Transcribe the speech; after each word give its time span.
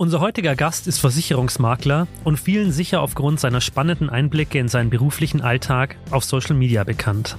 Unser 0.00 0.20
heutiger 0.20 0.56
Gast 0.56 0.86
ist 0.86 0.98
Versicherungsmakler 0.98 2.06
und 2.24 2.40
vielen 2.40 2.72
sicher 2.72 3.02
aufgrund 3.02 3.38
seiner 3.38 3.60
spannenden 3.60 4.08
Einblicke 4.08 4.58
in 4.58 4.66
seinen 4.66 4.88
beruflichen 4.88 5.42
Alltag 5.42 5.96
auf 6.10 6.24
Social 6.24 6.56
Media 6.56 6.84
bekannt. 6.84 7.36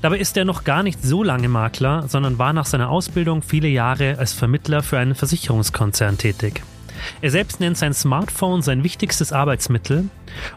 Dabei 0.00 0.18
ist 0.18 0.36
er 0.36 0.44
noch 0.44 0.62
gar 0.62 0.84
nicht 0.84 1.02
so 1.02 1.24
lange 1.24 1.48
Makler, 1.48 2.06
sondern 2.06 2.38
war 2.38 2.52
nach 2.52 2.66
seiner 2.66 2.90
Ausbildung 2.90 3.42
viele 3.42 3.66
Jahre 3.66 4.18
als 4.18 4.32
Vermittler 4.32 4.84
für 4.84 5.00
einen 5.00 5.16
Versicherungskonzern 5.16 6.16
tätig. 6.16 6.62
Er 7.22 7.32
selbst 7.32 7.58
nennt 7.58 7.76
sein 7.76 7.92
Smartphone 7.92 8.62
sein 8.62 8.84
wichtigstes 8.84 9.32
Arbeitsmittel 9.32 10.10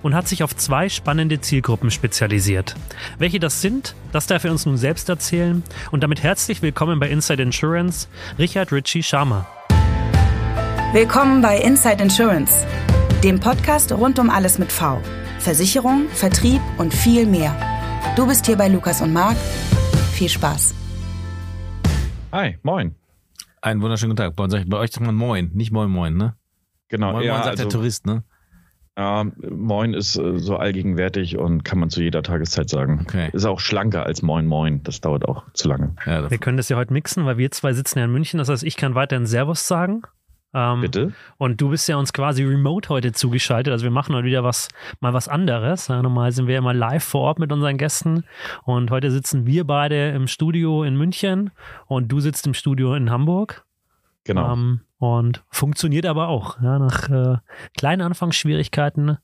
und 0.03 0.13
hat 0.13 0.27
sich 0.27 0.43
auf 0.43 0.55
zwei 0.55 0.87
spannende 0.87 1.41
Zielgruppen 1.41 1.89
spezialisiert. 1.89 2.75
Welche 3.17 3.39
das 3.39 3.59
sind, 3.59 3.95
das 4.11 4.27
darf 4.27 4.43
er 4.43 4.51
uns 4.51 4.67
nun 4.67 4.77
selbst 4.77 5.09
erzählen 5.09 5.63
und 5.89 6.03
damit 6.03 6.21
herzlich 6.21 6.61
willkommen 6.61 6.99
bei 6.99 7.09
Inside 7.09 7.41
Insurance, 7.41 8.07
Richard 8.37 8.71
Ritchie 8.71 9.01
Sharma. 9.01 9.47
Willkommen 10.93 11.41
bei 11.41 11.57
Inside 11.57 12.03
Insurance, 12.03 12.67
dem 13.23 13.39
Podcast 13.39 13.91
rund 13.91 14.19
um 14.19 14.29
alles 14.29 14.59
mit 14.59 14.71
V. 14.71 15.01
Versicherung, 15.39 16.07
Vertrieb 16.09 16.61
und 16.77 16.93
viel 16.93 17.25
mehr. 17.25 17.55
Du 18.15 18.27
bist 18.27 18.45
hier 18.45 18.55
bei 18.55 18.67
Lukas 18.67 19.01
und 19.01 19.11
Marc. 19.11 19.35
Viel 20.11 20.29
Spaß. 20.29 20.75
Hi, 22.31 22.59
moin. 22.61 22.93
Einen 23.59 23.81
wunderschönen 23.81 24.11
guten 24.11 24.21
Tag. 24.21 24.35
Bei, 24.35 24.43
uns, 24.43 24.53
bei 24.67 24.77
euch 24.77 24.91
sagt 24.91 25.03
man 25.03 25.15
Moin, 25.15 25.49
nicht 25.55 25.71
Moin 25.71 25.89
Moin, 25.89 26.15
ne? 26.15 26.35
Genau, 26.89 27.13
Moin 27.13 27.23
ja, 27.23 27.33
Moin 27.33 27.43
sagt 27.43 27.57
also, 27.57 27.63
der 27.63 27.71
Tourist, 27.71 28.05
ne? 28.05 28.23
Ja, 28.95 29.25
moin 29.49 29.95
ist 29.95 30.15
äh, 30.19 30.37
so 30.37 30.57
allgegenwärtig 30.57 31.39
und 31.39 31.65
kann 31.65 31.79
man 31.79 31.89
zu 31.89 32.03
jeder 32.03 32.21
Tageszeit 32.21 32.69
sagen. 32.69 32.99
Okay. 33.01 33.31
Ist 33.33 33.45
auch 33.45 33.59
schlanker 33.59 34.05
als 34.05 34.21
Moin 34.21 34.45
Moin. 34.45 34.83
Das 34.83 35.01
dauert 35.01 35.27
auch 35.27 35.43
zu 35.53 35.69
lange. 35.69 35.95
Ja, 36.05 36.29
Wir 36.29 36.37
können 36.37 36.57
das 36.57 36.69
ja 36.69 36.77
heute 36.77 36.93
mixen, 36.93 37.25
weil 37.25 37.39
wir 37.39 37.49
zwei 37.49 37.73
sitzen 37.73 37.97
ja 37.97 38.05
in 38.05 38.11
München. 38.11 38.37
Das 38.37 38.49
heißt, 38.49 38.61
ich 38.61 38.77
kann 38.77 38.93
weiterhin 38.93 39.25
Servus 39.25 39.67
sagen. 39.67 40.03
Ähm, 40.53 40.81
Bitte? 40.81 41.13
Und 41.37 41.59
du 41.59 41.69
bist 41.69 41.87
ja 41.87 41.97
uns 41.97 42.13
quasi 42.13 42.43
remote 42.43 42.89
heute 42.89 43.11
zugeschaltet. 43.11 43.71
Also 43.71 43.83
wir 43.83 43.91
machen 43.91 44.15
heute 44.15 44.25
wieder 44.25 44.43
was, 44.43 44.67
mal 44.99 45.13
was 45.13 45.27
anderes. 45.27 45.87
Ja, 45.87 46.01
normal 46.01 46.31
sind 46.31 46.47
wir 46.47 46.57
immer 46.57 46.73
live 46.73 47.03
vor 47.03 47.21
Ort 47.21 47.39
mit 47.39 47.51
unseren 47.51 47.77
Gästen. 47.77 48.23
Und 48.63 48.91
heute 48.91 49.11
sitzen 49.11 49.45
wir 49.45 49.65
beide 49.65 50.09
im 50.09 50.27
Studio 50.27 50.83
in 50.83 50.95
München 50.95 51.51
und 51.87 52.11
du 52.11 52.19
sitzt 52.19 52.45
im 52.45 52.53
Studio 52.53 52.93
in 52.95 53.09
Hamburg. 53.09 53.65
Genau. 54.25 54.53
Ähm, 54.53 54.81
und 54.99 55.43
funktioniert 55.49 56.05
aber 56.05 56.29
auch. 56.29 56.61
Ja, 56.61 56.79
nach 56.79 57.09
äh, 57.09 57.37
kleinen 57.77 58.01
Anfangsschwierigkeiten 58.01 59.17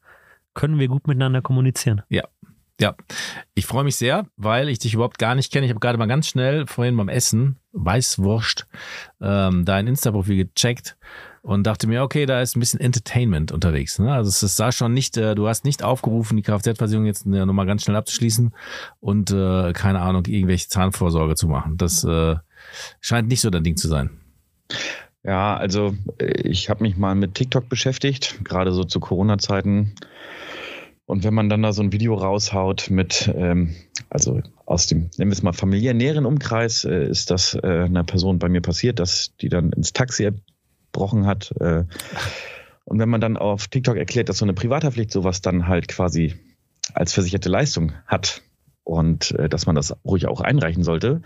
können 0.54 0.80
wir 0.80 0.88
gut 0.88 1.08
miteinander 1.08 1.42
kommunizieren. 1.42 2.02
ja. 2.10 2.24
Ich 3.56 3.66
freue 3.66 3.84
mich 3.84 3.98
sehr, 3.98 4.26
weil 4.38 4.70
ich 4.70 4.80
dich 4.80 4.94
überhaupt 4.94 5.20
gar 5.20 5.36
nicht 5.36 5.52
kenne. 5.52 5.66
Ich 5.66 5.70
habe 5.70 5.82
gerade 5.82 5.98
mal 5.98 6.08
ganz 6.08 6.28
schnell 6.28 6.66
vorhin 6.66 6.96
beim 6.96 7.10
Essen, 7.10 7.58
Weißwurst, 7.74 8.68
ähm, 9.22 9.66
dein 9.66 9.88
Insta-Profil 9.88 10.46
gecheckt 10.46 10.98
und 11.42 11.68
dachte 11.68 11.88
mir, 11.88 12.04
okay, 12.04 12.26
da 12.26 12.42
ist 12.42 12.56
ein 12.56 12.60
bisschen 12.60 12.80
Entertainment 12.80 13.52
unterwegs. 13.52 14.00
Ne? 14.00 14.12
Also 14.12 14.30
es 14.30 14.42
es 14.42 14.56
sah 14.56 14.72
schon 14.72 14.94
nicht, 14.94 15.18
äh, 15.18 15.36
du 15.36 15.48
hast 15.48 15.66
nicht 15.66 15.84
aufgerufen, 15.84 16.38
die 16.38 16.44
Kfz-Versicherung 16.44 17.06
jetzt 17.06 17.26
äh, 17.26 17.46
nochmal 17.46 17.66
ganz 17.66 17.84
schnell 17.84 17.98
abzuschließen 17.98 18.54
und 19.00 19.32
äh, 19.32 19.74
keine 19.74 20.00
Ahnung, 20.00 20.26
irgendwelche 20.26 20.70
Zahnvorsorge 20.70 21.36
zu 21.36 21.48
machen. 21.48 21.78
Das 21.78 22.04
äh, 22.04 22.36
scheint 23.02 23.28
nicht 23.28 23.42
so 23.42 23.50
dein 23.50 23.64
Ding 23.64 23.78
zu 23.78 23.88
sein. 23.88 24.10
Ja, 25.24 25.58
also 25.58 25.96
äh, 26.20 26.48
ich 26.48 26.70
habe 26.70 26.84
mich 26.84 26.98
mal 26.98 27.16
mit 27.16 27.36
TikTok 27.36 27.68
beschäftigt, 27.70 28.44
gerade 28.44 28.72
so 28.72 28.84
zu 28.84 29.00
Corona-Zeiten. 29.00 29.96
Und 31.10 31.24
wenn 31.24 31.34
man 31.34 31.50
dann 31.50 31.64
da 31.64 31.74
so 31.74 31.82
ein 31.82 31.92
Video 31.92 32.14
raushaut 32.14 32.92
mit, 32.92 33.34
ähm, 33.36 33.74
also 34.12 34.44
aus 34.68 34.86
dem, 34.86 35.10
nennen 35.18 35.32
wir 35.32 35.36
es 35.36 35.42
mal 35.42 35.54
familiären 35.54 36.28
Umkreis, 36.28 36.86
äh, 36.86 37.10
ist 37.10 37.32
das 37.32 37.56
äh, 37.56 37.86
einer 37.86 38.04
Person 38.04 38.38
bei 38.38 38.48
mir 38.48 38.62
passiert, 38.62 39.00
dass 39.00 39.36
die 39.42 39.50
dann 39.50 39.72
ins 39.72 39.92
Taxi 39.92 40.26
erbrochen 40.26 41.26
hat. 41.26 41.52
Äh, 41.60 41.86
und 42.86 43.00
wenn 43.00 43.10
man 43.10 43.22
dann 43.22 43.38
auf 43.38 43.70
TikTok 43.70 43.98
erklärt, 43.98 44.30
dass 44.30 44.38
so 44.38 44.46
eine 44.46 44.54
Privathaftpflicht 44.54 45.10
sowas 45.10 45.42
dann 45.42 45.68
halt 45.68 45.88
quasi 45.88 46.36
als 46.94 47.12
versicherte 47.12 47.50
Leistung 47.50 47.94
hat 48.06 48.44
und 48.84 49.32
äh, 49.32 49.50
dass 49.50 49.66
man 49.66 49.74
das 49.74 49.96
ruhig 50.06 50.28
auch 50.28 50.42
einreichen 50.42 50.84
sollte, 50.84 51.24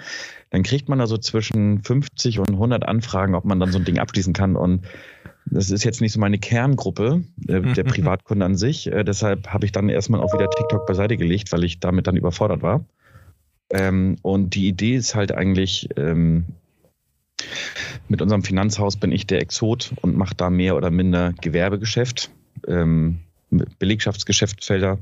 dann 0.49 0.63
kriegt 0.63 0.87
man 0.87 0.99
da 0.99 1.07
so 1.07 1.17
zwischen 1.17 1.83
50 1.83 2.39
und 2.39 2.51
100 2.51 2.87
Anfragen, 2.87 3.35
ob 3.35 3.43
man 3.43 3.59
dann 3.59 3.73
so 3.73 3.79
ein 3.79 3.85
Ding 3.85 3.99
abschließen 3.99 4.31
kann. 4.31 4.55
Und 4.55 4.85
das 5.45 5.69
ist 5.71 5.83
jetzt 5.83 6.01
nicht 6.01 6.13
so 6.13 6.19
meine 6.19 6.39
Kerngruppe, 6.39 7.23
äh, 7.47 7.61
der 7.61 7.83
Privatkunde 7.83 8.45
an 8.45 8.55
sich. 8.55 8.87
Äh, 8.87 9.03
deshalb 9.03 9.47
habe 9.47 9.65
ich 9.65 9.71
dann 9.71 9.89
erstmal 9.89 10.21
auch 10.21 10.33
wieder 10.33 10.49
TikTok 10.49 10.85
beiseite 10.85 11.17
gelegt, 11.17 11.51
weil 11.51 11.63
ich 11.63 11.79
damit 11.79 12.07
dann 12.07 12.15
überfordert 12.15 12.61
war. 12.61 12.85
Ähm, 13.69 14.17
und 14.21 14.55
die 14.55 14.67
Idee 14.67 14.95
ist 14.95 15.15
halt 15.15 15.31
eigentlich, 15.33 15.89
ähm, 15.97 16.45
mit 18.07 18.21
unserem 18.21 18.43
Finanzhaus 18.43 18.95
bin 18.97 19.11
ich 19.11 19.27
der 19.27 19.41
Exot 19.41 19.93
und 20.01 20.17
mache 20.17 20.35
da 20.35 20.49
mehr 20.49 20.75
oder 20.75 20.91
minder 20.91 21.33
Gewerbegeschäft, 21.41 22.29
ähm, 22.67 23.19
Belegschaftsgeschäftsfelder. 23.79 24.99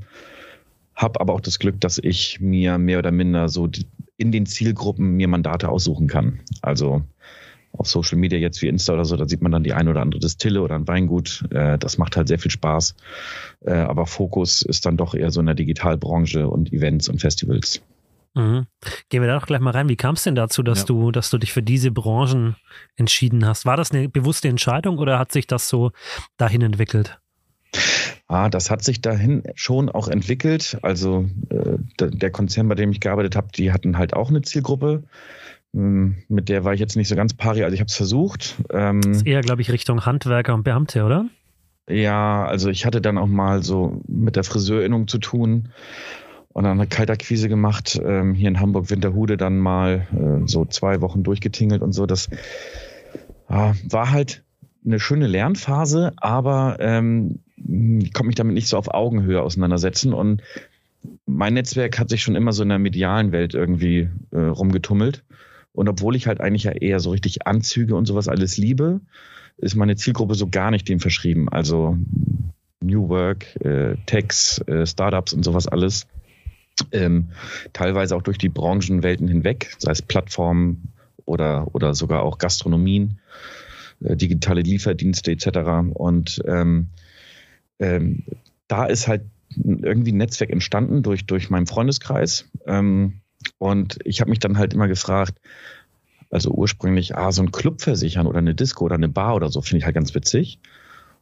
Hab 0.94 1.20
aber 1.20 1.32
auch 1.34 1.40
das 1.40 1.58
Glück, 1.58 1.80
dass 1.80 1.98
ich 1.98 2.40
mir 2.40 2.78
mehr 2.78 2.98
oder 2.98 3.12
minder 3.12 3.48
so 3.48 3.68
in 4.16 4.32
den 4.32 4.46
Zielgruppen 4.46 5.16
mir 5.16 5.28
Mandate 5.28 5.68
aussuchen 5.68 6.06
kann. 6.06 6.40
Also 6.60 7.02
auf 7.82 7.88
Social 7.88 8.16
Media 8.18 8.38
jetzt 8.38 8.62
wie 8.62 8.68
Insta 8.68 8.94
oder 8.94 9.04
so, 9.04 9.16
da 9.16 9.28
sieht 9.28 9.42
man 9.42 9.52
dann 9.52 9.62
die 9.64 9.74
ein 9.74 9.88
oder 9.88 10.00
andere 10.00 10.20
Distille 10.20 10.62
oder 10.62 10.74
ein 10.76 10.88
Weingut. 10.88 11.44
Äh, 11.50 11.78
das 11.78 11.98
macht 11.98 12.16
halt 12.16 12.28
sehr 12.28 12.38
viel 12.38 12.50
Spaß. 12.50 12.94
Äh, 13.66 13.72
aber 13.74 14.06
Fokus 14.06 14.62
ist 14.62 14.86
dann 14.86 14.96
doch 14.96 15.14
eher 15.14 15.30
so 15.30 15.40
in 15.40 15.46
der 15.46 15.54
Digitalbranche 15.54 16.48
und 16.48 16.72
Events 16.72 17.08
und 17.08 17.20
Festivals. 17.20 17.82
Mhm. 18.34 18.66
Gehen 19.10 19.20
wir 19.20 19.28
da 19.28 19.38
doch 19.38 19.46
gleich 19.46 19.60
mal 19.60 19.72
rein. 19.72 19.88
Wie 19.90 19.96
kam 19.96 20.14
es 20.14 20.22
denn 20.22 20.34
dazu, 20.34 20.62
dass 20.62 20.80
Ja. 20.80 20.84
du, 20.86 21.10
dass 21.10 21.28
du 21.28 21.36
dich 21.38 21.52
für 21.52 21.62
diese 21.62 21.90
Branchen 21.90 22.56
entschieden 22.96 23.44
hast? 23.46 23.66
War 23.66 23.76
das 23.76 23.90
eine 23.90 24.08
bewusste 24.08 24.48
Entscheidung 24.48 24.98
oder 24.98 25.18
hat 25.18 25.32
sich 25.32 25.46
das 25.46 25.68
so 25.68 25.90
dahin 26.38 26.62
entwickelt? 26.62 27.18
Ah, 28.28 28.48
das 28.48 28.70
hat 28.70 28.82
sich 28.82 29.02
dahin 29.02 29.42
schon 29.54 29.90
auch 29.90 30.08
entwickelt. 30.08 30.78
Also 30.80 31.26
äh, 31.50 31.76
der 32.00 32.08
der 32.10 32.30
Konzern, 32.30 32.68
bei 32.68 32.74
dem 32.74 32.90
ich 32.90 33.00
gearbeitet 33.00 33.36
habe, 33.36 33.48
die 33.54 33.72
hatten 33.72 33.98
halt 33.98 34.14
auch 34.14 34.30
eine 34.30 34.40
Zielgruppe. 34.40 35.02
Ähm, 35.74 36.16
Mit 36.28 36.48
der 36.48 36.64
war 36.64 36.74
ich 36.74 36.80
jetzt 36.80 36.96
nicht 36.96 37.08
so 37.08 37.16
ganz 37.16 37.34
pari. 37.34 37.64
Also 37.64 37.74
ich 37.74 37.80
habe 37.80 37.88
es 37.88 37.96
versucht. 37.96 38.56
Ähm, 38.70 39.00
Das 39.00 39.18
ist 39.18 39.26
eher, 39.26 39.40
glaube 39.40 39.62
ich, 39.62 39.72
Richtung 39.72 40.04
Handwerker 40.04 40.54
und 40.54 40.64
Beamte, 40.64 41.04
oder? 41.04 41.26
Ja, 41.88 42.44
also 42.44 42.70
ich 42.70 42.86
hatte 42.86 43.00
dann 43.00 43.18
auch 43.18 43.26
mal 43.26 43.62
so 43.62 44.02
mit 44.06 44.36
der 44.36 44.44
Friseurinnung 44.44 45.08
zu 45.08 45.18
tun 45.18 45.70
und 46.52 46.64
dann 46.64 46.78
eine 46.78 46.86
Kaltakquise 46.86 47.48
gemacht, 47.48 48.00
ähm, 48.04 48.34
hier 48.34 48.48
in 48.48 48.60
Hamburg 48.60 48.90
Winterhude 48.90 49.36
dann 49.36 49.58
mal 49.58 50.06
äh, 50.12 50.46
so 50.46 50.64
zwei 50.64 51.00
Wochen 51.00 51.22
durchgetingelt 51.22 51.82
und 51.82 51.92
so. 51.92 52.06
Das 52.06 52.28
ah, 53.48 53.72
war 53.88 54.10
halt 54.10 54.44
eine 54.84 55.00
schöne 55.00 55.26
Lernphase, 55.26 56.12
aber 56.16 56.76
ähm, 56.80 57.40
ich 57.56 58.12
konnte 58.12 58.26
mich 58.26 58.36
damit 58.36 58.54
nicht 58.54 58.68
so 58.68 58.76
auf 58.76 58.92
Augenhöhe 58.92 59.40
auseinandersetzen 59.40 60.12
und 60.12 60.42
mein 61.26 61.54
Netzwerk 61.54 61.98
hat 61.98 62.10
sich 62.10 62.22
schon 62.22 62.36
immer 62.36 62.52
so 62.52 62.62
in 62.62 62.68
der 62.68 62.78
medialen 62.78 63.32
Welt 63.32 63.54
irgendwie 63.54 64.08
äh, 64.30 64.38
rumgetummelt. 64.38 65.24
Und 65.72 65.88
obwohl 65.88 66.16
ich 66.16 66.26
halt 66.26 66.40
eigentlich 66.40 66.64
ja 66.64 66.72
eher 66.72 67.00
so 67.00 67.10
richtig 67.10 67.46
Anzüge 67.46 67.94
und 67.94 68.06
sowas 68.06 68.28
alles 68.28 68.56
liebe, 68.58 69.00
ist 69.56 69.74
meine 69.74 69.96
Zielgruppe 69.96 70.34
so 70.34 70.48
gar 70.48 70.70
nicht 70.70 70.88
dem 70.88 71.00
verschrieben. 71.00 71.48
Also 71.48 71.96
New 72.80 73.08
Work, 73.08 73.56
äh, 73.64 73.96
Techs, 74.06 74.58
äh, 74.66 74.86
Startups 74.86 75.32
und 75.32 75.44
sowas 75.44 75.66
alles. 75.66 76.06
Ähm, 76.90 77.28
teilweise 77.72 78.16
auch 78.16 78.22
durch 78.22 78.38
die 78.38 78.48
Branchenwelten 78.48 79.28
hinweg, 79.28 79.74
sei 79.78 79.92
es 79.92 80.02
Plattformen 80.02 80.92
oder, 81.24 81.68
oder 81.74 81.94
sogar 81.94 82.22
auch 82.22 82.38
Gastronomien, 82.38 83.18
äh, 84.02 84.16
digitale 84.16 84.62
Lieferdienste 84.62 85.32
etc. 85.32 85.48
Und 85.94 86.42
ähm, 86.46 86.88
ähm, 87.78 88.24
da 88.68 88.86
ist 88.86 89.06
halt 89.06 89.22
irgendwie 89.54 90.12
ein 90.12 90.16
Netzwerk 90.16 90.50
entstanden 90.50 91.02
durch, 91.02 91.26
durch 91.26 91.50
meinen 91.50 91.66
Freundeskreis. 91.66 92.48
Ähm, 92.66 93.20
und 93.58 93.98
ich 94.04 94.20
habe 94.20 94.30
mich 94.30 94.38
dann 94.38 94.58
halt 94.58 94.74
immer 94.74 94.88
gefragt, 94.88 95.38
also 96.30 96.50
ursprünglich, 96.50 97.16
ah, 97.16 97.30
so 97.30 97.42
ein 97.42 97.52
Club 97.52 97.82
versichern 97.82 98.26
oder 98.26 98.38
eine 98.38 98.54
Disco 98.54 98.84
oder 98.84 98.94
eine 98.94 99.08
Bar 99.08 99.36
oder 99.36 99.50
so, 99.50 99.60
finde 99.60 99.78
ich 99.78 99.84
halt 99.84 99.94
ganz 99.94 100.14
witzig. 100.14 100.58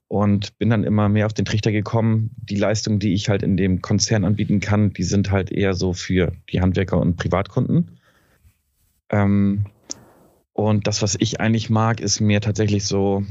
Und 0.06 0.58
bin 0.58 0.70
dann 0.70 0.82
immer 0.82 1.08
mehr 1.08 1.26
auf 1.26 1.32
den 1.32 1.44
Trichter 1.44 1.70
gekommen, 1.70 2.30
die 2.36 2.56
Leistungen, 2.56 2.98
die 2.98 3.14
ich 3.14 3.28
halt 3.28 3.42
in 3.42 3.56
dem 3.56 3.80
Konzern 3.80 4.24
anbieten 4.24 4.58
kann, 4.58 4.92
die 4.92 5.04
sind 5.04 5.30
halt 5.30 5.52
eher 5.52 5.74
so 5.74 5.92
für 5.92 6.32
die 6.50 6.60
Handwerker 6.60 6.98
und 6.98 7.16
Privatkunden. 7.16 7.98
Ähm, 9.08 9.66
und 10.52 10.86
das, 10.86 11.02
was 11.02 11.16
ich 11.18 11.40
eigentlich 11.40 11.70
mag, 11.70 12.00
ist 12.00 12.20
mehr 12.20 12.40
tatsächlich 12.40 12.84
so 12.86 13.24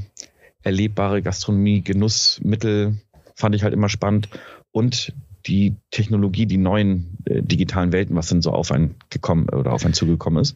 erlebbare 0.64 1.22
Gastronomie, 1.22 1.82
Genussmittel, 1.82 2.98
fand 3.36 3.56
ich 3.56 3.64
halt 3.64 3.74
immer 3.74 3.90
spannend. 3.90 4.30
Und 4.72 5.14
die 5.48 5.76
Technologie, 5.92 6.46
die 6.46 6.58
neuen 6.58 7.18
äh, 7.26 7.42
digitalen 7.42 7.92
Welten, 7.92 8.16
was 8.16 8.28
dann 8.28 8.42
so 8.42 8.52
auf 8.52 8.72
einen 8.72 8.96
gekommen 9.10 9.50
oder 9.50 9.74
auf 9.74 9.84
einen 9.86 9.94
zugekommen 9.94 10.42
ist. 10.42 10.56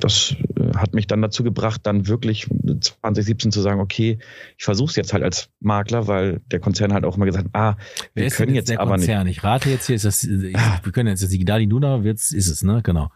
Das 0.00 0.36
äh, 0.56 0.76
hat 0.76 0.94
mich 0.94 1.06
dann 1.08 1.22
dazu 1.22 1.42
gebracht, 1.42 1.80
dann 1.84 2.06
wirklich 2.06 2.46
2017 2.46 3.50
zu 3.50 3.60
sagen, 3.60 3.80
okay, 3.80 4.18
ich 4.56 4.64
versuche 4.64 4.90
es 4.90 4.96
jetzt 4.96 5.12
halt 5.12 5.24
als 5.24 5.48
Makler, 5.60 6.06
weil 6.06 6.40
der 6.52 6.60
Konzern 6.60 6.92
halt 6.92 7.04
auch 7.04 7.16
immer 7.16 7.26
gesagt 7.26 7.46
hat, 7.46 7.54
ah, 7.54 7.76
wir 8.14 8.22
Wer 8.22 8.26
ist 8.26 8.36
können 8.36 8.48
denn 8.48 8.54
jetzt 8.56 8.68
der 8.70 8.80
aber 8.80 8.96
nicht. 8.96 9.06
Konzern? 9.06 9.26
Ich 9.26 9.42
rate 9.42 9.70
jetzt 9.70 9.86
hier, 9.86 9.96
ist 9.96 10.04
das, 10.04 10.22
ich, 10.22 10.54
wir 10.54 10.92
können 10.92 11.08
jetzt 11.08 11.22
das 11.24 11.30
Digitali 11.30 11.66
Nuna, 11.66 12.04
wird's, 12.04 12.30
ist 12.32 12.48
es, 12.48 12.62
ne? 12.62 12.80
Genau. 12.84 13.10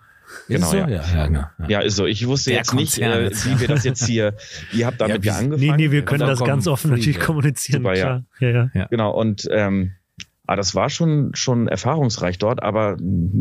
Genau, 0.49 0.67
so? 0.71 0.77
ja. 0.79 0.89
Ja, 0.89 1.03
ja, 1.15 1.27
genau. 1.27 1.41
ja. 1.61 1.69
Ja, 1.69 1.81
ist 1.81 1.95
so. 1.97 2.07
Ich 2.07 2.27
wusste 2.27 2.51
Der 2.51 2.61
jetzt 2.61 2.73
nicht, 2.75 2.95
Konzern 2.95 3.21
äh, 3.21 3.25
jetzt, 3.25 3.47
wie 3.47 3.61
wir 3.61 3.69
das 3.69 3.85
jetzt 3.85 4.05
hier, 4.07 4.35
ihr 4.73 4.87
habt 4.87 4.99
damit 5.01 5.25
Ja, 5.25 5.35
ja, 5.35 5.39
wie- 5.41 5.45
angefangen. 5.45 5.77
Nee, 5.77 5.87
nee, 5.89 5.93
wir 5.93 6.05
können 6.05 6.21
das 6.27 6.43
ganz 6.43 6.67
offen 6.67 6.91
natürlich 6.91 7.21
kommunizieren. 7.21 7.83
Super, 7.83 7.95
ja. 7.97 8.25
Ja, 8.41 8.71
ja. 8.73 8.87
Genau, 8.87 9.11
und 9.13 9.47
ähm, 9.53 9.93
ah, 10.47 10.57
das 10.57 10.75
war 10.75 10.91
schon, 10.91 11.35
schon 11.35 11.69
erfahrungsreich 11.69 12.39
dort, 12.39 12.63
aber 12.63 12.97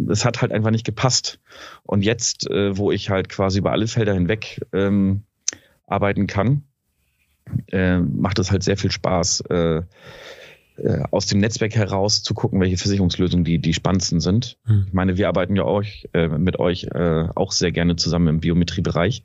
es 0.10 0.26
hat 0.26 0.42
halt 0.42 0.52
einfach 0.52 0.72
nicht 0.72 0.86
gepasst. 0.86 1.40
Und 1.84 2.04
jetzt, 2.04 2.50
äh, 2.50 2.78
wo 2.78 2.92
ich 2.92 3.10
halt 3.10 3.30
quasi 3.30 3.60
über 3.60 3.72
alle 3.72 3.88
Felder 3.88 4.14
hinweg 4.14 4.62
ähm, 4.74 5.24
arbeiten 5.88 6.28
kann, 6.28 6.64
äh, 7.68 7.98
macht 8.00 8.40
es 8.40 8.52
halt 8.52 8.64
sehr 8.64 8.78
viel 8.78 8.92
Spaß, 8.92 9.42
äh, 9.50 9.82
äh, 10.78 11.04
aus 11.12 11.28
dem 11.28 11.40
Netzwerk 11.40 11.76
heraus 11.76 12.24
zu 12.24 12.34
gucken, 12.34 12.60
welche 12.60 12.78
Versicherungslösungen 12.78 13.44
die, 13.44 13.60
die 13.60 13.74
spannendsten 13.74 14.20
sind. 14.20 14.58
Hm. 14.66 14.86
Ich 14.88 14.94
meine, 14.94 15.18
wir 15.18 15.28
arbeiten 15.28 15.56
ja 15.56 15.66
euch, 15.66 16.08
äh, 16.14 16.28
mit 16.28 16.60
euch 16.60 16.88
äh, 16.94 17.28
auch 17.36 17.52
sehr 17.52 17.72
gerne 17.72 17.96
zusammen 17.96 18.28
im 18.28 18.40
Biometriebereich. 18.40 19.24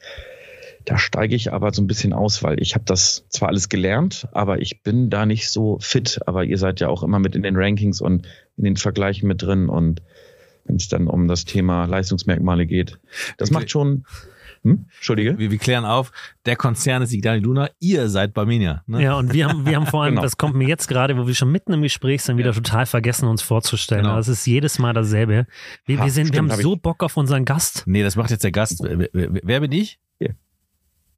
Da 0.87 0.99
steige 0.99 1.35
ich 1.35 1.53
aber 1.53 1.75
so 1.75 1.83
ein 1.83 1.89
bisschen 1.89 2.13
aus, 2.13 2.43
weil 2.45 2.63
ich 2.63 2.75
habe 2.75 2.85
das 2.87 3.27
zwar 3.29 3.49
alles 3.49 3.69
gelernt, 3.69 4.29
aber 4.33 4.63
ich 4.63 4.83
bin 4.85 5.11
da 5.11 5.27
nicht 5.27 5.51
so 5.51 5.79
fit. 5.81 6.21
Aber 6.27 6.45
ihr 6.45 6.59
seid 6.59 6.79
ja 6.81 6.89
auch 6.89 7.03
immer 7.03 7.19
mit 7.19 7.35
in 7.35 7.43
den 7.43 7.57
Rankings 7.57 8.01
und 8.01 8.27
in 8.57 8.65
den 8.65 8.77
Vergleichen 8.77 9.27
mit 9.27 9.43
drin. 9.43 9.69
Und 9.69 10.01
wenn 10.65 10.77
es 10.77 10.89
dann 10.89 11.09
um 11.09 11.27
das 11.27 11.45
Thema 11.45 11.87
Leistungsmerkmale 11.87 12.67
geht, 12.67 12.99
das 13.37 13.51
macht 13.51 13.69
schon. 13.71 14.05
Hm? 14.63 14.87
Entschuldige. 14.97 15.37
Wir, 15.39 15.51
wir 15.51 15.59
klären 15.59 15.85
auf, 15.85 16.13
der 16.45 16.57
Konzern 16.57 17.03
ist 17.03 17.13
Igdani 17.13 17.41
Luna, 17.41 17.69
ihr 17.79 18.09
seid 18.09 18.33
Barmenia. 18.33 18.83
Ne? 18.87 19.03
Ja, 19.03 19.15
und 19.17 19.33
wir 19.33 19.49
haben, 19.49 19.67
wir 19.67 19.77
haben 19.77 19.87
vor 19.87 20.03
allem, 20.05 20.13
Genau. 20.15 20.23
das 20.23 20.37
kommt 20.39 20.55
mir 20.55 20.67
jetzt 20.67 20.89
gerade, 20.89 21.17
wo 21.19 21.27
wir 21.27 21.35
schon 21.35 21.53
mitten 21.53 21.73
im 21.73 21.83
Gespräch 21.83 22.23
sind, 22.23 22.37
wieder 22.39 22.51
Ja. 22.51 22.55
total 22.55 22.87
vergessen, 22.87 23.29
uns 23.29 23.43
vorzustellen. 23.43 24.05
Genau. 24.05 24.19
Es 24.19 24.29
ist 24.29 24.47
jedes 24.47 24.79
Mal 24.79 24.93
dasselbe. 24.93 25.47
Wir, 25.85 25.99
Ha, 25.99 26.05
wir, 26.05 26.11
sind, 26.11 26.27
wir 26.29 26.35
stimmt, 26.35 26.51
haben 26.53 26.57
hab 26.59 26.63
so 26.63 26.77
Bock 26.77 27.03
auf 27.03 27.17
unseren 27.17 27.45
Gast. 27.45 27.83
Nee, 27.87 28.03
das 28.03 28.17
macht 28.17 28.31
jetzt 28.31 28.45
der 28.45 28.53
Gast. 28.53 28.81
Wer, 28.83 29.09
wer, 29.13 29.29
wer 29.43 29.61
bin 29.61 29.73
ich? 29.73 29.99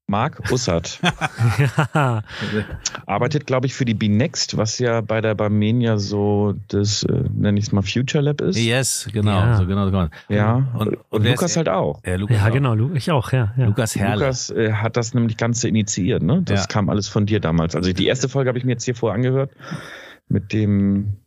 Marc 0.09 0.51
Ussert 0.51 0.99
Ja, 1.95 2.23
arbeitet, 3.07 3.47
glaube 3.47 3.67
ich, 3.67 3.75
für 3.75 3.85
die 3.85 3.95
B-Next, 3.95 4.57
was 4.57 4.79
ja 4.79 5.01
bei 5.03 5.21
der 5.21 5.35
Barmenia 5.35 5.99
so 5.99 6.55
das, 6.69 7.03
äh, 7.03 7.25
nenne 7.33 7.59
ich 7.59 7.67
es 7.67 7.73
mal, 7.73 7.83
Future 7.83 8.25
Lab 8.25 8.41
ist. 8.41 8.57
Yes, 8.59 9.09
genau. 9.13 9.31
Ja. 9.39 9.57
So, 9.59 9.67
genau, 9.67 9.85
genau. 9.87 10.09
Ja, 10.29 10.55
Und- 10.75 10.89
und, 10.89 10.99
und 11.11 11.25
Lukas 11.27 11.51
ist- 11.53 11.57
halt 11.59 11.69
auch. 11.69 12.01
Ja, 12.07 12.17
Lukas, 12.17 12.37
ja 12.39 12.47
auch. 12.49 12.53
genau, 12.53 12.91
ich 12.95 13.11
auch, 13.11 13.33
ja. 13.33 13.53
ja. 13.57 13.67
Lukas 13.67 13.95
Herrle. 13.97 14.21
Lukas 14.25 14.51
äh, 14.51 14.73
hat 14.73 14.97
das 14.97 15.13
nämlich 15.15 15.37
Ganze 15.37 15.69
initiiert, 15.69 16.23
ne? 16.23 16.41
Das 16.45 16.61
Ja. 16.63 16.67
kam 16.67 16.89
alles 16.89 17.09
von 17.09 17.27
dir 17.27 17.41
damals. 17.41 17.77
Also 17.77 17.93
die 17.93 18.07
erste 18.07 18.29
Folge 18.29 18.49
habe 18.49 18.59
ich 18.59 18.65
mir 18.65 18.73
jetzt 18.73 18.85
hier 18.85 18.95
vorher 18.95 19.15
angehört 19.15 19.51
mit 20.29 20.53
dem 20.55 21.19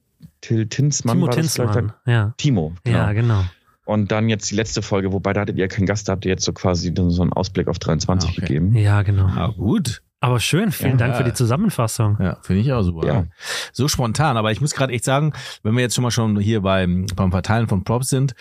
Till 0.42 0.68
Tinsmann. 0.68 1.18
Timo 1.18 1.28
war 1.28 1.36
das, 1.36 1.54
Tinsmann. 1.54 1.94
Ja. 2.08 2.34
Timo, 2.38 2.74
genau. 2.84 2.98
ja, 2.98 3.14
genau. 3.14 3.44
Und 3.92 4.12
dann 4.12 4.30
jetzt 4.30 4.50
die 4.52 4.56
letzte 4.56 4.82
Folge, 4.82 5.12
wobei 5.14 5.34
da 5.34 5.42
hattet 5.42 5.58
ihr 5.58 5.68
keinen 5.68 5.86
Gast, 5.86 6.08
da 6.08 6.14
habt 6.14 6.26
ihr 6.26 6.32
jetzt 6.32 6.46
so 6.46 6.54
quasi 6.54 6.94
so 6.96 7.22
einen 7.22 7.34
Ausblick 7.34 7.68
auf 7.68 7.78
23 7.80 8.30
Ah, 8.30 8.32
okay. 8.34 8.42
gegeben. 8.42 8.76
Ja, 8.76 9.02
genau. 9.04 9.26
Ah, 9.28 9.48
gut. 9.56 10.02
Aber 10.24 10.40
schön, 10.40 10.72
vielen 10.72 10.92
Ja. 10.92 10.98
Dank 10.98 11.16
für 11.16 11.24
die 11.24 11.34
Zusammenfassung. 11.34 12.18
Ja, 12.22 12.38
finde 12.44 12.62
ich 12.62 12.72
auch 12.72 12.84
super. 12.84 13.08
Ja. 13.08 13.26
So 13.74 13.88
spontan. 13.88 14.38
Aber 14.38 14.52
ich 14.52 14.62
muss 14.62 14.74
gerade 14.76 14.94
echt 14.94 15.04
sagen, 15.04 15.34
wenn 15.64 15.74
wir 15.74 15.82
jetzt 15.82 15.96
schon 15.96 16.04
mal 16.04 16.12
schon 16.12 16.40
hier 16.40 16.62
beim, 16.62 17.08
beim 17.16 17.32
Verteilen 17.32 17.68
von 17.68 17.84
Props 17.84 18.10
sind, 18.10 18.36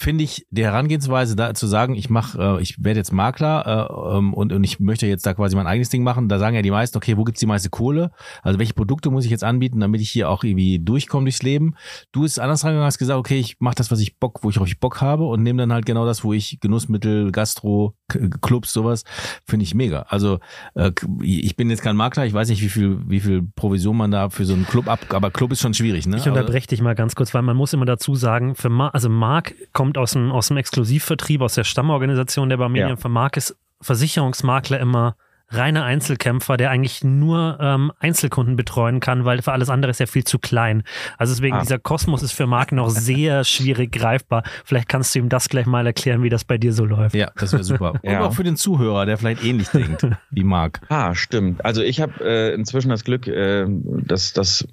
finde 0.00 0.24
ich 0.24 0.46
die 0.50 0.64
Herangehensweise 0.64 1.36
da 1.36 1.52
zu 1.52 1.66
sagen, 1.66 1.94
ich 1.94 2.08
mache, 2.08 2.56
äh, 2.58 2.62
ich 2.62 2.82
werde 2.82 2.98
jetzt 2.98 3.12
Makler 3.12 3.90
äh, 3.90 4.16
ähm, 4.16 4.32
und, 4.32 4.50
und 4.50 4.64
ich 4.64 4.80
möchte 4.80 5.06
jetzt 5.06 5.26
da 5.26 5.34
quasi 5.34 5.54
mein 5.54 5.66
eigenes 5.66 5.90
Ding 5.90 6.02
machen. 6.02 6.30
Da 6.30 6.38
sagen 6.38 6.56
ja 6.56 6.62
die 6.62 6.70
meisten, 6.70 6.96
okay, 6.96 7.18
wo 7.18 7.24
gibt's 7.24 7.40
die 7.40 7.46
meiste 7.46 7.68
Kohle? 7.68 8.10
Also 8.42 8.58
welche 8.58 8.72
Produkte 8.72 9.10
muss 9.10 9.26
ich 9.26 9.30
jetzt 9.30 9.44
anbieten, 9.44 9.78
damit 9.78 10.00
ich 10.00 10.10
hier 10.10 10.30
auch 10.30 10.42
irgendwie 10.42 10.78
durchkomme 10.78 11.24
durchs 11.24 11.42
Leben? 11.42 11.74
Du 12.12 12.22
bist 12.22 12.40
anders 12.40 12.64
rangegangen, 12.64 12.86
hast 12.86 12.96
gesagt, 12.96 13.18
okay, 13.18 13.38
ich 13.38 13.60
mache 13.60 13.74
das, 13.74 13.90
was 13.90 14.00
ich 14.00 14.18
Bock, 14.18 14.38
wo 14.42 14.48
ich 14.48 14.58
auf 14.58 14.70
Bock 14.80 15.02
habe 15.02 15.24
und 15.24 15.42
nehme 15.42 15.60
dann 15.60 15.72
halt 15.72 15.84
genau 15.84 16.06
das, 16.06 16.24
wo 16.24 16.32
ich 16.32 16.60
Genussmittel, 16.60 17.30
Gastro, 17.30 17.94
Clubs, 18.40 18.72
sowas, 18.72 19.04
finde 19.46 19.64
ich 19.64 19.74
mega. 19.74 20.06
Also 20.08 20.38
äh, 20.76 20.92
ich 21.20 21.56
bin 21.56 21.68
jetzt 21.68 21.82
kein 21.82 21.96
Makler, 21.96 22.24
ich 22.24 22.32
weiß 22.32 22.48
nicht, 22.48 22.62
wie 22.62 22.70
viel, 22.70 23.00
wie 23.06 23.20
viel 23.20 23.42
Provision 23.54 23.98
man 23.98 24.10
da 24.10 24.30
für 24.30 24.46
so 24.46 24.54
einen 24.54 24.64
Club 24.64 24.88
ab, 24.88 25.00
aber 25.10 25.30
Club 25.30 25.52
ist 25.52 25.60
schon 25.60 25.74
schwierig, 25.74 26.06
ne? 26.06 26.16
Ich 26.16 26.26
unterbreche 26.26 26.68
dich 26.68 26.80
mal 26.80 26.94
ganz 26.94 27.14
kurz, 27.14 27.34
weil 27.34 27.42
man 27.42 27.56
muss 27.56 27.74
immer 27.74 27.84
dazu 27.84 28.14
sagen, 28.14 28.54
für 28.54 28.70
Mar 28.70 28.94
also 28.94 29.10
Marc 29.10 29.54
kommt 29.74 29.89
aus 29.98 30.12
dem, 30.12 30.30
aus 30.32 30.48
dem 30.48 30.56
Exklusivvertrieb, 30.56 31.40
aus 31.42 31.54
der 31.54 31.64
Stammorganisation 31.64 32.48
der 32.48 32.56
Barmenia. 32.56 32.88
Ja. 32.90 32.96
Für 32.96 33.08
Marc 33.08 33.36
ist 33.36 33.56
Versicherungsmakler 33.80 34.78
immer 34.80 35.16
reiner 35.52 35.82
Einzelkämpfer, 35.82 36.56
der 36.56 36.70
eigentlich 36.70 37.02
nur 37.02 37.58
ähm, 37.60 37.90
Einzelkunden 37.98 38.54
betreuen 38.54 39.00
kann, 39.00 39.24
weil 39.24 39.42
für 39.42 39.50
alles 39.50 39.68
andere 39.68 39.90
ist 39.90 40.00
er 40.00 40.06
viel 40.06 40.22
zu 40.22 40.38
klein. 40.38 40.84
Also 41.18 41.34
deswegen, 41.34 41.56
Ah. 41.56 41.60
dieser 41.62 41.80
Kosmos 41.80 42.22
ist 42.22 42.30
für 42.30 42.46
Marc 42.46 42.70
noch 42.70 42.88
sehr 42.90 43.42
schwierig 43.42 43.90
greifbar. 43.90 44.44
Vielleicht 44.64 44.88
kannst 44.88 45.12
du 45.12 45.18
ihm 45.18 45.28
das 45.28 45.48
gleich 45.48 45.66
mal 45.66 45.84
erklären, 45.86 46.22
wie 46.22 46.28
das 46.28 46.44
bei 46.44 46.56
dir 46.56 46.72
so 46.72 46.84
läuft. 46.84 47.16
Ja, 47.16 47.32
das 47.36 47.52
wäre 47.52 47.64
super. 47.64 47.94
Und 48.02 48.04
Ja. 48.12 48.20
auch 48.20 48.32
für 48.32 48.44
den 48.44 48.56
Zuhörer, 48.56 49.06
der 49.06 49.18
vielleicht 49.18 49.42
ähnlich 49.42 49.68
denkt 49.70 50.06
wie 50.30 50.44
Marc. 50.44 50.82
Ah, 50.88 51.16
stimmt. 51.16 51.64
Also 51.64 51.82
ich 51.82 52.00
habe 52.00 52.12
äh, 52.24 52.54
inzwischen 52.54 52.90
das 52.90 53.02
Glück, 53.02 53.26
äh, 53.26 53.66
dass 53.68 54.32
das 54.32 54.68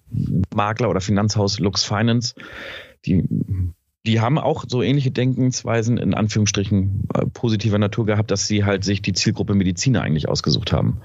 Makler 0.53 0.89
oder 0.91 1.01
Finanzhaus 1.01 1.57
Lux 1.59 1.85
Finance, 1.85 2.35
die, 3.07 3.23
die 4.07 4.21
haben 4.21 4.39
auch 4.39 4.63
so 4.67 4.81
ähnliche 4.81 5.11
Denkensweisen 5.11 5.97
in 5.97 6.13
Anführungsstrichen 6.13 7.07
äh, 7.13 7.25
positiver 7.27 7.77
Natur 7.77 8.05
gehabt, 8.05 8.31
dass 8.31 8.47
sie 8.47 8.63
halt 8.63 8.83
sich 8.83 9.01
die 9.01 9.13
Zielgruppe 9.13 9.53
Mediziner 9.53 10.01
eigentlich 10.01 10.29
ausgesucht 10.29 10.71
haben. 10.71 11.01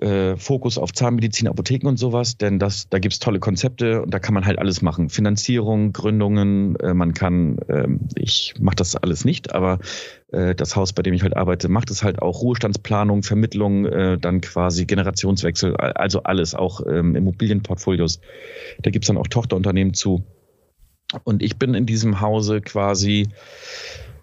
Äh, 0.00 0.36
Fokus 0.36 0.76
auf 0.76 0.92
Zahnmedizin, 0.92 1.46
Apotheken 1.46 1.88
und 1.88 1.98
sowas, 1.98 2.36
denn 2.36 2.58
das, 2.58 2.88
da 2.88 2.98
gibt's 2.98 3.20
tolle 3.20 3.38
Konzepte 3.38 4.02
und 4.02 4.12
da 4.12 4.18
kann 4.18 4.34
man 4.34 4.44
halt 4.44 4.58
alles 4.58 4.82
machen. 4.82 5.08
Finanzierung, 5.08 5.92
Gründungen, 5.92 6.76
äh, 6.76 6.94
man 6.94 7.14
kann, 7.14 7.58
ähm, 7.68 8.00
ich 8.16 8.54
mache 8.60 8.76
das 8.76 8.96
alles 8.96 9.24
nicht, 9.24 9.54
aber 9.54 9.78
äh, 10.32 10.54
das 10.54 10.74
Haus, 10.74 10.92
bei 10.92 11.02
dem 11.02 11.14
ich 11.14 11.22
halt 11.22 11.36
arbeite, 11.36 11.68
macht 11.68 11.90
es 11.90 12.02
halt 12.02 12.22
auch 12.22 12.42
Ruhestandsplanung, 12.42 13.22
Vermittlung, 13.22 13.84
dann 14.20 14.40
quasi 14.40 14.84
Generationswechsel, 14.84 15.76
also 15.76 16.22
alles, 16.24 16.54
auch 16.54 16.80
ähm, 16.86 17.14
Immobilienportfolios. 17.14 18.20
Da 18.80 18.90
gibt's 18.90 19.08
dann 19.08 19.16
auch 19.16 19.28
Tochterunternehmen 19.28 19.94
zu. 19.94 20.24
Und 21.22 21.42
ich 21.42 21.56
bin 21.56 21.74
in 21.74 21.86
diesem 21.86 22.20
Hause 22.20 22.60
quasi 22.60 23.28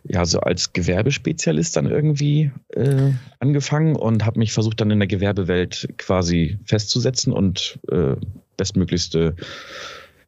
ja 0.03 0.25
so 0.25 0.39
als 0.39 0.73
Gewerbespezialist 0.73 1.75
dann 1.75 1.85
irgendwie 1.85 2.51
äh, 2.69 3.11
angefangen 3.39 3.95
und 3.95 4.25
habe 4.25 4.39
mich 4.39 4.51
versucht 4.51 4.81
dann 4.81 4.91
in 4.91 4.99
der 4.99 5.07
Gewerbewelt 5.07 5.89
quasi 5.97 6.59
festzusetzen 6.65 7.31
und 7.31 7.79
äh, 7.91 8.15
bestmöglichste 8.57 9.35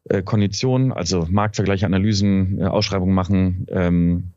äh, 0.08 0.22
Konditionen, 0.22 0.92
also 0.92 1.26
Marktvergleiche, 1.28 1.86
Analysen, 1.86 2.60
äh, 2.60 2.64
Ausschreibungen 2.64 3.14
machen. 3.14 3.66
Ähm, 3.70 4.30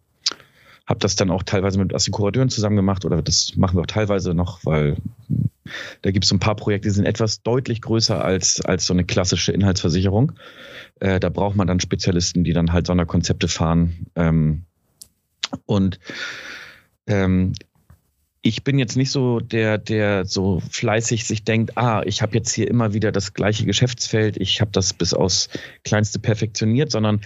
habe 0.88 1.00
das 1.01 1.15
dann 1.18 1.30
auch 1.30 1.44
teilweise 1.44 1.77
mit 1.80 1.94
Assekurateuren 1.94 2.50
zusammen 2.50 2.77
gemacht 2.77 3.03
oder 3.03 3.21
das 3.21 3.57
machen 3.57 3.77
wir 3.77 3.81
auch 3.81 3.88
teilweise 3.88 4.33
noch, 4.33 4.62
weil 4.63 4.95
da 6.01 6.12
gibt 6.12 6.23
es 6.23 6.30
so 6.30 6.35
ein 6.35 6.39
paar 6.39 6.56
Projekte, 6.56 6.88
die 6.88 6.94
sind 6.94 7.06
etwas 7.06 7.44
deutlich 7.44 7.81
größer 7.81 8.23
als, 8.23 8.61
als 8.61 8.85
so 8.85 8.94
eine 8.94 9.04
klassische 9.04 9.52
Inhaltsversicherung. 9.52 10.31
Äh, 10.99 11.19
da 11.19 11.30
braucht 11.30 11.56
man 11.56 11.68
dann 11.68 11.80
Spezialisten, 11.80 12.44
die 12.44 12.54
dann 12.54 12.73
halt 12.73 12.87
Sonderkonzepte 12.87 13.47
fahren. 13.47 14.07
Ähm, 14.16 14.63
und 15.66 15.99
ähm, 17.07 17.54
ich 18.42 18.63
bin 18.63 18.80
jetzt 18.80 18.95
nicht 18.95 19.11
so 19.11 19.39
der, 19.39 19.77
der 19.77 20.25
so 20.25 20.61
fleißig 20.69 21.25
sich 21.25 21.44
denkt, 21.44 21.77
ah, 21.77 22.01
ich 22.06 22.21
habe 22.21 22.35
jetzt 22.35 22.54
hier 22.54 22.69
immer 22.69 22.94
wieder 22.94 23.11
das 23.11 23.33
gleiche 23.33 23.66
Geschäftsfeld, 23.66 24.37
ich 24.37 24.61
habe 24.61 24.71
das 24.71 24.94
bis 24.94 25.13
aufs 25.13 25.49
Kleinste 25.83 26.19
perfektioniert, 26.19 26.92
sondern 26.92 27.21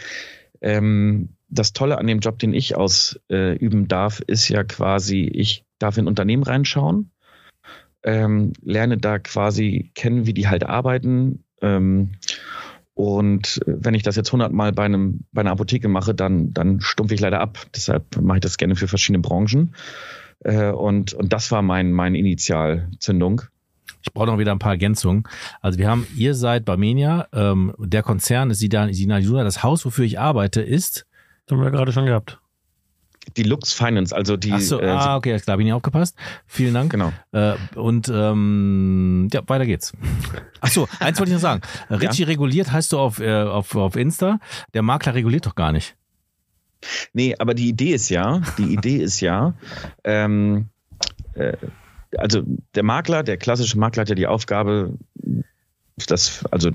ähm, 0.61 1.29
das 1.49 1.73
Tolle 1.73 1.97
an 1.97 2.07
dem 2.07 2.19
Job, 2.19 2.39
den 2.39 2.53
ich 2.53 2.75
ausüben 2.75 3.87
darf, 3.87 4.21
ist 4.21 4.47
ja 4.47 4.63
quasi, 4.63 5.29
ich 5.33 5.65
darf 5.79 5.97
in 5.97 6.07
Unternehmen 6.07 6.43
reinschauen, 6.43 7.11
ähm, 8.03 8.53
lerne 8.63 8.97
da 8.97 9.19
quasi 9.19 9.91
kennen, 9.93 10.25
wie 10.25 10.33
die 10.33 10.47
halt 10.47 10.63
arbeiten. 10.63 11.43
Ähm, 11.61 12.13
und 12.93 13.61
wenn 13.65 13.93
ich 13.93 14.03
das 14.03 14.15
jetzt 14.15 14.31
hundertmal 14.31 14.73
bei 14.73 14.83
einem 14.83 15.21
bei 15.31 15.41
einer 15.41 15.51
Apotheke 15.51 15.87
mache, 15.87 16.13
dann 16.13 16.53
dann 16.53 16.81
stumpfe 16.81 17.13
ich 17.13 17.21
leider 17.21 17.39
ab. 17.39 17.59
Deshalb 17.75 18.21
mache 18.21 18.37
ich 18.37 18.41
das 18.41 18.57
gerne 18.57 18.75
für 18.75 18.87
verschiedene 18.87 19.21
Branchen. 19.21 19.73
Äh, 20.43 20.71
und 20.71 21.13
und 21.13 21.31
das 21.31 21.51
war 21.51 21.61
mein 21.61 21.91
mein 21.91 22.15
Initialzündung. 22.15 23.43
Ich 24.03 24.13
brauche 24.13 24.27
noch 24.27 24.39
wieder 24.39 24.51
ein 24.51 24.59
paar 24.59 24.73
Ergänzungen. 24.73 25.23
Also 25.61 25.77
wir 25.77 25.87
haben, 25.87 26.07
ihr 26.15 26.33
seid 26.33 26.65
Barmenia, 26.65 27.27
ähm, 27.33 27.73
der 27.77 28.01
Konzern 28.01 28.49
ist 28.49 28.59
Sidan 28.59 28.91
Sinajuna, 28.91 29.43
das 29.43 29.63
Haus, 29.63 29.85
wofür 29.85 30.05
ich 30.05 30.19
arbeite, 30.19 30.61
ist. 30.61 31.05
Das 31.45 31.55
haben 31.55 31.63
wir 31.63 31.71
gerade 31.71 31.91
schon 31.91 32.07
gehabt. 32.07 32.40
Die 33.37 33.43
Lux 33.43 33.71
Finance, 33.71 34.15
also 34.15 34.35
die 34.35 34.51
Ach 34.51 34.59
so, 34.59 34.81
äh, 34.81 34.87
ah, 34.87 35.15
okay, 35.15 35.37
klar, 35.39 35.57
bin 35.57 35.67
ich 35.67 35.73
aufgepasst. 35.73 36.17
Vielen 36.47 36.73
Dank. 36.73 36.91
genau. 36.91 37.13
Äh, 37.31 37.53
und 37.75 38.09
ähm, 38.13 39.29
ja, 39.31 39.41
weiter 39.47 39.65
geht's. 39.65 39.93
Ach 40.59 40.69
so, 40.69 40.87
eins 40.99 41.19
wollte 41.19 41.31
ich 41.31 41.35
noch 41.35 41.41
sagen. 41.41 41.61
Richie 41.89 42.23
reguliert 42.23 42.71
heißt 42.71 42.91
du 42.91 42.99
auf, 42.99 43.19
äh, 43.19 43.43
auf, 43.43 43.75
auf 43.75 43.95
Insta. 43.95 44.39
Der 44.73 44.81
Makler 44.81 45.13
reguliert 45.13 45.45
doch 45.45 45.55
gar 45.55 45.71
nicht. 45.71 45.95
Nee, 47.13 47.35
aber 47.37 47.53
die 47.53 47.69
Idee 47.69 47.93
ist 47.93 48.09
ja, 48.09 48.41
die 48.57 48.73
Idee 48.73 48.97
ist 48.97 49.21
ja, 49.21 49.53
ähm, 50.03 50.69
äh, 51.35 51.55
also 52.17 52.41
der 52.75 52.83
Makler, 52.83 53.23
der 53.23 53.37
klassische 53.37 53.77
Makler 53.77 54.01
hat 54.01 54.09
ja 54.09 54.15
die 54.15 54.27
Aufgabe, 54.27 54.97
das, 56.07 56.43
also 56.49 56.71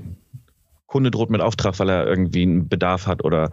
Kunde 0.87 1.11
droht 1.11 1.29
mit 1.29 1.41
Auftrag, 1.41 1.77
weil 1.79 1.89
er 1.89 2.07
irgendwie 2.07 2.43
einen 2.43 2.69
Bedarf 2.69 3.07
hat 3.07 3.23
oder 3.23 3.51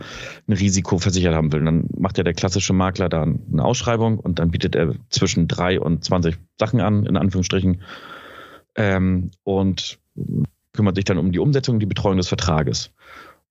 ein 0.48 0.52
Risiko 0.52 0.98
versichert 0.98 1.34
haben 1.34 1.52
will. 1.52 1.64
Dann 1.64 1.88
macht 1.98 2.16
ja 2.16 2.24
der 2.24 2.32
klassische 2.32 2.72
Makler 2.72 3.08
da 3.08 3.22
eine 3.22 3.64
Ausschreibung 3.64 4.18
und 4.18 4.38
dann 4.38 4.50
bietet 4.50 4.76
er 4.76 4.94
zwischen 5.10 5.48
drei 5.48 5.80
und 5.80 6.04
20 6.04 6.36
Sachen 6.58 6.80
an, 6.80 7.04
in 7.04 7.16
Anführungsstrichen, 7.16 7.82
ähm, 8.76 9.30
und 9.42 9.98
kümmert 10.72 10.96
sich 10.96 11.04
dann 11.04 11.18
um 11.18 11.32
die 11.32 11.38
Umsetzung, 11.38 11.78
die 11.80 11.86
Betreuung 11.86 12.16
des 12.16 12.28
Vertrages. 12.28 12.92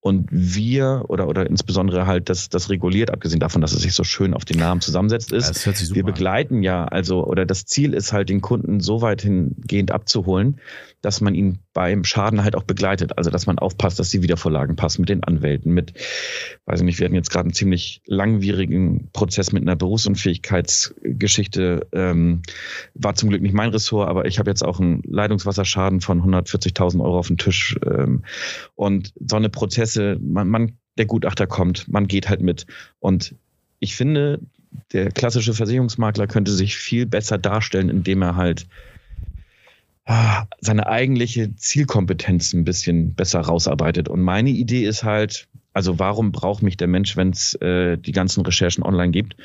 Und 0.04 0.28
wir 0.32 1.06
oder, 1.08 1.28
oder 1.30 1.50
insbesondere 1.50 2.06
halt 2.06 2.30
das, 2.30 2.50
das 2.50 2.70
reguliert, 2.70 3.10
abgesehen 3.10 3.40
davon, 3.40 3.62
dass 3.62 3.72
es 3.72 3.84
sich 3.84 3.94
so 3.94 4.04
schön 4.04 4.34
auf 4.34 4.44
den 4.44 4.60
Namen 4.60 4.82
zusammensetzt 4.82 5.32
ist. 5.32 5.66
Ja, 5.66 5.72
wir 5.96 6.04
begleiten 6.04 6.62
ja, 6.62 6.84
also, 6.84 7.26
oder 7.26 7.46
das 7.46 7.66
Ziel 7.66 7.94
ist 7.94 8.12
halt, 8.12 8.28
den 8.28 8.42
Kunden 8.42 8.82
so 8.82 9.02
weit 9.02 9.22
hingehend 9.22 9.92
abzuholen, 9.92 10.60
dass 11.02 11.22
man 11.22 11.36
ihn 11.36 11.60
beim 11.72 12.04
Schaden 12.04 12.44
halt 12.44 12.58
auch 12.58 12.64
begleitet. 12.64 13.18
Also, 13.18 13.30
dass 13.30 13.46
man 13.46 13.60
aufpasst, 13.60 13.98
dass 13.98 14.10
die 14.10 14.22
Wiedervorlagen 14.22 14.76
passen 14.76 15.04
mit 15.04 15.10
den 15.10 15.24
Anwälten, 15.24 15.74
mit, 15.74 15.94
weiß 16.66 16.82
ich 16.82 16.86
nicht, 16.86 17.00
wir 17.00 17.06
hatten 17.06 17.16
jetzt 17.16 17.32
gerade 17.32 17.46
einen 17.46 17.54
ziemlich 17.54 18.02
langwierigen 18.06 19.10
Prozess 19.14 19.54
mit 19.54 19.64
einer 19.64 19.78
Berufsunfähigkeitsgeschichte. 19.78 21.88
Ähm, 21.94 22.42
war 22.94 23.16
zum 23.16 23.30
Glück 23.30 23.42
nicht 23.42 23.56
mein 23.56 23.70
Ressort, 23.70 24.10
aber 24.10 24.26
ich 24.26 24.38
habe 24.38 24.50
jetzt 24.50 24.66
auch 24.66 24.82
einen 24.82 25.02
Leitungswasserschaden 25.06 26.02
von 26.02 26.22
140.000 26.22 27.02
Euro 27.02 27.20
auf 27.20 27.28
dem 27.28 27.38
Tisch. 27.38 27.78
Ähm, 27.86 28.26
und 28.76 29.14
so 29.26 29.38
eine 29.38 29.48
Prozesse, 29.94 30.18
man, 30.22 30.48
man, 30.48 30.78
der 30.98 31.06
Gutachter 31.06 31.48
kommt, 31.48 31.88
man 31.88 32.08
geht 32.08 32.30
halt 32.30 32.42
mit. 32.42 32.66
Und 33.00 33.36
ich 33.80 33.96
finde, 33.96 34.40
der 34.92 35.12
klassische 35.12 35.54
Versicherungsmakler 35.54 36.28
könnte 36.28 36.52
sich 36.52 36.76
viel 36.76 37.06
besser 37.06 37.38
darstellen, 37.38 37.90
indem 37.90 38.22
er 38.22 38.36
halt 38.36 38.68
Ah, 40.06 40.48
seine 40.60 40.88
eigentliche 40.88 41.56
Zielkompetenz 41.56 42.52
ein 42.52 42.66
bisschen 42.66 43.14
besser 43.14 43.40
rausarbeitet. 43.40 44.10
Und 44.10 44.20
meine 44.20 44.50
Idee 44.50 44.84
ist 44.84 45.06
halt, 45.06 45.48
also 45.72 45.98
warum 45.98 46.34
braucht 46.34 46.62
mich 46.62 46.76
der 46.76 46.90
Mensch, 46.90 47.16
wenn 47.16 47.30
es 47.30 47.54
äh, 47.62 47.98
die 47.98 48.12
ganzen 48.12 48.46
Recherchen 48.46 48.84
online 48.84 49.12
gibt? 49.12 49.38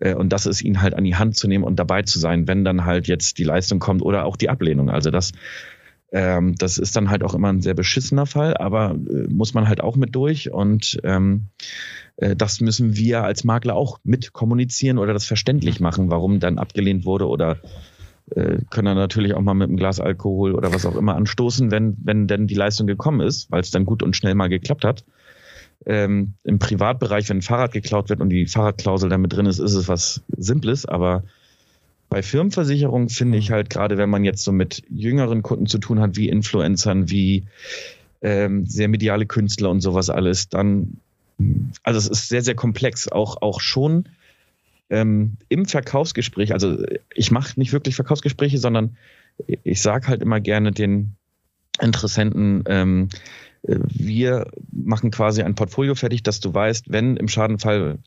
Äh, 0.00 0.12
und 0.14 0.30
das 0.30 0.44
ist 0.44 0.60
ihn 0.60 0.82
halt 0.82 0.92
an 0.92 1.04
die 1.04 1.16
Hand 1.16 1.36
zu 1.36 1.48
nehmen 1.48 1.64
und 1.64 1.76
dabei 1.76 2.02
zu 2.02 2.18
sein, 2.18 2.46
wenn 2.46 2.62
dann 2.62 2.84
halt 2.84 3.08
jetzt 3.08 3.38
die 3.38 3.44
Leistung 3.44 3.78
kommt 3.78 4.02
oder 4.02 4.26
auch 4.26 4.36
die 4.36 4.50
Ablehnung. 4.50 4.90
Also 4.90 5.10
das, 5.10 5.32
ähm, 6.12 6.54
das 6.56 6.76
ist 6.76 6.94
dann 6.94 7.08
halt 7.10 7.24
auch 7.24 7.34
immer 7.34 7.48
ein 7.48 7.62
sehr 7.62 7.74
beschissener 7.74 8.26
Fall, 8.26 8.56
aber 8.56 8.90
äh, 8.90 9.28
muss 9.28 9.54
man 9.54 9.66
halt 9.66 9.80
auch 9.80 9.96
mit 9.96 10.14
durch. 10.14 10.52
Und 10.52 11.00
ähm, 11.04 11.46
äh, 12.18 12.36
das 12.36 12.60
müssen 12.60 12.94
wir 12.96 13.24
als 13.24 13.44
Makler 13.44 13.74
auch 13.74 13.98
mit 14.04 14.34
kommunizieren 14.34 14.98
oder 14.98 15.14
das 15.14 15.24
verständlich 15.24 15.80
machen, 15.80 16.10
warum 16.10 16.38
dann 16.38 16.58
abgelehnt 16.58 17.06
wurde 17.06 17.26
oder 17.26 17.60
äh, 18.30 18.58
können 18.68 18.86
dann 18.86 18.96
natürlich 18.96 19.32
auch 19.32 19.40
mal 19.40 19.54
mit 19.54 19.68
einem 19.68 19.78
Glas 19.78 20.00
Alkohol 20.00 20.54
oder 20.54 20.74
was 20.74 20.84
auch 20.84 20.96
immer 20.96 21.16
anstoßen, 21.16 21.70
wenn, 21.70 21.96
wenn 22.02 22.26
denn 22.28 22.46
die 22.46 22.54
Leistung 22.54 22.86
gekommen 22.86 23.20
ist, 23.20 23.50
weil 23.50 23.60
es 23.60 23.70
dann 23.70 23.86
gut 23.86 24.02
und 24.02 24.14
schnell 24.14 24.34
mal 24.34 24.48
geklappt 24.48 24.84
hat. 24.84 25.04
Ähm, 25.86 26.34
Im 26.44 26.58
Privatbereich, 26.58 27.28
wenn 27.30 27.38
ein 27.38 27.42
Fahrrad 27.42 27.72
geklaut 27.72 28.10
wird 28.10 28.20
und 28.20 28.28
die 28.28 28.46
Fahrradklausel 28.46 29.08
damit 29.08 29.32
drin 29.32 29.46
ist, 29.46 29.58
ist 29.58 29.74
es 29.74 29.88
was 29.88 30.22
Simples, 30.36 30.84
aber 30.84 31.24
bei 32.12 32.22
Firmenversicherungen 32.22 33.08
finde 33.08 33.38
ich 33.38 33.52
halt, 33.52 33.70
gerade 33.70 33.96
wenn 33.96 34.10
man 34.10 34.22
jetzt 34.22 34.44
so 34.44 34.52
mit 34.52 34.82
jüngeren 34.90 35.40
Kunden 35.42 35.64
zu 35.64 35.78
tun 35.78 35.98
hat, 35.98 36.14
wie 36.14 36.28
Influencern, 36.28 37.08
wie 37.08 37.44
ähm, 38.20 38.66
sehr 38.66 38.88
mediale 38.88 39.24
Künstler 39.24 39.70
und 39.70 39.80
sowas 39.80 40.10
alles, 40.10 40.50
dann, 40.50 40.98
also 41.82 41.98
es 41.98 42.08
ist 42.08 42.28
sehr, 42.28 42.42
sehr 42.42 42.54
komplex, 42.54 43.08
auch, 43.08 43.40
auch 43.40 43.62
schon 43.62 44.10
ähm, 44.90 45.38
im 45.48 45.64
Verkaufsgespräch, 45.64 46.52
also 46.52 46.84
ich 47.14 47.30
mache 47.30 47.58
nicht 47.58 47.72
wirklich 47.72 47.94
Verkaufsgespräche, 47.94 48.58
sondern 48.58 48.98
ich 49.46 49.80
sage 49.80 50.08
halt 50.08 50.20
immer 50.20 50.38
gerne 50.38 50.70
den 50.70 51.14
Interessenten, 51.80 52.64
ähm, 52.66 53.08
wir 53.62 54.50
machen 54.70 55.10
quasi 55.10 55.40
ein 55.40 55.54
Portfolio 55.54 55.94
fertig, 55.94 56.22
dass 56.22 56.40
du 56.40 56.52
weißt, 56.52 56.92
wenn 56.92 57.16
im 57.16 57.28
Schadenfall 57.28 58.00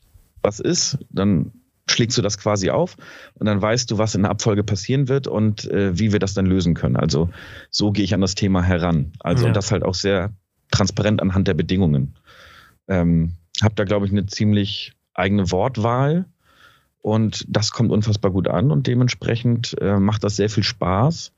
was 0.44 0.60
ist, 0.60 1.00
dann 1.10 1.54
schlägst 1.88 2.18
du 2.18 2.22
das 2.22 2.38
quasi 2.38 2.70
auf 2.70 2.98
und 3.36 3.46
dann 3.46 3.62
weißt 3.62 3.92
du, 3.92 3.98
was 3.98 4.16
in 4.16 4.24
der 4.24 4.32
Abfolge 4.32 4.64
passieren 4.64 5.08
wird 5.08 5.28
und 5.28 5.70
äh, 5.70 5.98
wie 5.98 6.12
wir 6.12 6.20
das 6.20 6.34
dann 6.34 6.46
lösen 6.46 6.74
können. 6.74 6.96
Also 6.96 7.30
so 7.70 7.92
gehe 7.92 8.04
ich 8.04 8.14
an 8.14 8.22
das 8.22 8.36
Thema 8.36 8.64
heran. 8.64 9.14
Also 9.20 9.44
ja. 9.44 9.50
und 9.50 9.56
das 9.56 9.72
halt 9.72 9.84
auch 9.84 9.94
sehr 9.94 10.32
transparent 10.72 11.22
anhand 11.22 11.48
der 11.48 11.54
Bedingungen. 11.54 12.16
Ähm, 12.88 13.34
hab 13.62 13.76
da, 13.76 13.84
glaube 13.84 14.06
ich, 14.06 14.12
eine 14.12 14.26
ziemlich 14.26 14.94
eigene 15.14 15.52
Wortwahl 15.52 16.26
und 17.02 17.46
das 17.48 17.72
kommt 17.72 17.92
unfassbar 17.92 18.32
gut 18.32 18.48
an 18.48 18.72
und 18.72 18.88
dementsprechend 18.88 19.76
äh, 19.80 20.00
macht 20.00 20.24
das 20.24 20.36
sehr 20.36 20.50
viel 20.50 20.64
Spaß. 20.64 21.32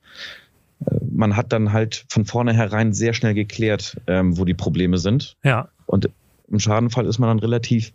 Äh, 0.86 0.96
man 1.12 1.36
hat 1.36 1.52
dann 1.52 1.74
halt 1.74 2.06
von 2.10 2.26
vornherein 2.26 2.94
sehr 2.94 3.14
schnell 3.14 3.34
geklärt, 3.34 3.98
ähm, 4.08 4.38
wo 4.38 4.46
die 4.46 4.54
Probleme 4.54 4.98
sind. 4.98 5.36
Ja. 5.44 5.70
Und 5.86 6.10
im 6.50 6.60
Schadenfall 6.60 7.06
ist 7.06 7.20
man 7.20 7.30
dann 7.30 7.40
relativ 7.40 7.92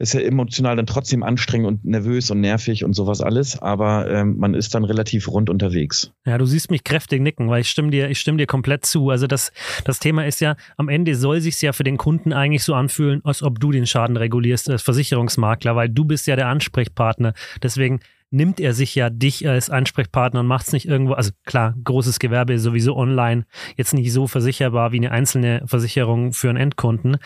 ist 0.00 0.14
ja 0.14 0.20
emotional 0.20 0.76
dann 0.76 0.86
trotzdem 0.86 1.22
anstrengend 1.22 1.68
und 1.68 1.84
nervös 1.84 2.30
und 2.30 2.40
nervig 2.40 2.84
und 2.84 2.94
sowas 2.94 3.20
alles, 3.20 3.60
aber 3.60 4.10
ähm, 4.10 4.38
man 4.38 4.54
ist 4.54 4.74
dann 4.74 4.84
relativ 4.84 5.28
rund 5.28 5.50
unterwegs. 5.50 6.10
Ja, 6.24 6.38
du 6.38 6.46
siehst 6.46 6.70
mich 6.70 6.84
kräftig 6.84 7.20
nicken, 7.20 7.50
weil 7.50 7.60
ich 7.60 7.68
stimme 7.68 7.90
dir, 7.90 8.08
ich 8.08 8.18
stimme 8.18 8.38
dir 8.38 8.46
komplett 8.46 8.86
zu. 8.86 9.10
Also 9.10 9.26
das, 9.26 9.52
das 9.84 9.98
Thema 9.98 10.24
ist 10.24 10.40
ja, 10.40 10.56
am 10.78 10.88
Ende 10.88 11.14
soll 11.14 11.42
sich 11.42 11.60
ja 11.60 11.72
für 11.72 11.84
den 11.84 11.98
Kunden 11.98 12.32
eigentlich 12.32 12.64
so 12.64 12.74
anfühlen, 12.74 13.20
als 13.24 13.42
ob 13.42 13.60
du 13.60 13.72
den 13.72 13.86
Schaden 13.86 14.16
regulierst 14.16 14.70
als 14.70 14.82
Versicherungsmakler, 14.82 15.76
weil 15.76 15.90
du 15.90 16.06
bist 16.06 16.26
ja 16.26 16.34
der 16.34 16.48
Ansprechpartner. 16.48 17.34
Deswegen 17.62 18.00
nimmt 18.30 18.60
er 18.60 18.74
sich 18.74 18.94
ja 18.94 19.10
dich 19.10 19.48
als 19.48 19.70
Ansprechpartner 19.70 20.40
und 20.40 20.46
macht 20.46 20.68
es 20.68 20.72
nicht 20.72 20.86
irgendwo, 20.86 21.14
also 21.14 21.32
klar, 21.44 21.74
großes 21.84 22.18
Gewerbe 22.18 22.54
ist 22.54 22.62
sowieso 22.62 22.96
online 22.96 23.44
jetzt 23.76 23.92
nicht 23.92 24.12
so 24.12 24.26
versicherbar 24.26 24.92
wie 24.92 24.98
eine 24.98 25.10
einzelne 25.10 25.62
Versicherung 25.66 26.32
für 26.32 26.48
einen 26.48 26.58
Endkunden 26.58 27.16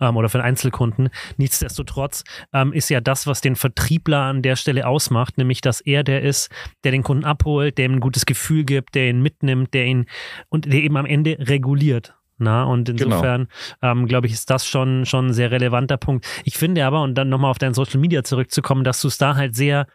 ähm, 0.00 0.16
oder 0.16 0.28
für 0.28 0.38
einen 0.38 0.48
Einzelkunden. 0.48 1.08
Nichtsdestotrotz 1.38 2.24
ähm, 2.52 2.72
ist 2.72 2.90
ja 2.90 3.00
das, 3.00 3.26
was 3.26 3.40
den 3.40 3.56
Vertriebler 3.56 4.22
an 4.22 4.42
der 4.42 4.56
Stelle 4.56 4.86
ausmacht, 4.86 5.38
nämlich 5.38 5.60
dass 5.60 5.80
er 5.80 6.04
der 6.04 6.22
ist, 6.22 6.50
der 6.84 6.92
den 6.92 7.02
Kunden 7.02 7.24
abholt, 7.24 7.78
der 7.78 7.86
ihm 7.86 7.94
ein 7.94 8.00
gutes 8.00 8.26
Gefühl 8.26 8.64
gibt, 8.64 8.94
der 8.94 9.08
ihn 9.08 9.22
mitnimmt, 9.22 9.72
der 9.72 9.86
ihn 9.86 10.06
und 10.48 10.66
der 10.66 10.82
eben 10.82 10.96
am 10.96 11.06
Ende 11.06 11.36
reguliert. 11.40 12.14
Na, 12.42 12.64
und 12.64 12.86
genau. 12.86 13.04
insofern 13.04 13.48
genau. 13.80 13.92
ähm, 13.92 14.06
glaube 14.06 14.26
ich, 14.26 14.32
ist 14.32 14.48
das 14.48 14.66
schon, 14.66 15.04
schon 15.04 15.26
ein 15.26 15.32
sehr 15.34 15.50
relevanter 15.50 15.98
Punkt. 15.98 16.26
Ich 16.44 16.56
finde 16.56 16.86
aber, 16.86 17.02
und 17.02 17.14
dann 17.14 17.28
nochmal 17.28 17.50
auf 17.50 17.58
dein 17.58 17.74
Social 17.74 18.00
Media 18.00 18.24
zurückzukommen, 18.24 18.82
dass 18.82 19.02
du 19.02 19.08
es 19.08 19.18
da 19.18 19.36
halt 19.36 19.54
sehr 19.54 19.86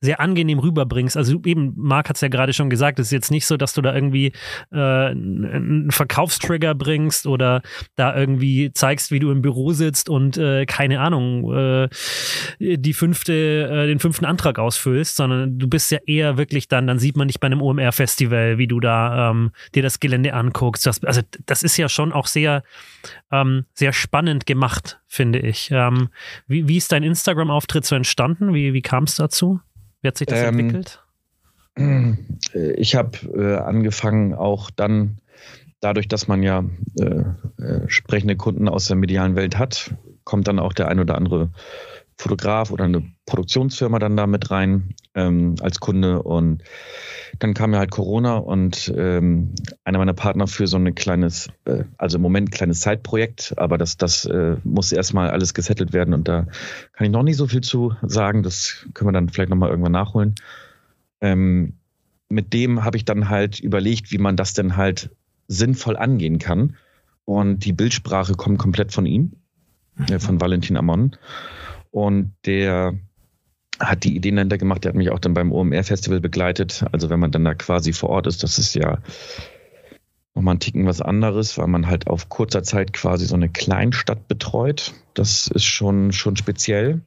sehr 0.00 0.20
angenehm 0.20 0.58
rüberbringst. 0.58 1.16
Also 1.16 1.40
eben, 1.44 1.72
Marc 1.76 2.08
hat 2.08 2.16
es 2.16 2.22
ja 2.22 2.28
gerade 2.28 2.52
schon 2.52 2.70
gesagt, 2.70 2.98
es 2.98 3.08
ist 3.08 3.12
jetzt 3.12 3.30
nicht 3.30 3.46
so, 3.46 3.56
dass 3.56 3.72
du 3.72 3.82
da 3.82 3.94
irgendwie 3.94 4.32
äh, 4.72 4.78
einen 4.78 5.90
Verkaufstrigger 5.90 6.74
bringst 6.74 7.26
oder 7.26 7.62
da 7.96 8.16
irgendwie 8.16 8.72
zeigst, 8.72 9.10
wie 9.10 9.18
du 9.18 9.30
im 9.30 9.42
Büro 9.42 9.72
sitzt 9.72 10.08
und 10.08 10.36
äh, 10.36 10.66
keine 10.66 11.00
Ahnung, 11.00 11.52
äh, 11.52 11.88
die 12.60 12.92
fünfte, 12.92 13.32
äh, 13.32 13.86
den 13.88 13.98
fünften 13.98 14.24
Antrag 14.24 14.58
ausfüllst, 14.58 15.16
sondern 15.16 15.58
du 15.58 15.68
bist 15.68 15.90
ja 15.90 15.98
eher 16.06 16.38
wirklich 16.38 16.68
dann, 16.68 16.86
dann 16.86 16.98
sieht 16.98 17.16
man 17.16 17.28
dich 17.28 17.40
bei 17.40 17.46
einem 17.46 17.62
OMR-Festival, 17.62 18.58
wie 18.58 18.68
du 18.68 18.78
da 18.78 19.30
ähm, 19.30 19.50
dir 19.74 19.82
das 19.82 19.98
Gelände 19.98 20.32
anguckst. 20.34 20.86
Das, 20.86 21.02
also 21.02 21.22
das 21.46 21.62
ist 21.62 21.76
ja 21.76 21.88
schon 21.88 22.12
auch 22.12 22.26
sehr, 22.26 22.62
ähm, 23.32 23.64
sehr 23.74 23.92
spannend 23.92 24.46
gemacht, 24.46 25.00
finde 25.08 25.40
ich. 25.40 25.70
Ähm, 25.72 26.08
wie, 26.46 26.68
wie 26.68 26.76
ist 26.76 26.92
dein 26.92 27.02
Instagram-Auftritt 27.02 27.84
so 27.84 27.96
entstanden? 27.96 28.54
Wie, 28.54 28.72
wie 28.72 28.82
kam 28.82 29.04
es 29.04 29.16
dazu? 29.16 29.60
Wie 30.02 30.08
hat 30.08 30.18
sich 30.18 30.26
das 30.26 30.40
ähm, 30.40 30.58
entwickelt? 30.58 31.02
Äh, 31.76 32.72
ich 32.72 32.94
habe 32.94 33.18
äh, 33.34 33.56
angefangen 33.56 34.34
auch 34.34 34.70
dann, 34.70 35.18
dadurch, 35.80 36.08
dass 36.08 36.28
man 36.28 36.42
ja 36.42 36.64
äh, 36.98 37.62
äh, 37.62 37.88
sprechende 37.88 38.36
Kunden 38.36 38.68
aus 38.68 38.86
der 38.86 38.96
medialen 38.96 39.36
Welt 39.36 39.58
hat, 39.58 39.94
kommt 40.24 40.48
dann 40.48 40.58
auch 40.58 40.72
der 40.72 40.88
ein 40.88 41.00
oder 41.00 41.14
andere 41.14 41.50
Fotograf 42.18 42.72
oder 42.72 42.84
eine 42.84 43.04
Produktionsfirma 43.26 44.00
dann 44.00 44.16
da 44.16 44.26
mit 44.26 44.50
rein 44.50 44.94
ähm, 45.14 45.54
als 45.60 45.78
Kunde. 45.78 46.22
Und 46.22 46.64
dann 47.38 47.54
kam 47.54 47.72
ja 47.72 47.78
halt 47.78 47.92
Corona 47.92 48.36
und 48.36 48.92
ähm, 48.96 49.54
einer 49.84 49.98
meiner 49.98 50.14
Partner 50.14 50.48
für 50.48 50.66
so 50.66 50.76
ein 50.76 50.94
kleines, 50.96 51.48
äh, 51.64 51.84
also 51.96 52.16
im 52.16 52.22
Moment 52.22 52.48
ein 52.48 52.50
kleines 52.50 52.80
Zeitprojekt, 52.80 53.54
aber 53.56 53.78
das, 53.78 53.96
das 53.96 54.24
äh, 54.24 54.56
muss 54.64 54.90
erstmal 54.90 55.30
alles 55.30 55.54
gesettelt 55.54 55.92
werden 55.92 56.12
und 56.12 56.26
da 56.26 56.46
kann 56.92 57.06
ich 57.06 57.12
noch 57.12 57.22
nicht 57.22 57.36
so 57.36 57.46
viel 57.46 57.60
zu 57.60 57.94
sagen. 58.02 58.42
Das 58.42 58.86
können 58.94 59.08
wir 59.08 59.12
dann 59.12 59.28
vielleicht 59.28 59.50
nochmal 59.50 59.70
irgendwann 59.70 59.92
nachholen. 59.92 60.34
Ähm, 61.20 61.74
mit 62.28 62.52
dem 62.52 62.84
habe 62.84 62.96
ich 62.96 63.04
dann 63.04 63.28
halt 63.28 63.60
überlegt, 63.60 64.10
wie 64.10 64.18
man 64.18 64.36
das 64.36 64.54
denn 64.54 64.76
halt 64.76 65.10
sinnvoll 65.46 65.96
angehen 65.96 66.38
kann. 66.38 66.76
Und 67.24 67.64
die 67.64 67.72
Bildsprache 67.72 68.34
kommt 68.34 68.58
komplett 68.58 68.92
von 68.92 69.06
ihm, 69.06 69.32
äh, 70.10 70.18
von 70.18 70.40
Valentin 70.40 70.76
Amon. 70.76 71.16
Und 71.90 72.34
der 72.44 72.94
hat 73.80 74.04
die 74.04 74.16
Ideen 74.16 74.36
dahinter 74.36 74.58
gemacht, 74.58 74.84
der 74.84 74.90
hat 74.90 74.96
mich 74.96 75.10
auch 75.10 75.18
dann 75.18 75.34
beim 75.34 75.52
OMR-Festival 75.52 76.20
begleitet. 76.20 76.84
Also 76.92 77.10
wenn 77.10 77.20
man 77.20 77.30
dann 77.30 77.44
da 77.44 77.54
quasi 77.54 77.92
vor 77.92 78.10
Ort 78.10 78.26
ist, 78.26 78.42
das 78.42 78.58
ist 78.58 78.74
ja 78.74 78.98
nochmal 80.34 80.54
ein 80.54 80.60
Ticken 80.60 80.86
was 80.86 81.00
anderes, 81.00 81.58
weil 81.58 81.66
man 81.66 81.86
halt 81.86 82.06
auf 82.06 82.28
kurzer 82.28 82.62
Zeit 82.62 82.92
quasi 82.92 83.26
so 83.26 83.34
eine 83.34 83.48
Kleinstadt 83.48 84.28
betreut. 84.28 84.94
Das 85.14 85.48
ist 85.48 85.64
schon, 85.64 86.12
schon 86.12 86.36
speziell. 86.36 87.00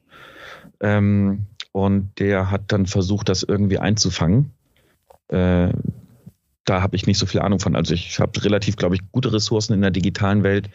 Ähm, 0.80 1.46
und 1.72 2.18
der 2.18 2.50
hat 2.50 2.64
dann 2.68 2.86
versucht, 2.86 3.28
das 3.28 3.42
irgendwie 3.42 3.78
einzufangen. 3.78 4.52
Äh, 5.28 5.72
da 6.64 6.82
habe 6.82 6.96
ich 6.96 7.06
nicht 7.06 7.18
so 7.18 7.26
viel 7.26 7.40
Ahnung 7.40 7.58
von. 7.58 7.74
Also 7.74 7.94
ich 7.94 8.18
habe 8.20 8.44
relativ, 8.44 8.76
glaube 8.76 8.94
ich, 8.94 9.00
gute 9.10 9.32
Ressourcen 9.32 9.72
in 9.72 9.80
der 9.80 9.90
digitalen 9.90 10.42
Welt, 10.42 10.70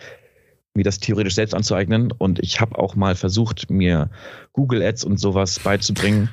mir 0.78 0.84
das 0.84 1.00
theoretisch 1.00 1.36
selbst 1.36 1.54
anzueignen. 1.54 2.12
Und 2.12 2.40
ich 2.40 2.62
habe 2.62 2.78
auch 2.78 2.96
mal 2.96 3.16
versucht, 3.16 3.70
mir 3.70 4.10
Google 4.54 4.82
Ads 4.82 5.04
und 5.04 5.20
sowas 5.20 5.60
beizubringen. 5.60 6.30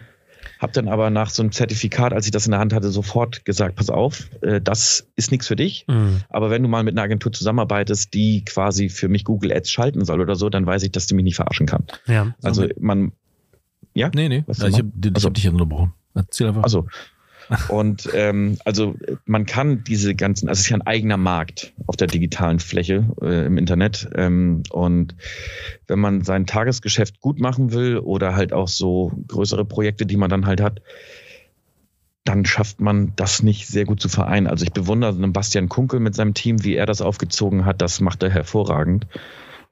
Hab 0.61 0.73
dann 0.73 0.89
aber 0.89 1.11
nach 1.11 1.31
so 1.31 1.43
einem 1.43 1.53
Zertifikat, 1.53 2.13
als 2.13 2.27
ich 2.27 2.31
das 2.31 2.47
in 2.47 2.53
der 2.53 2.61
Hand 2.61 2.73
hatte, 2.73 2.91
sofort 2.91 3.45
gesagt, 3.45 3.75
pass 3.75 3.91
auf, 3.91 4.31
äh, 4.43 4.61
das 4.61 5.09
ist 5.17 5.31
nichts 5.33 5.49
für 5.49 5.57
dich. 5.57 5.85
Mhm. 5.89 6.21
Aber 6.29 6.51
wenn 6.51 6.63
du 6.63 6.69
mal 6.69 6.85
mit 6.85 6.95
einer 6.95 7.03
Agentur 7.03 7.33
zusammenarbeitest, 7.33 8.15
die 8.15 8.45
quasi 8.45 8.89
für 8.89 9.09
mich 9.09 9.25
Google 9.25 9.53
Ads 9.53 9.71
schalten 9.71 10.05
soll 10.05 10.21
oder 10.21 10.37
so, 10.37 10.49
dann 10.49 10.65
weiß 10.65 10.85
ich, 10.85 10.93
dass 10.93 11.07
die 11.07 11.15
mich 11.15 11.25
nicht 11.25 11.37
verarschen 11.37 11.67
kann. 11.67 11.85
Ja. 12.07 12.35
Also 12.43 12.67
man, 12.79 13.13
ja? 13.95 14.11
Nee, 14.15 14.29
nee, 14.29 14.45
also 14.47 14.67
ich 14.67 14.79
habe 14.79 14.91
also, 15.15 15.27
hab 15.27 15.35
dich 15.35 15.45
ja 15.45 15.51
unterbrochen. 15.51 15.93
Erzähl 16.15 16.47
einfach. 16.49 16.63
Also, 16.63 16.87
und 17.69 18.09
ähm, 18.15 18.59
also 18.65 18.95
man 19.27 19.47
kann 19.47 19.85
diese 19.85 20.15
ganzen, 20.15 20.49
also 20.49 20.59
es 20.59 20.67
ist 20.67 20.71
ja 20.71 20.77
ein 20.77 20.87
eigener 20.87 21.17
Markt 21.17 21.73
auf 21.87 21.97
der 21.97 22.07
digitalen 22.07 22.61
Fläche 22.61 23.09
äh, 23.21 23.47
im 23.47 23.59
Internet. 23.59 24.09
Ähm, 24.15 24.63
und 24.71 25.15
wenn 25.87 25.99
man 25.99 26.23
sein 26.23 26.47
Tagesgeschäft 26.47 27.21
gut 27.21 27.41
machen 27.41 27.73
will 27.73 27.99
oder 27.99 28.35
halt 28.35 28.53
auch 28.53 28.69
so 28.69 29.13
größere 29.29 29.65
Projekte, 29.65 30.07
die 30.07 30.17
man 30.17 30.31
dann 30.31 30.47
halt 30.47 30.61
hat, 30.61 30.81
dann 32.25 32.47
schafft 32.47 32.81
man 32.81 33.13
das 33.17 33.43
nicht 33.43 33.67
sehr 33.69 33.85
gut 33.85 34.01
zu 34.01 34.09
vereinen. 34.09 34.47
Also 34.47 34.65
ich 34.65 34.73
bewundere 34.73 35.11
einen 35.11 35.35
Bastian 35.35 35.69
Kunkel 35.69 36.01
mit 36.01 36.15
seinem 36.15 36.33
Team, 36.33 36.65
wie 36.65 36.75
er 36.75 36.87
das 36.87 37.03
aufgezogen 37.03 37.67
hat. 37.67 37.83
Das 37.83 38.01
macht 38.01 38.23
er 38.23 38.31
hervorragend. 38.31 39.07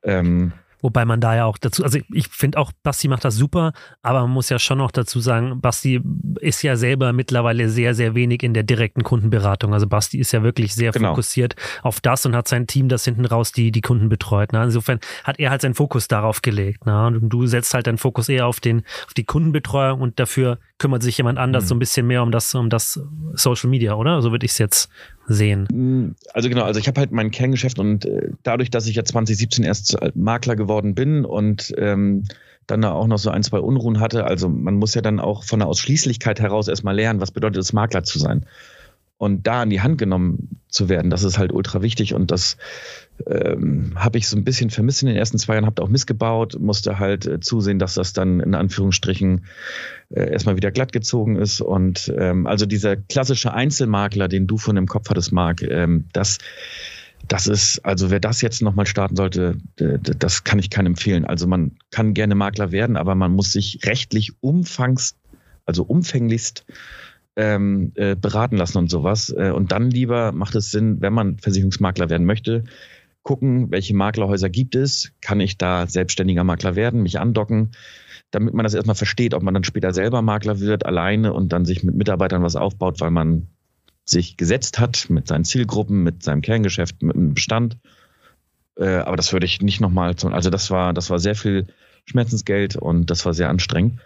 Ähm, 0.02 0.52
Wobei 0.82 1.04
man 1.04 1.20
da 1.20 1.36
ja 1.36 1.44
auch 1.44 1.58
dazu, 1.58 1.84
also 1.84 1.98
ich 2.12 2.28
finde 2.28 2.58
auch, 2.58 2.72
Basti 2.82 3.06
macht 3.06 3.24
das 3.24 3.36
super, 3.36 3.72
aber 4.02 4.22
man 4.22 4.30
muss 4.30 4.48
ja 4.48 4.58
schon 4.58 4.78
noch 4.78 4.90
dazu 4.90 5.20
sagen, 5.20 5.60
Basti 5.60 6.02
ist 6.40 6.62
ja 6.62 6.76
selber 6.76 7.12
mittlerweile 7.12 7.68
sehr, 7.68 7.94
sehr 7.94 8.16
wenig 8.16 8.42
in 8.42 8.52
der 8.52 8.64
direkten 8.64 9.04
Kundenberatung. 9.04 9.72
Also 9.72 9.86
Basti 9.86 10.18
ist 10.18 10.32
ja 10.32 10.42
wirklich 10.42 10.74
sehr 10.74 10.90
genau. 10.90 11.10
fokussiert 11.10 11.54
auf 11.82 12.00
das 12.00 12.26
und 12.26 12.34
hat 12.34 12.48
sein 12.48 12.66
Team, 12.66 12.88
das 12.88 13.04
hinten 13.04 13.24
raus 13.24 13.52
die, 13.52 13.70
die 13.70 13.80
Kunden 13.80 14.08
betreut. 14.08 14.52
Ne? 14.52 14.64
Insofern 14.64 14.98
hat 15.22 15.38
er 15.38 15.50
halt 15.50 15.62
seinen 15.62 15.74
Fokus 15.74 16.08
darauf 16.08 16.42
gelegt. 16.42 16.84
Ne? 16.84 17.06
Und 17.06 17.28
du 17.28 17.46
setzt 17.46 17.74
halt 17.74 17.86
deinen 17.86 17.98
Fokus 17.98 18.28
eher 18.28 18.48
auf, 18.48 18.58
den, 18.58 18.82
auf 19.06 19.14
die 19.14 19.24
Kundenbetreuung 19.24 20.00
und 20.00 20.18
dafür 20.18 20.58
kümmert 20.78 21.04
sich 21.04 21.16
jemand 21.16 21.38
anders 21.38 21.64
mhm. 21.64 21.68
so 21.68 21.74
ein 21.76 21.78
bisschen 21.78 22.06
mehr 22.08 22.24
um 22.24 22.32
das, 22.32 22.52
um 22.56 22.68
das 22.68 23.00
Social 23.34 23.70
Media, 23.70 23.94
oder? 23.94 24.20
So 24.20 24.32
würde 24.32 24.44
ich 24.44 24.52
es 24.52 24.58
jetzt 24.58 24.90
sehen. 25.32 25.66
Mm, 25.72 26.14
also 26.32 26.48
genau, 26.48 26.62
also 26.62 26.80
ich 26.80 26.88
habe 26.88 27.00
halt 27.00 27.12
mein 27.12 27.30
Kerngeschäft 27.30 27.78
und 27.78 28.04
äh, 28.04 28.30
dadurch, 28.42 28.70
dass 28.70 28.86
ich 28.86 28.96
ja 28.96 29.04
2017 29.04 29.64
erst 29.64 29.96
Makler 30.14 30.56
geworden 30.56 30.94
bin 30.94 31.24
und 31.24 31.72
ähm, 31.78 32.24
dann 32.66 32.82
da 32.82 32.92
auch 32.92 33.06
noch 33.06 33.18
so 33.18 33.30
ein, 33.30 33.42
zwei 33.42 33.58
Unruhen 33.58 34.00
hatte, 34.00 34.24
also 34.24 34.48
man 34.48 34.74
muss 34.74 34.94
ja 34.94 35.02
dann 35.02 35.20
auch 35.20 35.44
von 35.44 35.58
der 35.58 35.68
Ausschließlichkeit 35.68 36.40
heraus 36.40 36.68
erstmal 36.68 36.94
lernen, 36.94 37.20
was 37.20 37.32
bedeutet 37.32 37.62
es, 37.62 37.72
Makler 37.72 38.04
zu 38.04 38.18
sein. 38.18 38.46
Und 39.22 39.46
da 39.46 39.62
an 39.62 39.70
die 39.70 39.80
Hand 39.80 39.98
genommen 39.98 40.58
zu 40.68 40.88
werden, 40.88 41.08
das 41.08 41.22
ist 41.22 41.38
halt 41.38 41.52
ultra 41.52 41.80
wichtig 41.80 42.12
und 42.12 42.32
das 42.32 42.56
ähm, 43.24 43.92
habe 43.94 44.18
ich 44.18 44.26
so 44.26 44.36
ein 44.36 44.42
bisschen 44.42 44.68
vermisst 44.68 45.02
in 45.02 45.06
den 45.06 45.16
ersten 45.16 45.38
zwei 45.38 45.54
Jahren, 45.54 45.64
habe 45.64 45.80
auch 45.80 45.88
missgebaut, 45.88 46.58
musste 46.58 46.98
halt 46.98 47.26
äh, 47.26 47.38
zusehen, 47.38 47.78
dass 47.78 47.94
das 47.94 48.14
dann 48.14 48.40
in 48.40 48.56
Anführungsstrichen 48.56 49.44
äh, 50.10 50.28
erstmal 50.28 50.56
wieder 50.56 50.72
glatt 50.72 50.92
gezogen 50.92 51.36
ist. 51.36 51.60
Und 51.60 52.12
ähm, 52.18 52.48
also 52.48 52.66
dieser 52.66 52.96
klassische 52.96 53.54
Einzelmakler, 53.54 54.26
den 54.26 54.48
du 54.48 54.58
von 54.58 54.74
dem 54.74 54.88
Kopf 54.88 55.08
hattest, 55.08 55.30
Marc, 55.30 55.62
ähm, 55.62 56.06
das 56.12 56.38
das 57.28 57.46
ist, 57.46 57.84
also 57.84 58.10
wer 58.10 58.18
das 58.18 58.42
jetzt 58.42 58.60
nochmal 58.60 58.86
starten 58.86 59.14
sollte, 59.14 59.56
das 59.76 60.42
kann 60.42 60.58
ich 60.58 60.68
keinem 60.68 60.94
empfehlen. 60.94 61.24
Also 61.24 61.46
man 61.46 61.76
kann 61.92 62.12
gerne 62.12 62.34
Makler 62.34 62.72
werden, 62.72 62.96
aber 62.96 63.14
man 63.14 63.30
muss 63.30 63.52
sich 63.52 63.78
rechtlich 63.84 64.32
umfangs, 64.40 65.14
also 65.64 65.84
umfänglichst 65.84 66.64
ähm, 67.36 67.92
äh, 67.94 68.14
beraten 68.14 68.56
lassen 68.56 68.78
und 68.78 68.90
sowas. 68.90 69.34
Äh, 69.36 69.50
und 69.50 69.72
dann 69.72 69.90
lieber 69.90 70.32
macht 70.32 70.54
es 70.54 70.70
Sinn, 70.70 71.00
wenn 71.00 71.12
man 71.12 71.38
Versicherungsmakler 71.38 72.10
werden 72.10 72.26
möchte, 72.26 72.64
gucken, 73.22 73.70
welche 73.70 73.94
Maklerhäuser 73.94 74.50
gibt 74.50 74.74
es, 74.74 75.12
kann 75.20 75.40
ich 75.40 75.56
da 75.58 75.86
selbstständiger 75.86 76.44
Makler 76.44 76.76
werden, 76.76 77.02
mich 77.02 77.20
andocken, 77.20 77.72
damit 78.30 78.54
man 78.54 78.64
das 78.64 78.74
erstmal 78.74 78.96
versteht, 78.96 79.34
ob 79.34 79.42
man 79.42 79.54
dann 79.54 79.64
später 79.64 79.92
selber 79.92 80.22
Makler 80.22 80.60
wird, 80.60 80.84
alleine 80.86 81.32
und 81.32 81.52
dann 81.52 81.64
sich 81.64 81.84
mit 81.84 81.94
Mitarbeitern 81.94 82.42
was 82.42 82.56
aufbaut, 82.56 83.00
weil 83.00 83.10
man 83.10 83.48
sich 84.04 84.36
gesetzt 84.36 84.80
hat 84.80 85.08
mit 85.10 85.28
seinen 85.28 85.44
Zielgruppen, 85.44 86.02
mit 86.02 86.22
seinem 86.22 86.42
Kerngeschäft, 86.42 87.02
mit 87.02 87.14
dem 87.14 87.34
Bestand. 87.34 87.78
Äh, 88.76 88.96
aber 88.96 89.16
das 89.16 89.32
würde 89.32 89.46
ich 89.46 89.60
nicht 89.60 89.80
nochmal. 89.80 90.14
Also 90.30 90.50
das 90.50 90.70
war, 90.70 90.92
das 90.92 91.08
war 91.10 91.18
sehr 91.18 91.36
viel 91.36 91.66
Schmerzensgeld 92.06 92.76
und 92.76 93.10
das 93.10 93.24
war 93.24 93.34
sehr 93.34 93.48
anstrengend. 93.48 94.00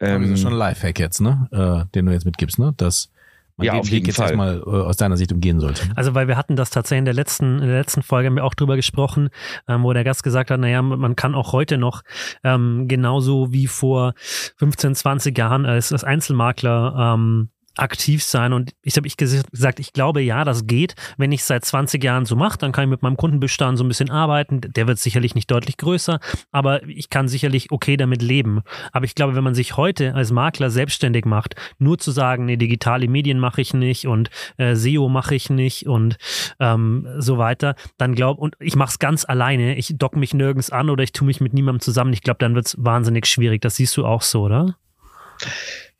Ähm, 0.00 0.22
das 0.22 0.30
ist 0.32 0.40
schon 0.42 0.52
ein 0.52 0.58
Lifehack 0.58 0.98
jetzt, 0.98 1.20
ne? 1.20 1.48
Äh, 1.52 1.90
den 1.94 2.06
du 2.06 2.12
jetzt 2.12 2.24
mitgibst, 2.24 2.58
ne? 2.58 2.72
Dass 2.76 3.10
man 3.56 3.66
ja, 3.66 3.72
den 3.74 3.80
auf 3.80 3.90
Weg 3.90 4.06
jetzt 4.06 4.16
Fall. 4.16 4.26
erstmal 4.26 4.58
äh, 4.58 4.62
aus 4.64 4.96
deiner 4.96 5.16
Sicht 5.16 5.32
umgehen 5.32 5.60
sollte. 5.60 5.82
Also 5.94 6.14
weil 6.14 6.26
wir 6.26 6.36
hatten 6.36 6.56
das 6.56 6.70
tatsächlich 6.70 7.00
in 7.00 7.04
der 7.04 7.14
letzten, 7.14 7.60
in 7.60 7.68
der 7.68 7.78
letzten 7.78 8.02
Folge 8.02 8.26
haben 8.26 8.36
wir 8.36 8.44
auch 8.44 8.54
drüber 8.54 8.76
gesprochen, 8.76 9.28
ähm, 9.68 9.84
wo 9.84 9.92
der 9.92 10.04
Gast 10.04 10.24
gesagt 10.24 10.50
hat, 10.50 10.58
naja, 10.58 10.82
man 10.82 11.14
kann 11.14 11.34
auch 11.34 11.52
heute 11.52 11.78
noch 11.78 12.02
ähm, 12.42 12.88
genauso 12.88 13.52
wie 13.52 13.68
vor 13.68 14.14
15, 14.56 14.94
20 14.96 15.38
Jahren 15.38 15.66
als, 15.66 15.92
als 15.92 16.02
Einzelmakler 16.02 17.14
ähm, 17.14 17.50
aktiv 17.76 18.22
sein. 18.22 18.52
Und 18.52 18.72
ich 18.82 18.96
habe 18.96 19.06
ich 19.06 19.16
gesagt, 19.16 19.80
ich 19.80 19.92
glaube, 19.92 20.20
ja, 20.20 20.44
das 20.44 20.66
geht. 20.66 20.94
Wenn 21.16 21.32
ich 21.32 21.40
es 21.40 21.46
seit 21.46 21.64
20 21.64 22.02
Jahren 22.02 22.24
so 22.24 22.36
mache, 22.36 22.58
dann 22.58 22.72
kann 22.72 22.84
ich 22.84 22.90
mit 22.90 23.02
meinem 23.02 23.16
Kundenbestand 23.16 23.78
so 23.78 23.84
ein 23.84 23.88
bisschen 23.88 24.10
arbeiten. 24.10 24.60
Der 24.60 24.86
wird 24.86 24.98
sicherlich 24.98 25.34
nicht 25.34 25.50
deutlich 25.50 25.76
größer, 25.76 26.20
aber 26.52 26.82
ich 26.88 27.10
kann 27.10 27.28
sicherlich 27.28 27.70
okay 27.72 27.96
damit 27.96 28.22
leben. 28.22 28.62
Aber 28.92 29.04
ich 29.04 29.14
glaube, 29.14 29.34
wenn 29.34 29.44
man 29.44 29.54
sich 29.54 29.76
heute 29.76 30.14
als 30.14 30.30
Makler 30.30 30.70
selbstständig 30.70 31.24
macht, 31.24 31.54
nur 31.78 31.98
zu 31.98 32.10
sagen, 32.10 32.44
nee, 32.46 32.56
digitale 32.56 33.08
Medien 33.08 33.38
mache 33.38 33.60
ich 33.60 33.74
nicht 33.74 34.06
und 34.06 34.30
äh, 34.56 34.74
SEO 34.74 35.08
mache 35.08 35.34
ich 35.34 35.50
nicht 35.50 35.86
und 35.86 36.16
ähm, 36.60 37.06
so 37.18 37.38
weiter, 37.38 37.74
dann 37.98 38.14
glaube 38.14 38.40
und 38.40 38.56
ich 38.60 38.76
mache 38.76 38.90
es 38.90 38.98
ganz 38.98 39.24
alleine. 39.24 39.76
Ich 39.76 39.94
dock 39.96 40.16
mich 40.16 40.34
nirgends 40.34 40.70
an 40.70 40.90
oder 40.90 41.02
ich 41.02 41.12
tue 41.12 41.26
mich 41.26 41.40
mit 41.40 41.54
niemandem 41.54 41.80
zusammen. 41.80 42.12
Ich 42.12 42.22
glaube, 42.22 42.38
dann 42.38 42.54
wird 42.54 42.66
es 42.66 42.76
wahnsinnig 42.78 43.26
schwierig. 43.26 43.60
Das 43.62 43.76
siehst 43.76 43.96
du 43.96 44.06
auch 44.06 44.22
so, 44.22 44.42
oder? 44.42 44.76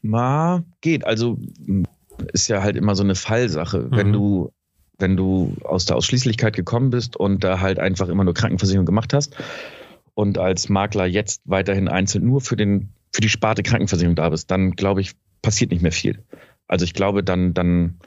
Ma, 0.04 0.62
geht. 0.82 1.06
Also 1.06 1.38
ist 2.32 2.48
ja 2.48 2.62
halt 2.62 2.76
immer 2.76 2.94
so 2.94 3.02
eine 3.02 3.14
Fallsache. 3.14 3.78
Mhm. 3.78 3.96
Wenn 3.96 4.12
du, 4.12 4.52
wenn 4.98 5.16
du 5.16 5.56
aus 5.64 5.86
der 5.86 5.96
Ausschließlichkeit 5.96 6.54
gekommen 6.54 6.90
bist 6.90 7.16
und 7.16 7.42
da 7.42 7.60
halt 7.60 7.78
einfach 7.78 8.08
immer 8.08 8.22
nur 8.22 8.34
Krankenversicherung 8.34 8.84
gemacht 8.84 9.14
hast 9.14 9.34
und 10.12 10.36
als 10.36 10.68
Makler 10.68 11.06
jetzt 11.06 11.40
weiterhin 11.46 11.88
einzeln 11.88 12.26
nur 12.26 12.42
für 12.42 12.54
den, 12.54 12.90
für 13.12 13.22
die 13.22 13.30
Sparte 13.30 13.62
Krankenversicherung 13.62 14.14
da 14.14 14.28
bist, 14.28 14.50
dann 14.50 14.72
glaube 14.72 15.00
ich, 15.00 15.12
passiert 15.40 15.70
nicht 15.70 15.82
mehr 15.82 15.92
viel. 15.92 16.22
Also 16.68 16.84
ich 16.84 16.92
glaube, 16.92 17.24
dann, 17.24 17.54
dann 17.54 17.98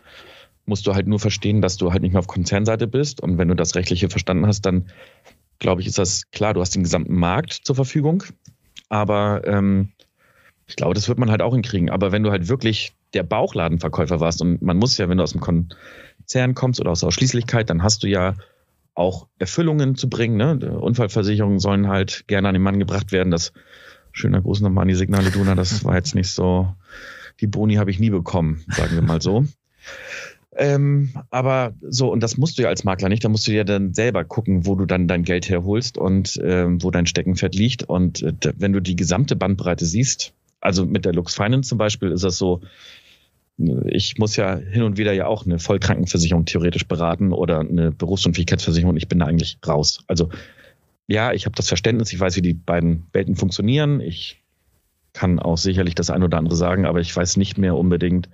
musst 0.67 0.85
du 0.85 0.93
halt 0.93 1.07
nur 1.07 1.19
verstehen, 1.19 1.63
dass 1.63 1.77
du 1.77 1.91
halt 1.91 2.03
nicht 2.03 2.11
mehr 2.11 2.19
auf 2.19 2.27
Konzernseite 2.27 2.85
bist. 2.85 3.21
Und 3.21 3.39
wenn 3.39 3.47
du 3.47 3.55
das 3.55 3.73
Rechtliche 3.73 4.09
verstanden 4.09 4.45
hast, 4.45 4.61
dann 4.61 4.91
glaube 5.57 5.81
ich, 5.81 5.87
ist 5.87 5.97
das 5.97 6.29
klar, 6.29 6.53
du 6.53 6.61
hast 6.61 6.75
den 6.75 6.83
gesamten 6.83 7.15
Markt 7.15 7.53
zur 7.53 7.75
Verfügung. 7.75 8.23
Aber 8.89 9.41
ähm, 9.45 9.93
ich 10.67 10.75
glaube, 10.75 10.93
das 10.93 11.07
wird 11.07 11.17
man 11.17 11.31
halt 11.31 11.41
auch 11.41 11.53
hinkriegen. 11.53 11.89
Aber 11.89 12.11
wenn 12.11 12.23
du 12.23 12.31
halt 12.31 12.49
wirklich 12.49 12.93
der 13.13 13.23
Bauchladenverkäufer 13.23 14.19
warst 14.19 14.41
und 14.41 14.61
man 14.61 14.77
muss 14.77 14.97
ja, 14.97 15.07
wenn 15.09 15.17
du 15.17 15.23
aus 15.23 15.31
dem 15.31 15.41
Konzern 15.41 16.53
kommst 16.55 16.79
oder 16.81 16.91
aus 16.91 16.99
der 16.99 17.07
Ausschließlichkeit, 17.07 17.69
dann 17.69 17.83
hast 17.83 18.03
du 18.03 18.07
ja 18.07 18.35
auch 18.93 19.27
Erfüllungen 19.39 19.95
zu 19.95 20.09
bringen. 20.09 20.37
Ne? 20.37 20.77
Unfallversicherungen 20.79 21.59
sollen 21.59 21.87
halt 21.87 22.27
gerne 22.27 22.49
an 22.49 22.53
den 22.53 22.63
Mann 22.63 22.79
gebracht 22.79 23.11
werden. 23.11 23.31
Das 23.31 23.53
schöner 24.11 24.41
Gruß 24.41 24.61
nochmal 24.61 24.83
an 24.83 24.87
die 24.89 24.95
Signale 24.95 25.31
Duna, 25.31 25.55
das 25.55 25.83
war 25.85 25.95
jetzt 25.95 26.15
nicht 26.15 26.29
so, 26.29 26.73
die 27.39 27.47
Boni 27.47 27.75
habe 27.75 27.91
ich 27.91 27.99
nie 27.99 28.09
bekommen, 28.09 28.65
sagen 28.75 28.95
wir 28.95 29.03
mal 29.03 29.21
so. 29.21 29.45
Ähm, 30.55 31.11
aber 31.29 31.75
so, 31.87 32.11
und 32.11 32.23
das 32.23 32.37
musst 32.37 32.57
du 32.57 32.63
ja 32.63 32.69
als 32.69 32.83
Makler 32.83 33.09
nicht, 33.09 33.23
da 33.23 33.29
musst 33.29 33.47
du 33.47 33.51
ja 33.51 33.63
dann 33.63 33.93
selber 33.93 34.25
gucken, 34.25 34.65
wo 34.65 34.75
du 34.75 34.87
dann 34.87 35.07
dein 35.07 35.21
Geld 35.21 35.47
herholst 35.49 35.99
und 35.99 36.39
ähm, 36.43 36.81
wo 36.81 36.89
dein 36.89 37.05
Steckenpferd 37.05 37.53
liegt. 37.53 37.83
Und 37.83 38.23
äh, 38.23 38.33
wenn 38.57 38.73
du 38.73 38.81
die 38.81 38.95
gesamte 38.95 39.35
Bandbreite 39.35 39.85
siehst, 39.85 40.33
also 40.61 40.85
mit 40.85 41.05
der 41.05 41.13
Lux 41.13 41.35
Finance 41.35 41.69
zum 41.69 41.77
Beispiel 41.77 42.11
ist 42.11 42.23
das 42.23 42.37
so, 42.37 42.61
ich 43.85 44.17
muss 44.17 44.35
ja 44.35 44.55
hin 44.55 44.83
und 44.83 44.97
wieder 44.97 45.13
ja 45.13 45.27
auch 45.27 45.45
eine 45.45 45.59
Vollkrankenversicherung 45.59 46.45
theoretisch 46.45 46.87
beraten 46.87 47.33
oder 47.33 47.59
eine 47.59 47.91
Berufsunfähigkeitsversicherung. 47.91 48.97
Ich 48.97 49.07
bin 49.07 49.19
da 49.19 49.25
eigentlich 49.25 49.57
raus. 49.67 50.03
Also 50.07 50.29
ja, 51.07 51.31
ich 51.33 51.45
habe 51.45 51.55
das 51.55 51.67
Verständnis, 51.67 52.13
ich 52.13 52.19
weiß, 52.19 52.35
wie 52.35 52.41
die 52.41 52.53
beiden 52.53 53.07
Welten 53.13 53.35
funktionieren. 53.35 53.99
Ich 53.99 54.43
kann 55.13 55.39
auch 55.39 55.57
sicherlich 55.57 55.95
das 55.95 56.11
ein 56.11 56.21
oder 56.21 56.37
andere 56.37 56.55
sagen, 56.55 56.85
aber 56.85 56.99
ich 56.99 57.15
weiß 57.15 57.37
nicht 57.37 57.57
mehr 57.57 57.75
unbedingt, 57.75 58.29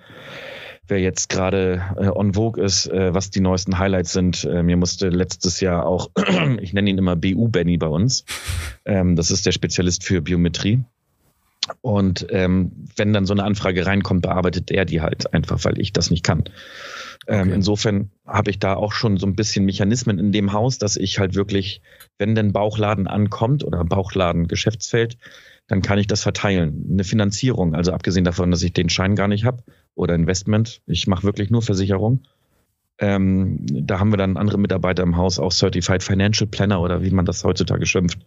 wer 0.87 0.99
jetzt 0.99 1.29
gerade 1.29 1.81
äh, 1.97 2.09
on 2.09 2.33
vogue 2.33 2.61
ist, 2.61 2.87
äh, 2.87 3.13
was 3.13 3.29
die 3.29 3.39
neuesten 3.39 3.79
Highlights 3.79 4.11
sind. 4.11 4.43
Äh, 4.43 4.63
mir 4.63 4.75
musste 4.75 5.09
letztes 5.09 5.61
Jahr 5.61 5.85
auch, 5.85 6.09
ich 6.59 6.73
nenne 6.73 6.89
ihn 6.89 6.97
immer 6.97 7.15
BU 7.15 7.47
Benny 7.47 7.77
bei 7.77 7.87
uns. 7.87 8.25
Ähm, 8.83 9.15
das 9.15 9.31
ist 9.31 9.45
der 9.45 9.53
Spezialist 9.53 10.03
für 10.03 10.21
Biometrie. 10.21 10.83
Und 11.81 12.27
ähm, 12.29 12.87
wenn 12.95 13.13
dann 13.13 13.25
so 13.25 13.33
eine 13.33 13.43
Anfrage 13.43 13.85
reinkommt, 13.85 14.21
bearbeitet 14.21 14.71
er 14.71 14.85
die 14.85 15.01
halt 15.01 15.33
einfach, 15.33 15.63
weil 15.63 15.79
ich 15.79 15.93
das 15.93 16.11
nicht 16.11 16.23
kann. 16.23 16.43
Ähm, 17.27 17.47
okay. 17.47 17.53
Insofern 17.55 18.11
habe 18.25 18.51
ich 18.51 18.59
da 18.59 18.75
auch 18.75 18.91
schon 18.91 19.17
so 19.17 19.25
ein 19.25 19.35
bisschen 19.35 19.65
Mechanismen 19.65 20.19
in 20.19 20.31
dem 20.31 20.51
Haus, 20.51 20.77
dass 20.77 20.97
ich 20.97 21.19
halt 21.19 21.35
wirklich, 21.35 21.81
wenn 22.17 22.35
denn 22.35 22.51
Bauchladen 22.51 23.07
ankommt 23.07 23.63
oder 23.63 23.83
Bauchladen 23.85 24.47
Geschäftsfeld, 24.47 25.17
dann 25.67 25.81
kann 25.81 25.99
ich 25.99 26.07
das 26.07 26.23
verteilen. 26.23 26.89
Eine 26.91 27.05
Finanzierung, 27.05 27.75
also 27.75 27.93
abgesehen 27.93 28.25
davon, 28.25 28.51
dass 28.51 28.63
ich 28.63 28.73
den 28.73 28.89
Schein 28.89 29.15
gar 29.15 29.29
nicht 29.29 29.45
habe 29.45 29.63
oder 29.95 30.15
Investment, 30.15 30.81
ich 30.85 31.07
mache 31.07 31.23
wirklich 31.23 31.49
nur 31.49 31.61
Versicherung, 31.61 32.25
Ähm, 32.99 33.65
da 33.65 33.99
haben 33.99 34.11
wir 34.11 34.17
dann 34.17 34.37
andere 34.37 34.59
Mitarbeiter 34.59 35.03
im 35.03 35.17
Haus, 35.17 35.39
auch 35.39 35.51
Certified 35.51 36.03
Financial 36.03 36.47
Planner 36.47 36.79
oder 36.79 37.01
wie 37.01 37.09
man 37.09 37.25
das 37.25 37.43
heutzutage 37.43 37.85
schimpft, 37.85 38.19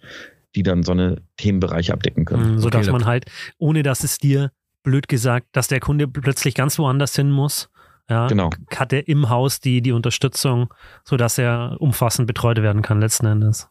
die 0.55 0.63
dann 0.63 0.83
so 0.83 0.93
eine 0.93 1.23
Themenbereiche 1.37 1.93
abdecken 1.93 2.25
können. 2.25 2.53
Mhm, 2.55 2.59
so 2.59 2.69
Okay, 2.69 2.79
dass 2.79 2.91
man 2.91 3.05
halt, 3.05 3.27
ohne 3.59 3.83
dass 3.83 4.05
es 4.05 4.19
dir 4.19 4.51
blöd 4.83 5.09
gesagt, 5.09 5.49
dass 5.53 5.69
der 5.69 5.81
Kunde 5.81 6.07
plötzlich 6.09 6.55
ganz 6.55 6.79
woanders 6.79 7.15
hin 7.17 7.31
muss. 7.31 7.69
Ja, 8.09 8.29
Genau. 8.29 8.51
hat 8.75 8.93
er 8.93 9.09
im 9.09 9.29
Haus 9.31 9.59
die, 9.61 9.83
die 9.83 9.91
Unterstützung, 9.93 10.73
sodass 11.05 11.39
er 11.39 11.77
umfassend 11.81 12.29
betreut 12.29 12.59
werden 12.63 12.81
kann 12.83 13.01
letzten 13.01 13.27
Endes. 13.27 13.69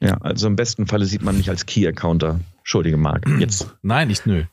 Ja, 0.00 0.18
also 0.20 0.46
im 0.46 0.56
besten 0.56 0.86
Falle 0.86 1.06
sieht 1.06 1.22
man 1.22 1.38
mich 1.38 1.48
als 1.48 1.64
Key-Accounter. 1.64 2.38
Entschuldige, 2.58 2.98
Marc. 2.98 3.26
Jetzt. 3.38 3.74
Nein, 3.80 4.08
nicht 4.08 4.26
nö. 4.26 4.44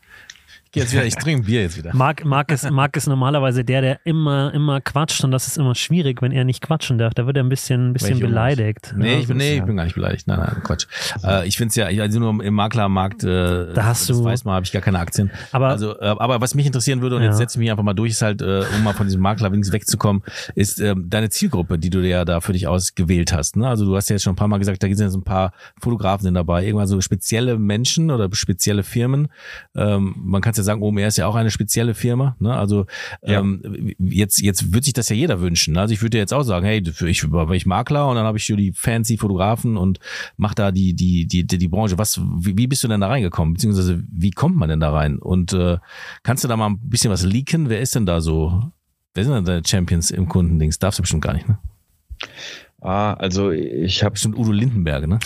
Ich 0.71 0.75
gehe 0.75 0.83
jetzt 0.83 0.93
wieder, 0.93 1.05
ich 1.05 1.15
trinke 1.15 1.43
Bier 1.47 1.63
jetzt 1.63 1.77
wieder. 1.77 1.93
Marc, 1.93 2.23
Marc, 2.23 2.49
ist, 2.49 2.71
Marc 2.71 2.95
ist 2.95 3.05
normalerweise 3.05 3.65
der, 3.65 3.81
der 3.81 3.99
immer, 4.05 4.53
immer 4.53 4.79
quatscht 4.79 5.21
und 5.25 5.31
das 5.31 5.45
ist 5.45 5.57
immer 5.57 5.75
schwierig, 5.75 6.21
wenn 6.21 6.31
er 6.31 6.45
nicht 6.45 6.61
quatschen 6.61 6.97
darf. 6.97 7.13
Da 7.13 7.25
wird 7.27 7.35
er 7.35 7.43
ein 7.43 7.49
bisschen, 7.49 7.89
ein 7.89 7.93
bisschen 7.93 8.21
beleidigt. 8.21 8.93
Nee, 8.95 9.19
ich 9.19 9.27
bin, 9.27 9.35
nee, 9.35 9.57
ich 9.57 9.63
bin 9.65 9.75
gar 9.75 9.83
nicht 9.83 9.95
beleidigt. 9.95 10.27
Nein, 10.27 10.39
nein, 10.39 10.63
Quatsch. 10.63 10.85
Äh, 11.25 11.45
ich 11.45 11.57
finde 11.57 11.71
es 11.71 11.75
ja, 11.75 11.89
ich- 11.89 11.99
also 11.99 12.19
nur 12.21 12.41
im 12.41 12.53
Maklermarkt, 12.53 13.25
äh, 13.25 13.73
Da 13.73 13.83
hast 13.83 14.09
das 14.09 14.17
du- 14.17 14.23
weiß 14.23 14.45
man, 14.45 14.53
habe 14.55 14.65
ich 14.65 14.71
gar 14.71 14.81
keine 14.81 14.99
Aktien. 14.99 15.29
Aber 15.51 15.67
also, 15.67 15.99
äh, 15.99 16.05
aber 16.05 16.39
was 16.39 16.55
mich 16.55 16.65
interessieren 16.65 17.01
würde, 17.01 17.17
und 17.17 17.23
Ja. 17.23 17.27
jetzt 17.27 17.37
setze 17.39 17.57
ich 17.57 17.59
mich 17.59 17.69
einfach 17.69 17.83
mal 17.83 17.93
durch, 17.93 18.11
ist 18.11 18.21
halt, 18.21 18.41
äh, 18.41 18.63
um 18.73 18.81
mal 18.85 18.93
von 18.93 19.07
diesem 19.07 19.19
Makler 19.21 19.51
wenigstens 19.51 19.73
wegzukommen, 19.73 20.23
ist 20.55 20.79
ähm, 20.79 21.09
deine 21.09 21.29
Zielgruppe, 21.29 21.79
die 21.79 21.89
du 21.89 22.01
dir 22.01 22.07
ja 22.07 22.23
da 22.23 22.39
für 22.39 22.53
dich 22.53 22.67
ausgewählt 22.67 23.33
hast. 23.33 23.57
Ne? 23.57 23.67
Also 23.67 23.83
du 23.83 23.93
hast 23.97 24.07
ja 24.09 24.13
jetzt 24.15 24.23
schon 24.23 24.31
ein 24.31 24.37
paar 24.37 24.47
Mal 24.47 24.59
gesagt, 24.59 24.81
da 24.81 24.87
sind 24.87 24.99
jetzt 25.01 25.15
ein 25.15 25.23
paar 25.25 25.51
Fotografen 25.81 26.33
dabei, 26.33 26.63
irgendwann 26.65 26.87
so 26.87 27.01
spezielle 27.01 27.59
Menschen 27.59 28.09
oder 28.09 28.29
spezielle 28.31 28.83
Firmen. 28.83 29.27
Ähm, 29.75 30.15
man 30.17 30.39
kann 30.41 30.51
es 30.51 30.60
ja 30.61 30.65
sagen, 30.65 30.81
OMR 30.81 31.07
ist 31.07 31.17
ja 31.17 31.27
auch 31.27 31.35
eine 31.35 31.51
spezielle 31.51 31.93
Firma. 31.93 32.35
Ne? 32.39 32.55
Also 32.55 32.85
Ja. 33.23 33.39
ähm, 33.39 33.93
jetzt, 33.99 34.41
jetzt 34.41 34.73
wird 34.73 34.83
sich 34.85 34.93
das 34.93 35.09
ja 35.09 35.15
jeder 35.15 35.41
wünschen. 35.41 35.77
Also 35.77 35.93
ich 35.93 36.01
würde 36.01 36.17
jetzt 36.17 36.33
auch 36.33 36.43
sagen, 36.43 36.65
hey, 36.65 36.81
ich 37.07 37.31
war 37.31 37.49
ich 37.51 37.65
Makler 37.65 38.07
und 38.07 38.15
dann 38.15 38.25
habe 38.25 38.37
ich 38.37 38.45
so 38.45 38.55
die 38.55 38.73
fancy 38.73 39.17
Fotografen 39.17 39.77
und 39.77 39.99
mach 40.37 40.53
da 40.53 40.71
die, 40.71 40.93
die, 40.93 41.25
die, 41.27 41.45
die, 41.45 41.57
die 41.57 41.67
Branche. 41.67 41.97
Was, 41.97 42.19
wie, 42.19 42.57
wie 42.57 42.67
bist 42.67 42.83
du 42.83 42.87
denn 42.87 43.01
da 43.01 43.07
reingekommen? 43.07 43.53
Beziehungsweise 43.53 44.03
wie 44.11 44.31
kommt 44.31 44.55
man 44.55 44.69
denn 44.69 44.79
da 44.79 44.91
rein? 44.91 45.17
Und 45.19 45.53
äh, 45.53 45.77
kannst 46.23 46.43
du 46.43 46.47
da 46.47 46.57
mal 46.57 46.67
ein 46.69 46.79
bisschen 46.89 47.11
was 47.11 47.23
leaken? 47.23 47.69
Wer 47.69 47.81
ist 47.81 47.95
denn 47.95 48.05
da 48.05 48.21
so? 48.21 48.71
Wer 49.13 49.25
sind 49.25 49.33
denn 49.33 49.45
deine 49.45 49.61
Champions 49.65 50.09
im 50.11 50.27
Kundendings? 50.29 50.79
Darfst 50.79 50.99
du 50.99 51.03
bestimmt 51.03 51.23
gar 51.23 51.33
nicht, 51.33 51.47
ne? 51.47 51.57
Ah, 52.79 53.13
also 53.13 53.51
ich 53.51 54.03
habe 54.03 54.13
Bestimmt 54.13 54.37
Udo 54.37 54.51
Lindenberg, 54.51 55.07
ne? 55.07 55.19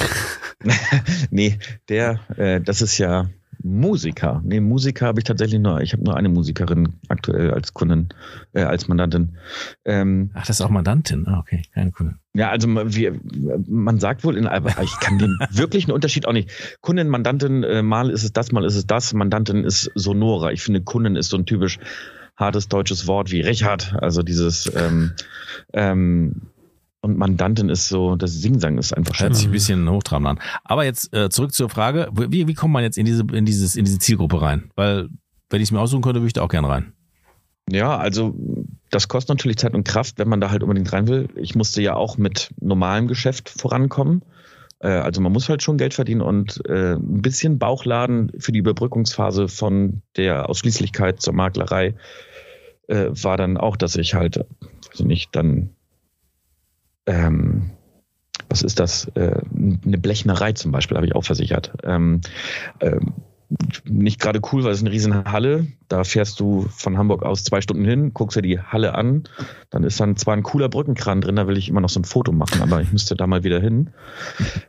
nee, 1.29 1.57
der, 1.87 2.19
äh, 2.37 2.59
das 2.59 2.81
ist 2.81 2.97
ja 2.97 3.29
Musiker. 3.67 4.41
Nee, 4.45 4.59
Musiker 4.59 5.07
habe 5.07 5.19
ich 5.19 5.23
tatsächlich 5.23 5.59
nur. 5.59 5.81
Ich 5.81 5.91
habe 5.93 6.03
nur 6.03 6.15
eine 6.15 6.29
Musikerin 6.29 6.93
aktuell 7.09 7.49
als 7.51 7.73
Kundin, 7.73 8.09
äh, 8.53 8.61
als 8.61 8.87
Mandantin. 8.87 9.37
Ähm, 9.85 10.29
Ach, 10.35 10.45
das 10.45 10.59
ist 10.59 10.61
auch 10.65 10.69
Mandantin. 10.69 11.25
Ah, 11.27 11.39
okay, 11.39 11.63
keine 11.73 11.91
Kunde. 11.91 12.15
ja, 12.35 12.49
also 12.51 12.67
man- 12.67 12.93
wir, 12.93 13.19
man 13.67 13.99
sagt 13.99 14.23
wohl 14.23 14.37
in, 14.37 14.45
aber 14.45 14.69
ich 14.83 14.99
kann 14.99 15.17
den 15.17 15.35
wirklichen 15.51 15.91
Unterschied 15.91 16.27
auch 16.27 16.33
nicht. 16.33 16.51
Kundin, 16.81 17.09
Mandantin, 17.09 17.63
äh, 17.63 17.81
mal 17.81 18.11
ist 18.11 18.23
es 18.23 18.31
das, 18.33 18.51
mal 18.51 18.65
ist 18.65 18.75
es 18.75 18.85
das. 18.85 19.13
Mandantin 19.13 19.63
ist 19.63 19.89
sonorer. 19.95 20.51
Ich 20.51 20.61
finde, 20.61 20.81
Kundin 20.81 21.15
ist 21.15 21.29
so 21.29 21.37
ein 21.37 21.47
typisch 21.47 21.79
hartes 22.37 22.67
deutsches 22.67 23.07
Wort 23.07 23.31
wie 23.31 23.41
Richard. 23.41 23.95
Also 23.99 24.21
dieses 24.21 24.71
ähm, 24.75 25.13
ähm, 25.73 26.41
und 27.05 27.17
Mandantin 27.17 27.69
ist 27.69 27.87
so, 27.87 28.15
das 28.15 28.33
Singsang 28.33 28.77
ist 28.77 28.91
einfach 28.91 29.13
schön. 29.15 29.27
Hört 29.27 29.35
sich 29.35 29.45
ein 29.45 29.51
bisschen 29.51 29.89
hochtrabend 29.89 30.27
an. 30.27 30.39
Aber 30.63 30.83
jetzt 30.83 31.13
äh, 31.13 31.29
zurück 31.29 31.53
zur 31.53 31.69
Frage, 31.69 32.09
wie, 32.11 32.47
wie 32.47 32.53
kommt 32.53 32.73
man 32.73 32.83
jetzt 32.83 32.97
in 32.97 33.05
diese, 33.05 33.23
in 33.31 33.45
dieses, 33.45 33.75
in 33.75 33.85
diese 33.85 33.99
Zielgruppe 33.99 34.41
rein? 34.41 34.71
Weil, 34.75 35.09
wenn 35.49 35.61
ich 35.61 35.67
es 35.67 35.71
mir 35.71 35.79
aussuchen 35.79 36.01
könnte, 36.01 36.19
würde 36.19 36.27
ich 36.27 36.33
da 36.33 36.41
auch 36.41 36.49
gerne 36.49 36.67
rein. 36.67 36.93
Ja, 37.71 37.97
also 37.97 38.35
das 38.89 39.07
kostet 39.07 39.29
natürlich 39.29 39.57
Zeit 39.57 39.73
und 39.73 39.87
Kraft, 39.87 40.17
wenn 40.17 40.27
man 40.27 40.41
da 40.41 40.49
halt 40.49 40.63
unbedingt 40.63 40.91
rein 40.91 41.07
will. 41.07 41.29
Ich 41.35 41.55
musste 41.55 41.81
ja 41.81 41.95
auch 41.95 42.17
mit 42.17 42.49
normalem 42.59 43.07
Geschäft 43.07 43.49
vorankommen. 43.49 44.23
Äh, 44.79 44.89
Also 44.89 45.21
man 45.21 45.31
muss 45.31 45.47
halt 45.47 45.63
schon 45.63 45.77
Geld 45.77 45.93
verdienen 45.93 46.21
und 46.21 46.61
äh, 46.67 46.93
ein 46.93 47.21
bisschen 47.21 47.59
Bauchladen 47.59 48.31
für 48.39 48.51
die 48.51 48.59
Überbrückungsphase 48.59 49.47
von 49.47 50.01
der 50.17 50.49
Ausschließlichkeit 50.49 51.21
zur 51.21 51.33
Maklerei 51.33 51.95
äh, 52.87 53.05
war 53.09 53.37
dann 53.37 53.57
auch, 53.57 53.77
dass 53.77 53.95
ich 53.95 54.13
halt, 54.13 54.45
ich 54.93 55.03
nicht, 55.03 55.35
dann 55.35 55.74
ähm, 57.05 57.71
was 58.49 58.61
ist 58.61 58.79
das? 58.79 59.07
Äh, 59.15 59.41
eine 59.85 59.97
Blechnerei 59.97 60.53
zum 60.53 60.71
Beispiel 60.71 60.97
habe 60.97 61.07
ich 61.07 61.15
auch 61.15 61.23
versichert. 61.23 61.73
Ähm, 61.83 62.21
ähm, 62.79 63.13
nicht 63.87 64.19
gerade 64.19 64.41
cool, 64.51 64.63
weil 64.63 64.71
es 64.71 64.81
eine 64.81 64.91
riesen 64.91 65.25
Halle. 65.25 65.67
Da 65.87 66.03
fährst 66.03 66.39
du 66.39 66.67
von 66.69 66.97
Hamburg 66.97 67.23
aus 67.23 67.43
zwei 67.43 67.61
Stunden 67.61 67.85
hin, 67.85 68.13
guckst 68.13 68.35
dir 68.35 68.41
die 68.41 68.59
Halle 68.59 68.95
an. 68.95 69.23
Dann 69.69 69.83
ist 69.83 69.99
dann 69.99 70.17
zwar 70.17 70.35
ein 70.35 70.43
cooler 70.43 70.67
Brückenkran 70.67 71.21
drin, 71.21 71.35
da 71.35 71.47
will 71.47 71.57
ich 71.57 71.69
immer 71.69 71.81
noch 71.81 71.89
so 71.89 71.99
ein 71.99 72.05
Foto 72.05 72.31
machen, 72.31 72.61
aber 72.61 72.81
ich 72.81 72.91
müsste 72.91 73.15
da 73.15 73.27
mal 73.27 73.43
wieder 73.43 73.59
hin. 73.59 73.91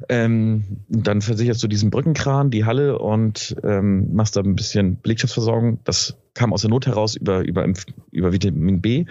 Ähm, 0.09 0.85
dann 0.89 1.23
versicherst 1.23 1.63
du 1.63 1.69
diesen 1.69 1.91
Brückenkran, 1.91 2.51
die 2.51 2.65
Halle 2.65 2.99
und 2.99 3.57
ähm, 3.65 4.15
machst 4.15 4.37
da 4.37 4.41
ein 4.41 4.57
bisschen 4.57 5.01
Belegschaftsversorgung. 5.01 5.81
Das 5.85 6.17
kam 6.37 6.53
aus 6.53 6.61
der 6.61 6.71
Not 6.71 6.87
heraus 6.87 7.17
über, 7.17 7.41
über, 7.41 7.67
über 8.13 8.33
Vitamin 8.33 8.81
B. 8.81 9.07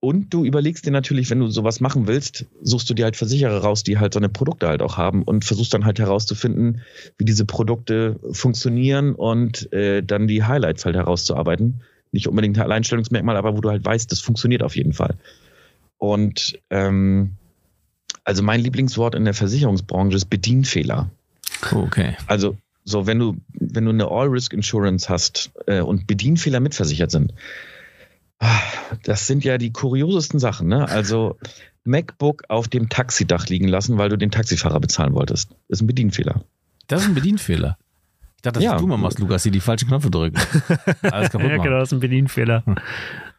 Und 0.00 0.34
du 0.34 0.44
überlegst 0.44 0.84
dir 0.84 0.90
natürlich, 0.90 1.30
wenn 1.30 1.38
du 1.38 1.46
sowas 1.46 1.80
machen 1.80 2.08
willst, 2.08 2.46
suchst 2.60 2.90
du 2.90 2.94
dir 2.94 3.04
halt 3.04 3.16
Versicherer 3.16 3.58
raus, 3.58 3.84
die 3.84 3.98
halt 3.98 4.14
so 4.14 4.18
eine 4.18 4.28
Produkte 4.28 4.66
halt 4.66 4.82
auch 4.82 4.96
haben 4.96 5.22
und 5.22 5.44
versuchst 5.44 5.72
dann 5.72 5.84
halt 5.84 6.00
herauszufinden, 6.00 6.80
wie 7.18 7.24
diese 7.24 7.44
Produkte 7.44 8.18
funktionieren 8.32 9.14
und 9.14 9.72
äh, 9.72 10.02
dann 10.02 10.26
die 10.26 10.42
Highlights 10.42 10.84
halt 10.84 10.96
herauszuarbeiten. 10.96 11.82
Nicht 12.10 12.26
unbedingt 12.26 12.58
ein 12.58 12.64
Alleinstellungsmerkmal, 12.64 13.36
aber 13.36 13.56
wo 13.56 13.60
du 13.60 13.70
halt 13.70 13.84
weißt, 13.84 14.10
das 14.10 14.20
funktioniert 14.20 14.62
auf 14.62 14.74
jeden 14.74 14.92
Fall. 14.92 15.14
Und 15.98 16.58
ähm, 16.70 17.36
also 18.24 18.42
mein 18.42 18.60
Lieblingswort 18.60 19.14
in 19.14 19.24
der 19.24 19.34
Versicherungsbranche 19.34 20.16
ist 20.16 20.26
Bedienfehler. 20.26 21.10
Oh, 21.72 21.76
okay. 21.78 22.16
Also 22.26 22.56
so, 22.84 23.06
wenn 23.06 23.18
du, 23.18 23.36
wenn 23.52 23.84
du 23.84 23.90
eine 23.90 24.08
All-Risk-Insurance 24.08 25.08
hast 25.08 25.52
äh, 25.66 25.80
und 25.80 26.06
Bedienfehler 26.06 26.60
mitversichert 26.60 27.10
sind, 27.10 27.32
ah, 28.38 28.60
das 29.04 29.26
sind 29.26 29.44
ja 29.44 29.58
die 29.58 29.72
kuriosesten 29.72 30.40
Sachen, 30.40 30.68
ne? 30.68 30.88
Also 30.88 31.38
MacBook 31.84 32.44
auf 32.48 32.68
dem 32.68 32.88
Taxidach 32.88 33.46
liegen 33.46 33.68
lassen, 33.68 33.98
weil 33.98 34.08
du 34.08 34.16
den 34.16 34.30
Taxifahrer 34.30 34.80
bezahlen 34.80 35.14
wolltest. 35.14 35.50
Ist 35.68 35.82
ein 35.82 35.86
Bedienfehler. 35.86 36.44
Das 36.86 37.02
ist 37.02 37.08
ein 37.08 37.14
Bedienfehler. 37.14 37.78
Ich 38.42 38.50
dachte, 38.50 38.58
dass 38.58 38.64
Ja. 38.64 38.76
du 38.76 38.88
mal 38.88 38.96
machst, 38.96 39.20
Lukas, 39.20 39.44
die 39.44 39.52
die 39.52 39.60
falschen 39.60 39.86
Knöpfe 39.86 40.10
drücken. 40.10 40.36
Alles 41.02 41.30
kaputt 41.30 41.48
ja, 41.48 41.56
machen. 41.58 41.62
genau, 41.62 41.78
das 41.78 41.90
ist 41.90 41.92
ein 41.92 42.00
Bedienfehler. 42.00 42.64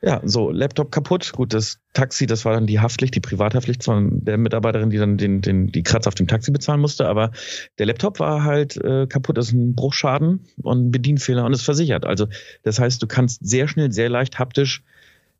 Ja, 0.02 0.22
so, 0.24 0.50
Laptop 0.50 0.94
kaputt. 0.94 1.34
Gut, 1.34 1.54
das 1.54 1.80
Taxi, 1.92 2.26
das 2.26 2.46
war 2.46 2.54
dann 2.54 2.68
die 2.68 2.80
Haftpflicht, 2.80 3.14
die 3.14 3.20
Privathaftpflicht 3.20 3.84
von 3.84 4.24
der 4.24 4.38
Mitarbeiterin, 4.38 4.92
die 4.92 4.98
dann 4.98 5.18
den, 5.18 5.42
den, 5.42 5.68
die 5.74 5.84
Kratzer 5.84 6.08
auf 6.08 6.16
dem 6.16 6.28
Taxi 6.30 6.52
bezahlen 6.52 6.80
musste. 6.80 7.10
Aber 7.10 7.32
der 7.80 7.86
Laptop 7.88 8.22
war 8.22 8.46
halt 8.46 8.78
äh, 8.78 9.06
kaputt, 9.08 9.38
das 9.38 9.48
ist 9.48 9.54
ein 9.54 9.76
Bruchschaden 9.76 10.46
und 10.62 10.86
ein 10.88 10.92
Bedienfehler 10.92 11.44
und 11.44 11.52
ist 11.52 11.64
versichert. 11.64 12.06
Also, 12.06 12.28
das 12.64 12.80
heißt, 12.80 13.04
du 13.04 13.08
kannst 13.08 13.46
sehr 13.46 13.68
schnell, 13.68 13.92
sehr 13.92 14.08
leicht 14.08 14.40
haptisch 14.40 14.84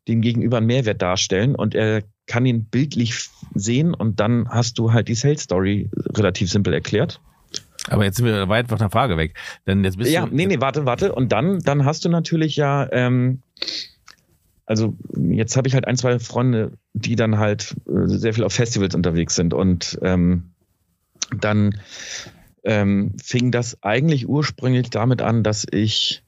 dem 0.08 0.20
Gegenüber 0.20 0.58
einen 0.58 0.66
Mehrwert 0.66 1.00
darstellen 1.00 1.54
und 1.54 1.74
er 1.74 2.02
kann 2.26 2.44
ihn 2.44 2.66
bildlich 2.66 3.30
sehen 3.54 3.94
und 3.94 4.20
dann 4.20 4.46
hast 4.50 4.78
du 4.78 4.92
halt 4.92 5.08
die 5.08 5.14
Sales 5.14 5.40
Story 5.44 5.88
relativ 6.14 6.50
simpel 6.50 6.74
erklärt. 6.74 7.22
Aber 7.90 8.04
jetzt 8.04 8.16
sind 8.16 8.26
wir 8.26 8.48
weit 8.48 8.68
von 8.68 8.78
der 8.78 8.90
Frage 8.90 9.16
weg. 9.16 9.34
Denn 9.66 9.84
jetzt 9.84 9.98
bist 9.98 10.10
Ja, 10.10 10.26
du. 10.26 10.34
nee, 10.34 10.46
nee, 10.46 10.60
warte, 10.60 10.86
warte. 10.86 11.14
Und 11.14 11.32
dann, 11.32 11.60
dann 11.60 11.84
hast 11.84 12.04
du 12.04 12.08
natürlich 12.08 12.56
ja, 12.56 12.88
ähm, 12.92 13.42
also 14.66 14.96
jetzt 15.16 15.56
habe 15.56 15.68
ich 15.68 15.74
halt 15.74 15.86
ein, 15.86 15.96
zwei 15.96 16.18
Freunde, 16.18 16.72
die 16.94 17.16
dann 17.16 17.38
halt 17.38 17.76
äh, 17.86 18.06
sehr 18.06 18.32
viel 18.32 18.44
auf 18.44 18.52
Festivals 18.52 18.94
unterwegs 18.94 19.34
sind. 19.34 19.52
Und 19.52 19.98
ähm, 20.02 20.50
dann 21.36 21.78
ähm, 22.64 23.12
fing 23.22 23.50
das 23.50 23.82
eigentlich 23.82 24.28
ursprünglich 24.28 24.90
damit 24.90 25.20
an, 25.20 25.42
dass 25.42 25.66
ich 25.70 26.22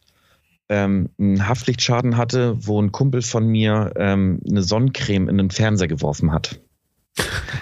ähm, 0.69 1.11
einen 1.19 1.49
Haftpflichtschaden 1.49 2.17
hatte, 2.17 2.57
wo 2.67 2.81
ein 2.83 2.93
Kumpel 2.93 3.23
von 3.23 3.47
mir 3.47 3.93
ähm, 3.97 4.41
eine 4.49 4.63
Sonnencreme 4.63 5.29
in 5.29 5.39
den 5.39 5.51
Fernseher 5.51 5.89
geworfen 5.89 6.33
hat. 6.33 6.61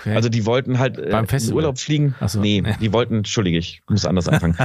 Okay. 0.01 0.15
Also 0.15 0.29
die 0.29 0.47
wollten 0.47 0.79
halt 0.79 0.99
äh, 0.99 1.11
Beim 1.11 1.27
in? 1.27 1.53
Urlaub 1.53 1.79
fliegen. 1.79 2.15
Ach 2.21 2.29
so, 2.29 2.41
nee, 2.41 2.63
die 2.81 2.93
wollten, 2.93 3.19
entschuldige, 3.19 3.59
ich 3.59 3.83
muss 3.89 4.05
anders 4.05 4.29
anfangen. 4.29 4.57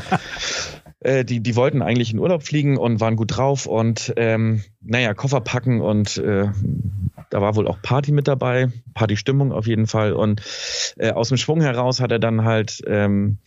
äh, 1.00 1.24
die, 1.24 1.42
die 1.42 1.56
wollten 1.56 1.82
eigentlich 1.82 2.12
in 2.12 2.20
Urlaub 2.20 2.44
fliegen 2.44 2.78
und 2.78 3.00
waren 3.00 3.16
gut 3.16 3.38
drauf 3.38 3.66
und 3.66 4.14
ähm, 4.18 4.64
naja, 4.82 5.14
Koffer 5.14 5.42
packen 5.42 5.82
und 5.82 6.18
äh, 6.18 6.48
da 7.30 7.42
war 7.42 7.56
wohl 7.56 7.68
auch 7.68 7.82
Party 7.82 8.12
mit 8.12 8.28
dabei, 8.28 8.72
Partystimmung 8.94 9.52
auf 9.52 9.68
jeden 9.68 9.88
Fall. 9.88 10.14
Und 10.14 10.42
äh, 10.98 11.12
aus 11.12 11.30
dem 11.30 11.38
Schwung 11.38 11.62
heraus 11.62 12.00
hat 12.02 12.12
er 12.12 12.20
dann 12.20 12.44
halt 12.44 12.82
ähm, 12.88 13.38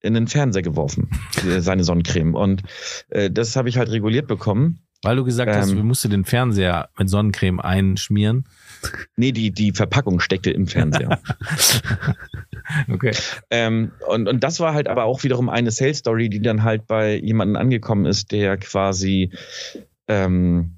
in 0.00 0.14
den 0.14 0.28
Fernseher 0.28 0.62
geworfen, 0.62 1.10
äh, 1.46 1.60
seine 1.60 1.84
Sonnencreme. 1.84 2.34
Und 2.34 2.62
äh, 3.10 3.30
das 3.30 3.56
habe 3.56 3.68
ich 3.68 3.76
halt 3.76 3.90
reguliert 3.90 4.26
bekommen. 4.26 4.80
Weil 5.02 5.16
du 5.16 5.24
gesagt 5.24 5.54
hast, 5.54 5.70
ähm, 5.70 5.76
du 5.76 5.84
musst 5.84 6.10
den 6.10 6.24
Fernseher 6.24 6.88
mit 6.98 7.10
Sonnencreme 7.10 7.60
einschmieren. 7.60 8.44
Nee, 9.16 9.32
die, 9.32 9.50
die 9.50 9.72
Verpackung 9.72 10.20
steckte 10.20 10.50
im 10.50 10.66
Fernseher. 10.66 11.20
Okay. 12.90 13.12
Ähm, 13.50 13.92
und, 14.08 14.28
und 14.28 14.42
das 14.42 14.58
war 14.58 14.74
halt 14.74 14.88
aber 14.88 15.04
auch 15.04 15.22
wiederum 15.22 15.48
eine 15.48 15.70
Sales 15.70 15.98
Story, 15.98 16.28
die 16.28 16.42
dann 16.42 16.64
halt 16.64 16.88
bei 16.88 17.16
jemandem 17.16 17.56
angekommen 17.56 18.06
ist, 18.06 18.32
der 18.32 18.56
quasi 18.56 19.30
ähm, 20.08 20.72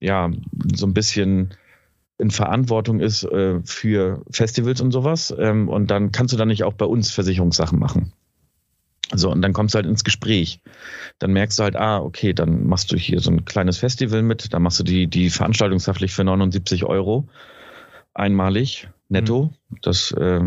ja 0.00 0.30
so 0.74 0.86
ein 0.86 0.94
bisschen 0.94 1.54
in 2.18 2.30
Verantwortung 2.30 3.00
ist 3.00 3.24
äh, 3.24 3.60
für 3.64 4.22
Festivals 4.30 4.80
und 4.80 4.92
sowas. 4.92 5.34
Ähm, 5.36 5.68
und 5.68 5.90
dann 5.90 6.12
kannst 6.12 6.32
du 6.32 6.38
dann 6.38 6.48
nicht 6.48 6.62
auch 6.62 6.74
bei 6.74 6.86
uns 6.86 7.10
Versicherungssachen 7.10 7.78
machen. 7.78 8.12
So, 9.14 9.30
und 9.30 9.42
dann 9.42 9.52
kommst 9.52 9.74
du 9.74 9.76
halt 9.76 9.86
ins 9.86 10.04
Gespräch. 10.04 10.60
Dann 11.18 11.32
merkst 11.32 11.58
du 11.58 11.64
halt, 11.64 11.76
ah, 11.76 11.98
okay, 11.98 12.32
dann 12.32 12.66
machst 12.66 12.92
du 12.92 12.96
hier 12.96 13.20
so 13.20 13.30
ein 13.30 13.44
kleines 13.44 13.78
Festival 13.78 14.22
mit, 14.22 14.54
dann 14.54 14.62
machst 14.62 14.80
du 14.80 14.84
die, 14.84 15.06
die 15.06 15.28
Veranstaltungshaftpflicht 15.28 16.14
für 16.14 16.24
79 16.24 16.84
Euro 16.84 17.28
einmalig 18.14 18.88
netto. 19.12 19.52
Mhm. 19.68 19.76
Das 19.82 20.12
äh, 20.12 20.40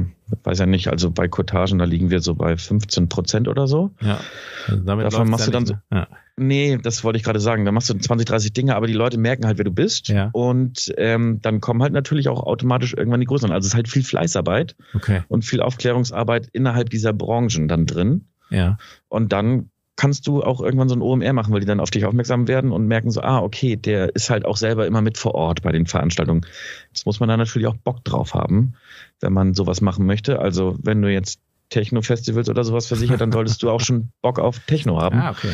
weiß 0.44 0.60
ja 0.60 0.66
nicht, 0.66 0.88
also 0.90 1.12
bei 1.12 1.28
Cottagen, 1.28 1.80
da 1.80 1.86
liegen 1.86 2.10
wir 2.10 2.20
so 2.20 2.36
bei 2.36 2.58
15 2.58 3.10
Prozent 3.10 3.48
oder 3.48 3.68
so. 3.68 3.92
Ja. 4.02 4.20
Also 4.68 4.84
damit 4.84 5.06
Davon 5.06 5.30
machst 5.30 5.48
du 5.48 5.52
dann 5.52 5.66
so. 5.66 5.76
Ja. 5.92 6.08
Nee, 6.38 6.78
das 6.82 7.04
wollte 7.04 7.18
ich 7.18 7.24
gerade 7.24 7.40
sagen. 7.40 7.64
Da 7.64 7.72
machst 7.72 7.90
du 7.90 7.94
20, 7.94 8.28
30 8.28 8.54
Dinge, 8.54 8.76
aber 8.76 8.88
die 8.88 8.94
Leute 8.94 9.18
merken 9.18 9.46
halt, 9.46 9.58
wer 9.58 9.66
du 9.66 9.72
bist. 9.72 10.10
Ja. 10.10 10.30
Und 10.34 10.94
ähm, 10.98 11.40
dann 11.42 11.62
kommen 11.62 11.82
halt 11.82 11.94
natürlich 11.94 12.28
auch 12.28 12.44
automatisch 12.44 12.94
irgendwann 12.94 13.22
die 13.22 13.28
Größeren. 13.28 13.52
Also 13.52 13.66
es 13.66 13.72
ist 13.72 13.76
halt 13.76 13.88
viel 13.88 14.04
Fleißarbeit 14.04 14.76
okay. 14.94 15.22
und 15.28 15.46
viel 15.46 15.62
Aufklärungsarbeit 15.62 16.50
innerhalb 16.52 16.90
dieser 16.90 17.14
Branchen 17.14 17.68
dann 17.68 17.86
drin. 17.86 18.28
Ja. 18.50 18.78
Und 19.08 19.32
dann 19.34 19.70
kannst 19.96 20.28
du 20.28 20.44
auch 20.44 20.62
irgendwann 20.62 20.90
so 20.90 20.96
ein 20.96 21.02
OMR 21.02 21.34
machen, 21.34 21.54
weil 21.54 21.62
die 21.62 21.66
dann 21.66 21.80
auf 21.80 21.90
dich 21.90 22.06
aufmerksam 22.06 22.48
werden 22.48 22.72
und 22.72 22.88
merken 22.88 23.12
so, 23.12 23.22
ah, 23.22 23.40
okay, 23.40 23.76
der 23.76 24.14
ist 24.14 24.30
halt 24.30 24.46
auch 24.46 24.58
selber 24.58 24.86
immer 24.86 25.02
mit 25.02 25.18
vor 25.18 25.36
Ort 25.36 25.62
bei 25.62 25.72
den 25.72 25.86
Veranstaltungen. 25.86 26.46
Das 26.92 27.06
muss 27.06 27.20
man 27.20 27.30
dann 27.30 27.40
natürlich 27.40 27.68
auch 27.68 27.78
Bock 27.78 28.04
drauf 28.04 28.34
haben, 28.34 28.74
wenn 29.22 29.34
man 29.34 29.54
sowas 29.54 29.82
machen 29.82 30.06
möchte. 30.06 30.40
Also 30.40 30.78
wenn 30.82 31.02
du 31.02 31.12
jetzt 31.12 31.40
Techno-Festivals 31.70 32.50
oder 32.50 32.64
sowas 32.64 32.88
versichert, 32.88 33.22
dann 33.22 33.32
solltest 33.32 33.64
du 33.64 33.70
auch 33.70 33.82
schon 33.82 34.10
Bock 34.22 34.40
auf 34.40 34.60
Techno 34.60 35.02
haben. 35.02 35.20
Ah, 35.20 35.32
okay. 35.32 35.54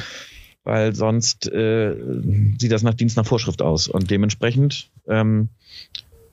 Weil 0.63 0.93
sonst 0.93 1.47
äh, 1.51 1.95
sieht 2.59 2.71
das 2.71 2.83
nach 2.83 2.93
Dienst 2.93 3.17
nach 3.17 3.25
Vorschrift 3.25 3.61
aus. 3.61 3.87
Und 3.87 4.11
dementsprechend 4.11 4.91
ähm, 5.07 5.49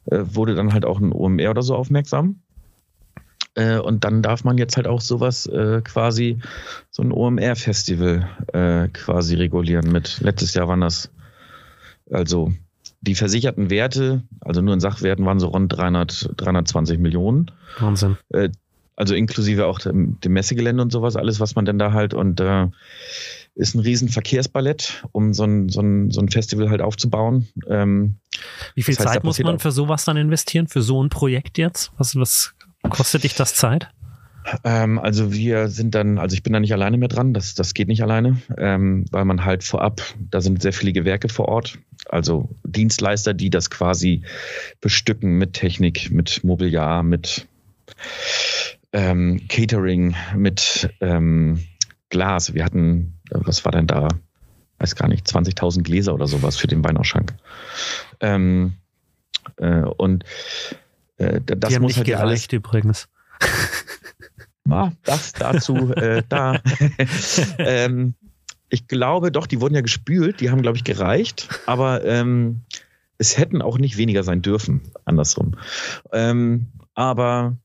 äh, 0.07 0.21
wurde 0.23 0.55
dann 0.55 0.73
halt 0.73 0.85
auch 0.85 1.01
ein 1.01 1.13
OMR 1.13 1.51
oder 1.51 1.63
so 1.63 1.75
aufmerksam. 1.75 2.41
Äh, 3.59 3.79
und 3.79 4.05
dann 4.05 4.23
darf 4.23 4.45
man 4.45 4.57
jetzt 4.57 4.77
halt 4.77 4.87
auch 4.87 5.01
sowas 5.01 5.47
äh, 5.47 5.83
quasi, 5.83 6.39
so 6.91 7.03
ein 7.03 7.11
OMR-Festival 7.11 8.29
äh, 8.53 8.89
quasi 8.89 9.35
regulieren 9.35 9.91
mit. 9.91 10.21
Letztes 10.21 10.55
Jahr 10.55 10.69
waren 10.69 10.81
das, 10.81 11.11
also 12.09 12.53
die 13.01 13.17
versicherten 13.17 13.69
Werte, 13.69 14.23
also 14.41 14.63
nur 14.63 14.75
in 14.75 14.81
Sachwerten 14.81 15.27
waren 15.27 15.41
so 15.41 15.49
rund 15.49 15.73
300, 15.77 16.35
320 16.37 17.01
Millionen. 17.01 17.51
Wahnsinn. 17.81 18.17
Äh, 18.29 18.51
also 18.95 19.15
inklusive 19.15 19.67
auch 19.67 19.81
dem, 19.81 20.21
dem, 20.21 20.33
Messegelände 20.33 20.83
und 20.83 20.93
sowas, 20.93 21.17
alles, 21.17 21.41
was 21.41 21.57
man 21.57 21.65
denn 21.65 21.79
da 21.79 21.93
halt 21.93 22.15
und 22.15 22.41
äh, 22.41 22.67
ist 23.57 23.75
ein 23.75 23.81
riesen 23.81 24.09
Verkehrsballett, 24.09 25.05
um 25.11 25.35
so 25.35 25.43
ein, 25.45 25.69
so 25.69 25.81
ein, 25.81 26.13
so 26.13 26.21
ein 26.21 26.29
Festival 26.29 26.71
halt 26.71 26.81
aufzubauen. 26.81 27.49
Ähm, 27.69 28.19
Wie 28.77 28.83
viel 28.83 28.97
Zeit 28.97 29.25
muss 29.25 29.41
man 29.41 29.59
für 29.59 29.73
sowas 29.73 30.05
dann 30.05 30.17
investieren, 30.17 30.69
für 30.69 30.83
so 30.83 31.03
ein 31.03 31.09
Projekt 31.09 31.59
jetzt? 31.59 31.91
Was, 31.97 32.15
was 32.15 32.55
Kostet 32.91 33.25
dich 33.25 33.35
das 33.35 33.55
Zeit? 33.55 33.89
Ähm, 34.65 34.99
also 34.99 35.33
wir 35.33 35.69
sind 35.69 35.95
dann, 35.95 36.19
also 36.19 36.35
ich 36.35 36.43
bin 36.43 36.53
da 36.53 36.61
nicht 36.61 36.73
alleine 36.73 36.97
mehr 36.97 37.09
dran, 37.09 37.35
das, 37.35 37.55
das 37.55 37.75
geht 37.75 37.89
nicht 37.89 38.03
alleine, 38.03 38.41
ähm, 38.57 39.05
weil 39.11 39.25
man 39.25 39.45
halt 39.45 39.65
vorab, 39.65 40.01
da 40.31 40.41
sind 40.41 40.63
sehr 40.63 40.73
viele 40.73 40.93
Gewerke 40.93 41.29
vor 41.29 41.49
Ort, 41.49 41.79
also 42.09 42.49
Dienstleister, 42.65 43.35
die 43.35 43.51
das 43.51 43.71
quasi 43.71 44.23
bestücken 44.81 45.37
mit 45.37 45.53
Technik, 45.55 46.11
mit 46.11 46.45
Mobiliar, 46.45 47.03
mit 47.03 47.47
ähm, 48.93 49.43
Catering, 49.49 50.15
mit 50.35 50.95
ähm, 51.01 51.65
Glas. 52.09 52.55
Wir 52.55 52.65
hatten, 52.65 53.19
was 53.31 53.65
war 53.65 53.73
denn 53.73 53.87
da? 53.87 54.09
Weiß 54.79 54.95
gar 54.95 55.09
nicht, 55.09 55.27
20.000 55.27 55.83
Gläser 55.83 56.15
oder 56.15 56.27
sowas 56.27 56.57
für 56.57 56.69
den 56.69 56.85
Weihnachtschank. 56.85 57.35
Ähm, 58.21 58.75
äh, 59.57 59.83
und 59.83 60.25
äh, 61.19 61.41
das 61.45 61.69
Die 61.69 61.75
haben 61.77 61.83
muss 61.83 61.91
nicht 61.91 61.99
halt 61.99 62.07
gereicht 62.07 62.53
alles, 62.53 62.53
übrigens. 62.53 63.09
Ah, 64.71 64.93
das 65.05 65.33
dazu, 65.33 65.95
äh, 65.95 66.23
da. 66.29 66.61
ähm, 67.59 68.15
ich 68.69 68.87
glaube 68.87 69.33
doch, 69.33 69.47
die 69.47 69.63
wurden 69.63 69.75
ja 69.75 69.81
gespült, 69.81 70.41
die 70.41 70.51
haben, 70.51 70.61
glaube 70.61 70.77
ich, 70.77 70.85
gereicht, 70.85 71.49
aber 71.65 72.05
ähm, 72.05 72.61
es 73.17 73.39
hätten 73.39 73.63
auch 73.63 73.79
nicht 73.79 73.97
weniger 73.97 74.23
sein 74.25 74.43
dürfen, 74.43 74.83
andersrum. 75.07 75.57
Ähm, 76.13 76.67
aber 76.95 77.57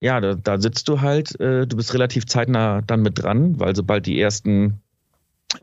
ja, 0.00 0.20
da, 0.20 0.34
da 0.34 0.60
sitzt 0.60 0.88
du 0.88 1.00
halt, 1.00 1.38
äh, 1.40 1.66
du 1.66 1.76
bist 1.76 1.92
relativ 1.92 2.26
zeitnah 2.26 2.82
dann 2.82 3.02
mit 3.02 3.20
dran, 3.20 3.58
weil 3.58 3.74
sobald 3.74 4.06
die 4.06 4.20
ersten 4.20 4.80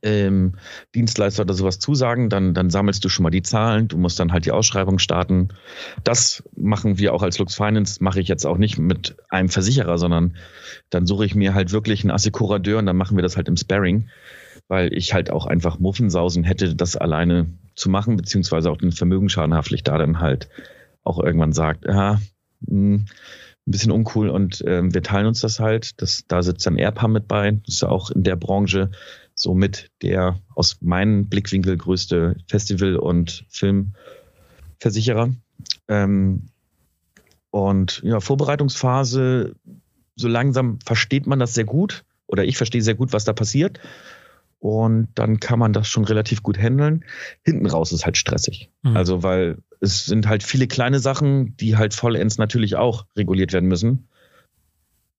ähm, 0.02 0.56
Dienstleister 0.96 1.44
oder 1.44 1.54
sowas 1.54 1.80
zusagen, 1.80 2.30
dann, 2.30 2.54
dann 2.54 2.70
sammelst 2.70 3.06
du 3.06 3.10
schon 3.10 3.24
mal 3.24 3.30
die 3.30 3.44
Zahlen, 3.44 3.88
du 3.88 3.98
musst 3.98 4.20
dann 4.20 4.32
halt 4.32 4.46
die 4.46 4.52
Ausschreibung 4.52 5.00
starten. 5.00 5.50
Das 6.04 6.44
machen 6.56 6.98
wir 6.98 7.14
auch 7.14 7.22
als 7.22 7.38
Lux 7.38 7.56
Finance, 7.56 8.04
mache 8.04 8.20
ich 8.20 8.28
jetzt 8.28 8.46
auch 8.46 8.58
nicht 8.58 8.78
mit 8.78 9.16
einem 9.30 9.50
Versicherer, 9.50 9.98
sondern 9.98 10.38
dann 10.90 11.06
suche 11.06 11.26
ich 11.26 11.36
mir 11.36 11.54
halt 11.54 11.72
wirklich 11.72 12.04
einen 12.04 12.12
Assekurateur 12.12 12.80
und 12.80 12.88
dann 12.88 12.98
machen 12.98 13.18
wir 13.18 13.24
das 13.24 13.38
halt 13.38 13.48
im 13.48 13.58
Sparring, 13.58 14.10
weil 14.68 14.92
ich 14.94 15.14
halt 15.14 15.30
auch 15.30 15.46
einfach 15.46 15.80
Muffensausen 15.80 16.44
hätte, 16.44 16.76
das 16.76 16.96
alleine 16.96 17.48
zu 17.76 17.90
machen, 17.90 18.18
beziehungsweise 18.18 18.72
auch 18.72 18.78
den 18.78 18.92
Vermögensschadenhaftpflicht 18.92 19.88
da 19.88 19.98
dann 19.98 20.20
halt 20.20 20.50
auch 21.04 21.20
irgendwann 21.20 21.54
sagt, 21.54 21.86
ja, 21.86 22.20
mh, 22.62 22.70
hm, 22.70 23.06
ein 23.68 23.72
bisschen 23.72 23.92
uncool 23.92 24.30
und 24.30 24.62
äh, 24.62 24.84
wir 24.94 25.02
teilen 25.02 25.26
uns 25.26 25.42
das 25.42 25.60
halt. 25.60 26.00
Das, 26.02 26.26
da 26.28 26.44
sitzt 26.44 26.68
dann 26.68 26.78
Airpam 26.78 27.14
mit 27.14 27.28
bei, 27.28 27.52
das 27.52 27.76
ist 27.76 27.82
ja 27.82 27.90
auch 27.90 28.12
in 28.12 28.24
der 28.24 28.36
Branche 28.36 28.92
somit 29.36 29.92
der 30.02 30.40
aus 30.56 30.78
meinem 30.82 31.28
Blickwinkel 31.28 31.78
größte 31.78 32.38
Festival- 32.48 32.98
und 32.98 33.46
Filmversicherer. 33.50 35.32
Ähm, 35.88 36.50
und 37.52 38.02
ja, 38.04 38.20
Vorbereitungsphase, 38.20 39.56
so 40.16 40.28
langsam 40.28 40.80
versteht 40.86 41.28
man 41.28 41.40
das 41.40 41.54
sehr 41.54 41.66
gut 41.66 42.04
oder 42.28 42.46
ich 42.46 42.58
verstehe 42.58 42.82
sehr 42.82 42.96
gut, 42.96 43.14
was 43.14 43.26
da 43.26 43.34
passiert. 43.34 43.80
Und 44.60 45.10
dann 45.16 45.40
kann 45.40 45.60
man 45.60 45.74
das 45.74 45.88
schon 45.88 46.06
relativ 46.06 46.42
gut 46.42 46.58
handeln. 46.58 47.04
Hinten 47.44 47.68
raus 47.68 47.92
ist 47.92 48.06
halt 48.06 48.18
stressig. 48.18 48.72
Mhm. 48.82 48.98
Also, 48.98 49.22
weil 49.22 49.60
es 49.80 50.06
sind 50.06 50.28
halt 50.28 50.42
viele 50.42 50.68
kleine 50.68 51.00
Sachen, 51.00 51.56
die 51.58 51.78
halt 51.78 51.94
vollends 51.94 52.38
natürlich 52.38 52.76
auch 52.76 53.06
reguliert 53.16 53.54
werden 53.54 53.70
müssen. 53.70 54.08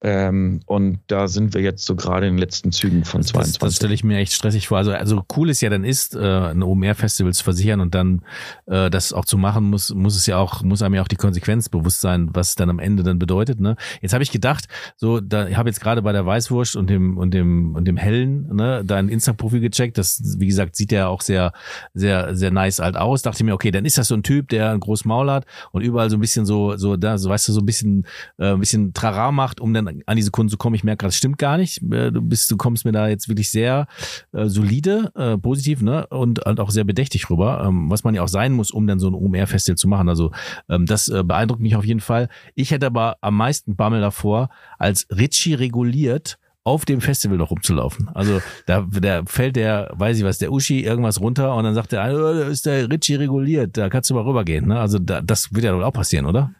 Ähm, 0.02 0.60
und 0.66 1.00
da 1.06 1.26
sind 1.26 1.54
wir 1.54 1.62
jetzt 1.62 1.86
so 1.86 1.96
gerade 1.96 2.26
in 2.26 2.34
den 2.34 2.38
letzten 2.38 2.70
Zügen 2.70 3.04
von 3.04 3.22
das, 3.22 3.30
22. 3.30 3.58
Das, 3.60 3.76
stelle 3.76 3.94
ich 3.94 4.04
mir 4.04 4.18
echt 4.18 4.32
stressig 4.32 4.68
vor. 4.68 4.78
Also, 4.78 4.92
also 4.92 5.24
cool 5.36 5.48
ist 5.48 5.62
ja 5.62 5.70
dann 5.70 5.84
ist, 5.84 6.14
äh, 6.14 6.18
ein 6.18 6.62
OMR-Festival 6.62 7.32
zu 7.32 7.42
versichern 7.42 7.80
und 7.80 7.94
dann 7.94 8.22
äh, 8.66 8.90
das 8.90 9.14
auch 9.14 9.24
zu 9.24 9.38
machen, 9.38 9.64
muss, 9.64 9.94
muss 9.94 10.14
es 10.14 10.26
ja 10.26 10.36
auch, 10.36 10.62
muss 10.62 10.82
einem 10.82 10.94
ja 10.96 11.02
auch 11.02 11.08
die 11.08 11.16
Konsequenz 11.16 11.70
bewusst 11.70 12.02
sein, 12.02 12.28
was 12.34 12.50
es 12.50 12.54
dann 12.56 12.68
am 12.68 12.78
Ende 12.78 13.04
dann 13.04 13.18
bedeutet. 13.18 13.58
Ne? 13.58 13.76
Jetzt 14.02 14.12
habe 14.12 14.22
ich 14.22 14.30
gedacht, 14.30 14.66
so, 14.96 15.20
da 15.20 15.48
ich 15.48 15.56
habe 15.56 15.68
jetzt 15.68 15.80
gerade 15.80 16.02
bei 16.02 16.12
der 16.12 16.26
Weißwurst 16.26 16.76
und 16.76 16.90
dem 16.90 17.16
und 17.16 17.32
dem 17.32 17.74
und 17.74 17.86
dem 17.86 17.96
Hellen, 17.96 18.54
ne, 18.54 18.82
dein 18.84 19.08
Insta-Profil 19.08 19.60
gecheckt. 19.60 19.96
Das, 19.96 20.22
wie 20.38 20.46
gesagt, 20.46 20.76
sieht 20.76 20.92
ja 20.92 21.08
auch 21.08 21.22
sehr, 21.22 21.52
sehr, 21.94 22.36
sehr 22.36 22.50
nice 22.50 22.80
alt 22.80 22.96
aus. 22.96 23.22
Dachte 23.22 23.44
mir, 23.44 23.54
okay, 23.54 23.70
dann 23.70 23.84
ist 23.84 23.98
das 23.98 24.08
so 24.08 24.14
ein 24.14 24.22
Typ, 24.22 24.48
der 24.48 24.72
ein 24.72 24.80
großes 24.80 25.04
Maul 25.04 25.30
hat 25.30 25.46
und 25.72 25.82
überall 25.82 26.10
so 26.10 26.16
ein 26.16 26.20
bisschen 26.20 26.44
so, 26.44 26.76
so 26.76 26.96
da, 26.96 27.18
so 27.18 27.30
weißt 27.30 27.48
du, 27.48 27.52
so 27.52 27.60
ein 27.60 27.66
bisschen, 27.66 28.06
äh, 28.38 28.52
ein 28.52 28.60
bisschen 28.60 28.92
Trara 28.92 29.32
macht, 29.32 29.60
um 29.60 29.72
dann 29.72 29.85
an 29.88 30.16
diese 30.16 30.30
Kunden 30.30 30.50
zu 30.50 30.56
kommen. 30.56 30.74
Ich 30.74 30.84
merke 30.84 30.98
gerade, 30.98 31.08
das 31.08 31.16
stimmt 31.16 31.38
gar 31.38 31.56
nicht. 31.56 31.82
Äh, 31.92 32.12
du 32.12 32.22
bist, 32.22 32.50
du 32.50 32.56
kommst 32.56 32.84
mir 32.84 32.92
da 32.92 33.08
jetzt 33.08 33.28
wirklich 33.28 33.50
sehr 33.50 33.86
äh, 34.32 34.46
solide, 34.46 35.12
äh, 35.14 35.38
positiv, 35.38 35.82
ne? 35.82 36.06
Und 36.08 36.40
halt 36.44 36.60
auch 36.60 36.70
sehr 36.70 36.84
bedächtig 36.84 37.30
rüber, 37.30 37.64
ähm, 37.66 37.90
was 37.90 38.04
man 38.04 38.14
ja 38.14 38.22
auch 38.22 38.28
sein 38.28 38.52
muss, 38.52 38.70
um 38.70 38.86
dann 38.86 38.98
so 38.98 39.08
ein 39.08 39.14
OMR-Festival 39.14 39.76
zu 39.76 39.88
machen. 39.88 40.08
Also 40.08 40.32
ähm, 40.68 40.86
das 40.86 41.08
äh, 41.08 41.22
beeindruckt 41.24 41.60
mich 41.60 41.76
auf 41.76 41.84
jeden 41.84 42.00
Fall. 42.00 42.28
Ich 42.54 42.70
hätte 42.70 42.86
aber 42.86 43.16
am 43.20 43.36
meisten 43.36 43.76
Bammel 43.76 44.00
davor, 44.00 44.48
als 44.78 45.06
Ritchie 45.10 45.54
reguliert 45.54 46.38
auf 46.66 46.84
dem 46.84 47.00
Festival 47.00 47.38
noch 47.38 47.52
rumzulaufen. 47.52 48.08
Also 48.12 48.42
da, 48.66 48.84
da 48.90 49.22
fällt 49.24 49.54
der, 49.54 49.92
weiß 49.94 50.18
ich 50.18 50.24
was, 50.24 50.38
der 50.38 50.50
Uschi 50.50 50.80
irgendwas 50.80 51.20
runter 51.20 51.54
und 51.54 51.62
dann 51.62 51.74
sagt 51.74 51.92
der, 51.92 52.12
oh, 52.12 52.34
da 52.40 52.48
ist 52.48 52.66
der 52.66 52.90
Ritchie 52.90 53.14
reguliert, 53.14 53.76
da 53.76 53.88
kannst 53.88 54.10
du 54.10 54.14
mal 54.14 54.24
rübergehen. 54.24 54.66
Ne? 54.66 54.80
Also 54.80 54.98
da, 54.98 55.20
das 55.20 55.54
wird 55.54 55.64
ja 55.64 55.74
wohl 55.76 55.84
auch 55.84 55.92
passieren, 55.92 56.26
oder? 56.26 56.50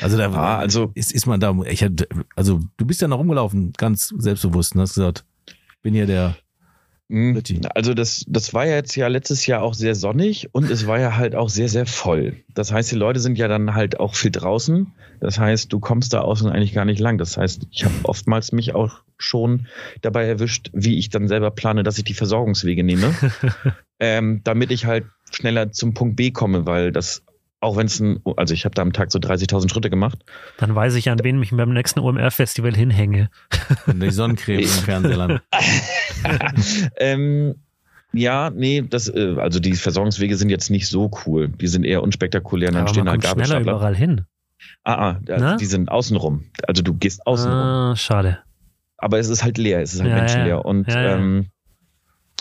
Also 0.00 0.16
da 0.16 0.30
ja, 0.30 0.58
also 0.58 0.92
ist, 0.94 1.12
ist 1.12 1.26
man 1.26 1.40
da, 1.40 1.54
ich 1.66 1.82
hab, 1.82 1.92
also 2.36 2.60
du 2.76 2.86
bist 2.86 3.00
ja 3.02 3.08
noch 3.08 3.18
rumgelaufen, 3.18 3.72
ganz 3.76 4.14
selbstbewusst 4.16 4.74
und 4.74 4.80
hast 4.80 4.94
gesagt, 4.94 5.24
bin 5.82 5.94
hier 5.94 6.06
der 6.06 6.36
hm, 7.10 7.42
also 7.74 7.92
das, 7.92 8.24
das 8.28 8.54
war 8.54 8.66
ja 8.66 8.76
jetzt 8.76 8.94
ja 8.94 9.08
letztes 9.08 9.44
Jahr 9.44 9.62
auch 9.62 9.74
sehr 9.74 9.96
sonnig 9.96 10.48
und 10.54 10.70
es 10.70 10.86
war 10.86 11.00
ja 11.00 11.16
halt 11.16 11.34
auch 11.34 11.48
sehr, 11.48 11.68
sehr 11.68 11.84
voll. 11.84 12.36
Das 12.54 12.70
heißt, 12.70 12.92
die 12.92 12.96
Leute 12.96 13.18
sind 13.18 13.36
ja 13.36 13.48
dann 13.48 13.74
halt 13.74 13.98
auch 13.98 14.14
viel 14.14 14.30
draußen. 14.30 14.92
Das 15.18 15.36
heißt, 15.36 15.72
du 15.72 15.80
kommst 15.80 16.12
da 16.12 16.20
außen 16.20 16.48
eigentlich 16.48 16.72
gar 16.72 16.84
nicht 16.84 17.00
lang. 17.00 17.18
Das 17.18 17.36
heißt, 17.36 17.66
ich 17.72 17.84
habe 17.84 17.94
oftmals 18.04 18.52
mich 18.52 18.76
auch 18.76 19.00
schon 19.18 19.66
dabei 20.02 20.24
erwischt, 20.26 20.70
wie 20.72 20.98
ich 20.98 21.10
dann 21.10 21.26
selber 21.26 21.50
plane, 21.50 21.82
dass 21.82 21.98
ich 21.98 22.04
die 22.04 22.14
Versorgungswege 22.14 22.84
nehme, 22.84 23.12
ähm, 23.98 24.42
damit 24.44 24.70
ich 24.70 24.86
halt 24.86 25.06
schneller 25.32 25.72
zum 25.72 25.94
Punkt 25.94 26.14
B 26.14 26.30
komme, 26.30 26.64
weil 26.64 26.92
das 26.92 27.24
auch 27.60 27.76
wenn 27.76 27.86
es 27.86 28.00
ein, 28.00 28.20
also 28.36 28.54
ich 28.54 28.64
habe 28.64 28.74
da 28.74 28.82
am 28.82 28.92
Tag 28.92 29.12
so 29.12 29.18
30.000 29.18 29.70
Schritte 29.70 29.90
gemacht. 29.90 30.18
Dann 30.58 30.74
weiß 30.74 30.94
ich, 30.94 31.10
an 31.10 31.18
wen 31.22 31.42
ich 31.42 31.50
beim 31.50 31.72
nächsten 31.72 32.00
OMR-Festival 32.00 32.74
hinhänge. 32.74 33.30
die 33.86 34.10
Sonnencreme 34.10 34.60
im 34.60 34.66
Fernsehland. 34.66 35.42
ähm, 36.96 37.54
Ja, 38.12 38.50
nee, 38.50 38.82
das, 38.88 39.08
äh, 39.08 39.36
also 39.38 39.60
die 39.60 39.74
Versorgungswege 39.74 40.36
sind 40.36 40.50
jetzt 40.50 40.70
nicht 40.70 40.88
so 40.88 41.10
cool. 41.26 41.48
Die 41.48 41.68
sind 41.68 41.84
eher 41.84 42.02
unspektakulär. 42.02 42.70
Dann 42.72 42.80
Aber 42.82 42.88
stehen 42.88 43.04
man 43.04 43.12
halt 43.12 43.22
kommt 43.22 43.34
schneller 43.46 43.60
Gabelstapler. 43.60 43.76
überall 43.76 43.96
hin. 43.96 44.22
Ah, 44.84 45.10
ah, 45.10 45.20
da- 45.24 45.56
die 45.56 45.64
sind 45.66 45.90
außenrum. 45.90 46.44
Also 46.66 46.82
du 46.82 46.94
gehst 46.94 47.24
außenrum. 47.26 47.58
Ah, 47.58 47.96
schade. 47.96 48.38
Aber 48.98 49.18
es 49.18 49.28
ist 49.28 49.42
halt 49.44 49.56
leer, 49.58 49.80
es 49.80 49.94
ist 49.94 50.00
halt 50.00 50.10
Ja, 50.10 50.16
menschenleer. 50.16 50.48
ja. 50.48 50.56
Und 50.56 50.88
Ja, 50.88 51.02
ja. 51.02 51.16
Ähm, 51.16 51.46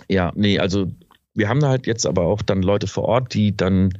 ja, 0.10 0.32
nee, 0.36 0.58
also 0.60 0.92
wir 1.36 1.48
haben 1.50 1.60
da 1.60 1.70
halt 1.70 1.86
jetzt 1.88 2.06
aber 2.08 2.24
auch 2.24 2.42
dann 2.42 2.62
Leute 2.64 2.88
vor 2.88 3.04
Ort, 3.06 3.34
die 3.34 3.56
dann 3.56 3.94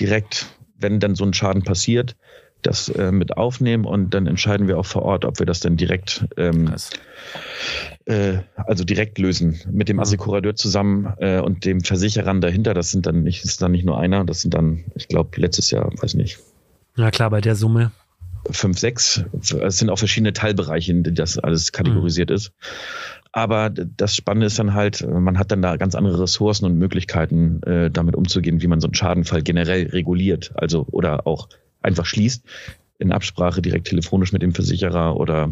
direkt, 0.00 0.46
wenn 0.78 1.00
dann 1.00 1.14
so 1.14 1.24
ein 1.24 1.34
Schaden 1.34 1.62
passiert, 1.62 2.16
das 2.62 2.88
äh, 2.88 3.10
mit 3.10 3.36
aufnehmen 3.36 3.84
und 3.84 4.14
dann 4.14 4.26
entscheiden 4.28 4.68
wir 4.68 4.78
auch 4.78 4.86
vor 4.86 5.02
Ort, 5.02 5.24
ob 5.24 5.40
wir 5.40 5.46
das 5.46 5.58
dann 5.60 5.76
direkt, 5.76 6.26
ähm, 6.36 6.72
äh, 8.04 8.38
also 8.54 8.84
direkt 8.84 9.18
lösen 9.18 9.60
mit 9.70 9.88
dem 9.88 9.96
Mhm. 9.96 10.02
Assekurateur 10.02 10.54
zusammen 10.54 11.12
äh, 11.18 11.40
und 11.40 11.64
dem 11.64 11.80
Versicherern 11.80 12.40
dahinter. 12.40 12.72
Das 12.72 12.90
sind 12.92 13.06
dann 13.06 13.24
nicht, 13.24 13.44
ist 13.44 13.62
dann 13.62 13.72
nicht 13.72 13.84
nur 13.84 13.98
einer, 13.98 14.24
das 14.24 14.42
sind 14.42 14.54
dann, 14.54 14.84
ich 14.94 15.08
glaube, 15.08 15.40
letztes 15.40 15.70
Jahr, 15.72 15.90
weiß 16.00 16.14
nicht, 16.14 16.38
Ja 16.96 17.10
klar, 17.10 17.30
bei 17.30 17.40
der 17.40 17.56
Summe. 17.56 17.90
fünf, 18.50 18.78
sechs. 18.78 19.24
Es 19.40 19.78
sind 19.78 19.90
auch 19.90 19.98
verschiedene 19.98 20.32
Teilbereiche, 20.32 20.92
in 20.92 21.02
die 21.02 21.14
das 21.14 21.38
alles 21.38 21.72
kategorisiert 21.72 22.30
ist. 22.30 22.52
Aber 23.32 23.70
das 23.70 24.14
Spannende 24.14 24.46
ist 24.46 24.58
dann 24.58 24.74
halt, 24.74 25.06
man 25.08 25.38
hat 25.38 25.50
dann 25.50 25.62
da 25.62 25.76
ganz 25.76 25.94
andere 25.94 26.20
Ressourcen 26.20 26.66
und 26.66 26.76
Möglichkeiten, 26.76 27.62
äh, 27.62 27.90
damit 27.90 28.14
umzugehen, 28.14 28.60
wie 28.60 28.66
man 28.66 28.80
so 28.80 28.88
einen 28.88 28.94
Schadenfall 28.94 29.42
generell 29.42 29.88
reguliert, 29.88 30.52
also 30.54 30.86
oder 30.90 31.26
auch 31.26 31.48
einfach 31.80 32.04
schließt, 32.04 32.44
in 32.98 33.10
Absprache 33.10 33.62
direkt 33.62 33.88
telefonisch 33.88 34.32
mit 34.32 34.42
dem 34.42 34.52
Versicherer 34.52 35.16
oder 35.16 35.50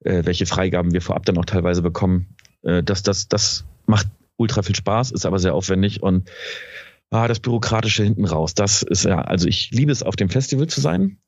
äh, 0.00 0.24
welche 0.24 0.46
Freigaben 0.46 0.92
wir 0.92 1.00
vorab 1.00 1.24
dann 1.26 1.38
auch 1.38 1.44
teilweise 1.44 1.80
bekommen. 1.80 2.34
Äh, 2.62 2.82
das, 2.82 3.04
das, 3.04 3.28
das 3.28 3.64
macht 3.86 4.08
ultra 4.36 4.62
viel 4.62 4.74
Spaß, 4.74 5.12
ist 5.12 5.26
aber 5.26 5.38
sehr 5.38 5.54
aufwendig 5.54 6.02
und 6.02 6.28
ah, 7.10 7.28
das 7.28 7.38
Bürokratische 7.38 8.02
hinten 8.02 8.24
raus, 8.24 8.54
das 8.54 8.82
ist 8.82 9.04
ja, 9.04 9.22
also 9.22 9.46
ich 9.46 9.70
liebe 9.70 9.92
es, 9.92 10.02
auf 10.02 10.16
dem 10.16 10.28
Festival 10.28 10.66
zu 10.66 10.80
sein. 10.80 11.18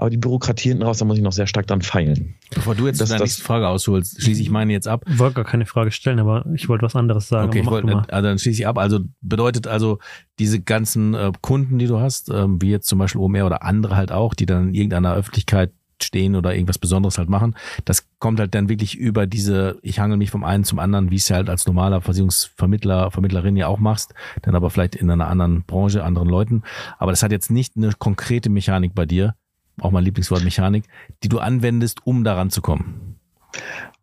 Aber 0.00 0.08
die 0.08 0.16
Bürokratie 0.16 0.70
hinten 0.70 0.82
raus, 0.82 0.96
da 0.96 1.04
muss 1.04 1.18
ich 1.18 1.22
noch 1.22 1.32
sehr 1.32 1.46
stark 1.46 1.66
dran 1.66 1.82
feilen. 1.82 2.36
Bevor 2.54 2.74
du 2.74 2.86
jetzt 2.86 3.02
Das- 3.02 3.10
deine 3.10 3.18
das- 3.18 3.26
nächste 3.28 3.42
Frage 3.44 3.68
ausholst, 3.68 4.22
schließe 4.22 4.40
ich 4.40 4.48
meine 4.48 4.72
jetzt 4.72 4.88
ab. 4.88 5.04
Ich 5.06 5.18
wollte 5.18 5.34
gar 5.34 5.44
keine 5.44 5.66
Frage 5.66 5.90
stellen, 5.90 6.18
aber 6.18 6.46
ich 6.54 6.70
wollte 6.70 6.86
was 6.86 6.96
anderes 6.96 7.28
sagen. 7.28 7.48
Okay, 7.48 7.58
ich 7.58 7.66
mal. 7.66 8.06
also 8.08 8.28
dann 8.28 8.38
schließe 8.38 8.62
ich 8.62 8.66
ab. 8.66 8.78
Also 8.78 9.00
bedeutet 9.20 9.66
also, 9.66 9.98
diese 10.38 10.58
ganzen 10.58 11.12
äh, 11.12 11.32
Kunden, 11.42 11.78
die 11.78 11.86
du 11.86 12.00
hast, 12.00 12.30
ähm, 12.30 12.62
wie 12.62 12.70
jetzt 12.70 12.86
zum 12.88 12.98
Beispiel 12.98 13.20
OMR 13.20 13.44
oder 13.44 13.62
andere 13.62 13.94
halt 13.94 14.10
auch, 14.10 14.32
die 14.32 14.46
dann 14.46 14.68
in 14.68 14.74
irgendeiner 14.74 15.12
Öffentlichkeit 15.14 15.70
stehen 16.02 16.34
oder 16.34 16.54
irgendwas 16.54 16.78
Besonderes 16.78 17.18
halt 17.18 17.28
machen, 17.28 17.54
das 17.84 18.06
kommt 18.20 18.40
halt 18.40 18.54
dann 18.54 18.70
wirklich 18.70 18.96
über 18.96 19.26
diese, 19.26 19.78
ich 19.82 20.00
hangel 20.00 20.16
mich 20.16 20.30
vom 20.30 20.44
einen 20.44 20.64
zum 20.64 20.78
anderen, 20.78 21.10
wie 21.10 21.16
es 21.16 21.28
ja 21.28 21.36
halt 21.36 21.50
als 21.50 21.66
normaler 21.66 22.00
Versicherungsvermittler, 22.00 23.10
Vermittlerin 23.10 23.54
ja 23.56 23.66
auch 23.66 23.78
machst, 23.78 24.14
dann 24.40 24.54
aber 24.54 24.70
vielleicht 24.70 24.94
in 24.94 25.10
einer 25.10 25.28
anderen 25.28 25.62
Branche, 25.64 26.02
anderen 26.02 26.28
Leuten. 26.30 26.62
Aber 26.98 27.12
das 27.12 27.22
hat 27.22 27.32
jetzt 27.32 27.50
nicht 27.50 27.76
eine 27.76 27.90
konkrete 27.98 28.48
Mechanik 28.48 28.94
bei 28.94 29.04
dir, 29.04 29.34
auch 29.80 29.90
mein 29.90 30.04
Lieblingswort 30.04 30.44
Mechanik, 30.44 30.84
die 31.22 31.28
du 31.28 31.38
anwendest, 31.38 32.06
um 32.06 32.24
daran 32.24 32.50
zu 32.50 32.60
kommen. 32.60 33.16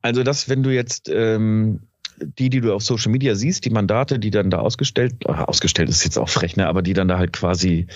Also 0.02 0.24
das, 0.24 0.50
wenn 0.50 0.64
du 0.64 0.74
jetzt 0.74 1.10
ähm, 1.10 1.82
die, 2.20 2.50
die 2.50 2.62
du 2.62 2.74
auf 2.74 2.84
Social 2.84 3.12
Media 3.12 3.36
siehst, 3.36 3.66
die 3.66 3.70
Mandate, 3.70 4.20
die 4.20 4.32
dann 4.32 4.50
da 4.50 4.60
ausgestellt, 4.60 5.26
äh, 5.26 5.32
ausgestellt 5.32 5.90
ist 5.90 6.04
jetzt 6.04 6.18
auch 6.18 6.30
frech, 6.30 6.56
ne, 6.58 6.68
aber 6.68 6.82
die 6.82 6.94
dann 6.94 7.08
da 7.08 7.18
halt 7.18 7.34
quasi 7.34 7.88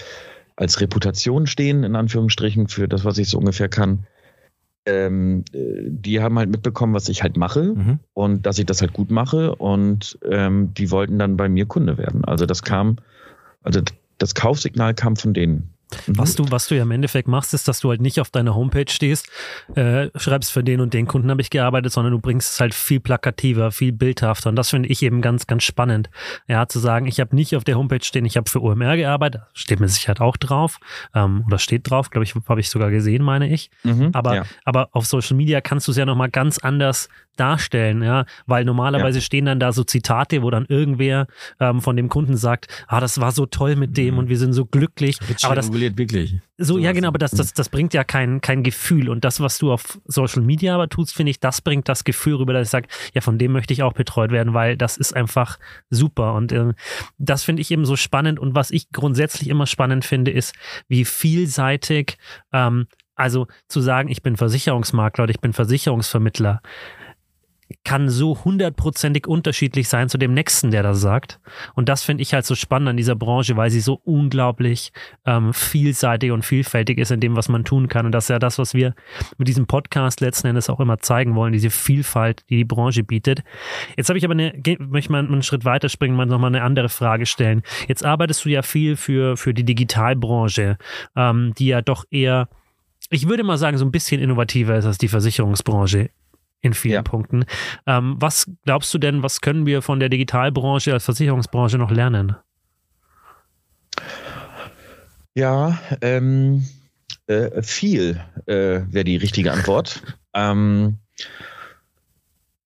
als 0.56 0.80
Reputation 0.80 1.48
stehen, 1.48 1.84
in 1.84 1.96
Anführungsstrichen, 1.96 2.68
für 2.68 2.88
das, 2.88 3.06
was 3.06 3.18
ich 3.18 3.30
so 3.30 3.38
ungefähr 3.38 3.70
kann, 3.70 4.06
ähm, 4.86 5.44
äh, 5.54 5.84
die 5.86 6.22
haben 6.22 6.38
halt 6.38 6.50
mitbekommen, 6.50 6.94
was 6.94 7.10
ich 7.10 7.24
halt 7.24 7.38
mache 7.38 7.74
Mhm. 7.76 8.00
und 8.14 8.46
dass 8.46 8.60
ich 8.60 8.66
das 8.66 8.82
halt 8.82 8.94
gut 8.94 9.12
mache 9.12 9.56
und 9.56 10.20
ähm, 10.30 10.74
die 10.74 10.92
wollten 10.92 11.20
dann 11.20 11.38
bei 11.38 11.50
mir 11.50 11.66
Kunde 11.66 11.98
werden. 11.98 12.26
Also 12.26 12.46
das 12.46 12.64
kam, 12.64 12.98
also 13.64 13.82
das 14.18 14.36
Kaufsignal 14.36 14.94
kam 14.94 15.16
von 15.16 15.34
denen. 15.34 15.74
Mhm. 16.08 16.18
Was 16.18 16.36
du, 16.36 16.46
was 16.50 16.68
du 16.68 16.76
ja 16.76 16.84
im 16.84 16.92
Endeffekt 16.92 17.28
machst, 17.28 17.54
ist, 17.54 17.68
dass 17.68 17.80
du 17.80 17.90
halt 17.90 18.02
nicht 18.02 18.20
auf 18.20 18.30
deiner 18.30 18.56
Homepage 18.56 18.86
stehst, 18.90 19.30
äh, 19.76 20.10
schreibst 20.16 20.52
für 20.52 20.64
den 20.64 20.82
und 20.82 20.94
den 20.94 21.08
Kunden 21.08 21.30
habe 21.30 21.42
ich 21.42 21.50
gearbeitet, 21.50 21.92
sondern 21.92 22.14
du 22.14 22.20
bringst 22.20 22.54
es 22.54 22.60
halt 22.60 22.74
viel 22.74 23.00
plakativer, 23.00 23.72
viel 23.72 23.92
bildhafter. 23.92 24.50
Und 24.50 24.56
das 24.56 24.70
finde 24.70 24.90
ich 24.90 25.02
eben 25.04 25.22
ganz, 25.22 25.48
ganz 25.48 25.64
spannend. 25.64 26.10
Ja, 26.48 26.68
zu 26.68 26.80
sagen, 26.80 27.06
ich 27.08 27.20
habe 27.20 27.36
nicht 27.36 27.56
auf 27.56 27.64
der 27.64 27.76
Homepage 27.78 28.04
stehen, 28.04 28.26
ich 28.26 28.38
habe 28.38 28.50
für 28.50 28.62
OMR 28.62 28.98
gearbeitet, 28.98 29.42
steht 29.54 29.80
mir 29.80 29.88
sicher 29.88 30.14
auch 30.20 30.38
drauf, 30.38 30.78
ähm, 31.16 31.44
oder 31.48 31.60
steht 31.60 31.90
drauf, 31.90 32.10
glaube 32.10 32.24
ich, 32.24 32.36
habe 32.36 32.60
ich 32.60 32.70
sogar 32.70 32.90
gesehen, 32.92 33.24
meine 33.24 33.50
ich. 33.50 33.70
Mhm, 33.84 34.10
Aber, 34.14 34.36
ja. 34.36 34.44
aber 34.66 34.90
auf 34.92 35.06
Social 35.06 35.38
Media 35.38 35.62
kannst 35.62 35.88
du 35.88 35.92
es 35.92 35.98
ja 35.98 36.06
nochmal 36.06 36.30
ganz 36.30 36.58
anders 36.58 37.08
darstellen, 37.38 38.04
ja, 38.04 38.26
weil 38.46 38.66
normalerweise 38.66 39.20
stehen 39.22 39.46
dann 39.46 39.60
da 39.60 39.72
so 39.72 39.84
Zitate, 39.84 40.42
wo 40.44 40.50
dann 40.50 40.66
irgendwer 40.68 41.28
ähm, 41.60 41.82
von 41.82 41.96
dem 41.96 42.10
Kunden 42.10 42.36
sagt, 42.38 42.68
ah, 42.88 43.00
das 43.00 43.20
war 43.22 43.32
so 43.32 43.46
toll 43.46 43.76
mit 43.76 43.98
dem 43.98 44.14
Mhm. 44.16 44.20
und 44.20 44.30
wir 44.30 44.38
sind 44.38 44.54
so 44.54 44.66
glücklich. 44.66 45.18
Wird 45.28 45.44
Aber 45.46 45.56
das, 45.56 45.72
reguliert 45.82 45.98
wirklich. 45.98 46.36
so, 46.58 46.78
ja, 46.78 46.92
genau, 46.92 47.08
aber 47.08 47.18
das, 47.18 47.32
das, 47.32 47.54
das 47.54 47.70
bringt 47.70 47.94
ja 47.94 48.04
kein, 48.04 48.42
kein 48.42 48.64
Gefühl. 48.64 49.10
Und 49.10 49.24
das, 49.26 49.40
was 49.40 49.58
du 49.58 49.72
auf 49.72 50.00
Social 50.06 50.42
Media 50.42 50.76
aber 50.76 50.90
tust, 50.90 51.14
finde 51.16 51.32
ich, 51.32 51.40
das 51.40 51.62
bringt 51.62 51.90
das 51.90 52.04
Gefühl 52.04 52.36
rüber, 52.36 52.54
dass 52.54 52.68
ich 52.68 52.72
sage, 52.72 52.88
ja, 53.14 53.22
von 53.22 53.38
dem 53.38 53.52
möchte 53.52 53.74
ich 53.74 53.84
auch 53.84 53.94
betreut 53.94 54.32
werden, 54.32 54.54
weil 54.54 54.78
das 54.78 54.98
ist 54.98 55.16
einfach 55.16 55.60
super. 55.90 56.34
Und 56.34 56.52
äh, 56.52 56.74
das 57.18 57.44
finde 57.44 57.62
ich 57.62 57.72
eben 57.72 57.86
so 57.86 57.96
spannend. 57.96 58.40
Und 58.40 58.56
was 58.56 58.72
ich 58.72 58.92
grundsätzlich 58.92 59.50
immer 59.50 59.68
spannend 59.68 60.06
finde, 60.06 60.32
ist, 60.32 60.54
wie 60.88 61.06
vielseitig, 61.06 62.18
ähm, 62.54 62.88
also 63.16 63.48
zu 63.68 63.82
sagen, 63.82 64.10
ich 64.10 64.22
bin 64.22 64.38
Versicherungsmakler 64.38 65.26
oder 65.26 65.32
ich 65.32 65.42
bin 65.42 65.54
Versicherungsvermittler, 65.54 66.62
kann 67.84 68.10
so 68.10 68.44
hundertprozentig 68.44 69.28
unterschiedlich 69.28 69.90
sein 69.90 70.10
zu 70.10 70.18
dem 70.18 70.34
nächsten, 70.34 70.72
der 70.72 70.84
das 70.84 71.02
sagt. 71.02 71.40
Und 71.76 71.90
das 71.90 72.04
finde 72.04 72.22
ich 72.22 72.34
halt 72.34 72.46
so 72.46 72.56
spannend 72.56 72.90
an 72.90 72.98
dieser 72.98 73.16
Branche, 73.16 73.58
weil 73.58 73.70
sie 73.70 73.80
so 73.80 74.02
unglaublich 74.04 74.92
ähm, 75.26 75.54
vielseitig 75.54 76.32
und 76.32 76.44
vielfältig 76.44 76.98
ist 76.98 77.12
in 77.12 77.20
dem, 77.20 77.36
was 77.36 77.50
man 77.50 77.64
tun 77.64 77.88
kann. 77.88 78.06
Und 78.06 78.12
das 78.12 78.26
ist 78.26 78.30
ja 78.30 78.40
das, 78.40 78.58
was 78.58 78.74
wir 78.74 78.96
mit 79.38 79.48
diesem 79.48 79.68
Podcast 79.68 80.22
letzten 80.22 80.48
Endes 80.48 80.70
auch 80.70 80.80
immer 80.80 81.00
zeigen 81.00 81.36
wollen, 81.36 81.54
diese 81.54 81.70
Vielfalt, 81.70 82.44
die 82.50 82.58
die 82.58 82.66
Branche 82.66 83.04
bietet. 83.04 83.44
Jetzt 83.98 84.10
habe 84.10 84.18
ich 84.18 84.26
aber 84.26 84.34
eine, 84.34 84.54
möchte 84.80 85.12
mal 85.12 85.26
einen 85.26 85.44
Schritt 85.44 85.66
weiter 85.66 85.90
springen, 85.90 86.16
mal 86.16 86.26
nochmal 86.26 86.50
eine 86.50 86.64
andere 86.64 86.90
Frage 86.90 87.26
stellen. 87.26 87.62
Jetzt 87.88 88.06
arbeitest 88.06 88.46
du 88.46 88.50
ja 88.50 88.62
viel 88.62 88.96
für, 88.96 89.38
für 89.38 89.54
die 89.54 89.64
Digitalbranche, 89.64 90.78
ähm, 91.16 91.54
die 91.58 91.68
ja 91.68 91.82
doch 91.82 92.06
eher, 92.10 92.50
ich 93.10 93.28
würde 93.28 93.44
mal 93.44 93.58
sagen, 93.58 93.78
so 93.78 93.86
ein 93.86 93.92
bisschen 93.92 94.22
innovativer 94.22 94.76
ist 94.76 94.86
als 94.86 94.98
die 94.98 95.08
Versicherungsbranche 95.08 96.10
in 96.62 96.74
vielen 96.74 96.94
Ja. 96.94 97.02
Punkten. 97.02 97.46
Ähm, 97.88 98.16
was 98.20 98.50
glaubst 98.66 98.94
du 98.94 98.98
denn, 98.98 99.24
was 99.24 99.42
können 99.42 99.66
wir 99.66 99.82
von 99.82 100.00
der 100.00 100.10
Digitalbranche 100.10 100.94
als 100.94 101.06
Versicherungsbranche 101.06 101.78
noch 101.78 101.92
lernen? 101.92 102.36
Ja, 105.34 105.80
ähm, 106.02 106.66
äh, 107.28 107.62
viel 107.62 108.22
äh, 108.46 108.82
wäre 108.90 109.04
die 109.04 109.18
richtige 109.18 109.52
Antwort. 109.52 110.02
ähm, 110.34 110.98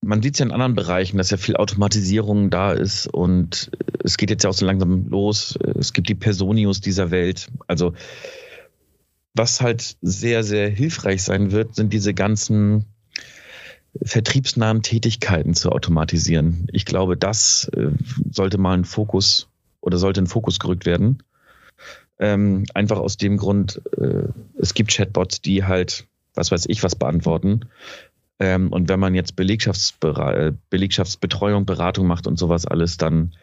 man 0.01 0.21
sieht 0.21 0.35
es 0.35 0.39
ja 0.39 0.45
in 0.45 0.51
anderen 0.51 0.75
Bereichen, 0.75 1.17
dass 1.17 1.31
ja 1.31 1.37
viel 1.37 1.55
Automatisierung 1.55 2.51
da 2.51 2.73
ist 2.73 3.07
und 3.07 3.71
es 4.03 4.17
geht 4.17 4.29
jetzt 4.29 4.43
ja 4.43 4.51
auch 4.51 4.53
so 4.53 4.65
langsam 4.65 5.07
los. 5.09 5.57
Es 5.79 5.93
gibt 5.93 6.09
die 6.09 6.15
Personius 6.15 6.79
dieser 6.79 7.09
Welt. 7.09 7.47
Also 7.67 7.93
was 9.33 9.61
halt 9.61 9.97
sehr, 10.01 10.43
sehr 10.43 10.69
hilfreich 10.69 11.23
sein 11.23 11.51
wird, 11.51 11.75
sind 11.75 11.91
diese 11.91 12.13
ganzen 12.13 12.85
vertriebsnahen 14.03 14.81
Tätigkeiten 14.81 15.53
zu 15.53 15.71
automatisieren. 15.71 16.67
Ich 16.71 16.85
glaube, 16.85 17.17
das 17.17 17.69
äh, 17.75 17.91
sollte 18.31 18.57
mal 18.57 18.77
ein 18.77 18.85
Fokus 18.85 19.47
oder 19.81 19.97
sollte 19.97 20.19
in 20.19 20.27
Fokus 20.27 20.59
gerückt 20.59 20.85
werden. 20.85 21.23
Ähm, 22.17 22.65
einfach 22.73 22.97
aus 22.97 23.17
dem 23.17 23.37
Grund, 23.37 23.81
äh, 23.97 24.29
es 24.57 24.73
gibt 24.73 24.91
Chatbots, 24.91 25.41
die 25.41 25.63
halt, 25.63 26.07
was 26.33 26.51
weiß 26.51 26.65
ich, 26.67 26.83
was 26.83 26.95
beantworten. 26.95 27.61
Ähm, 28.39 28.71
und 28.71 28.89
wenn 28.89 28.99
man 28.99 29.15
jetzt 29.15 29.35
Belegschaftsbera 29.35 30.33
äh, 30.33 30.53
Belegschaftsbetreuung, 30.69 31.65
Beratung 31.65 32.07
macht 32.07 32.27
und 32.27 32.37
sowas 32.37 32.65
alles, 32.65 32.97
dann 32.97 33.33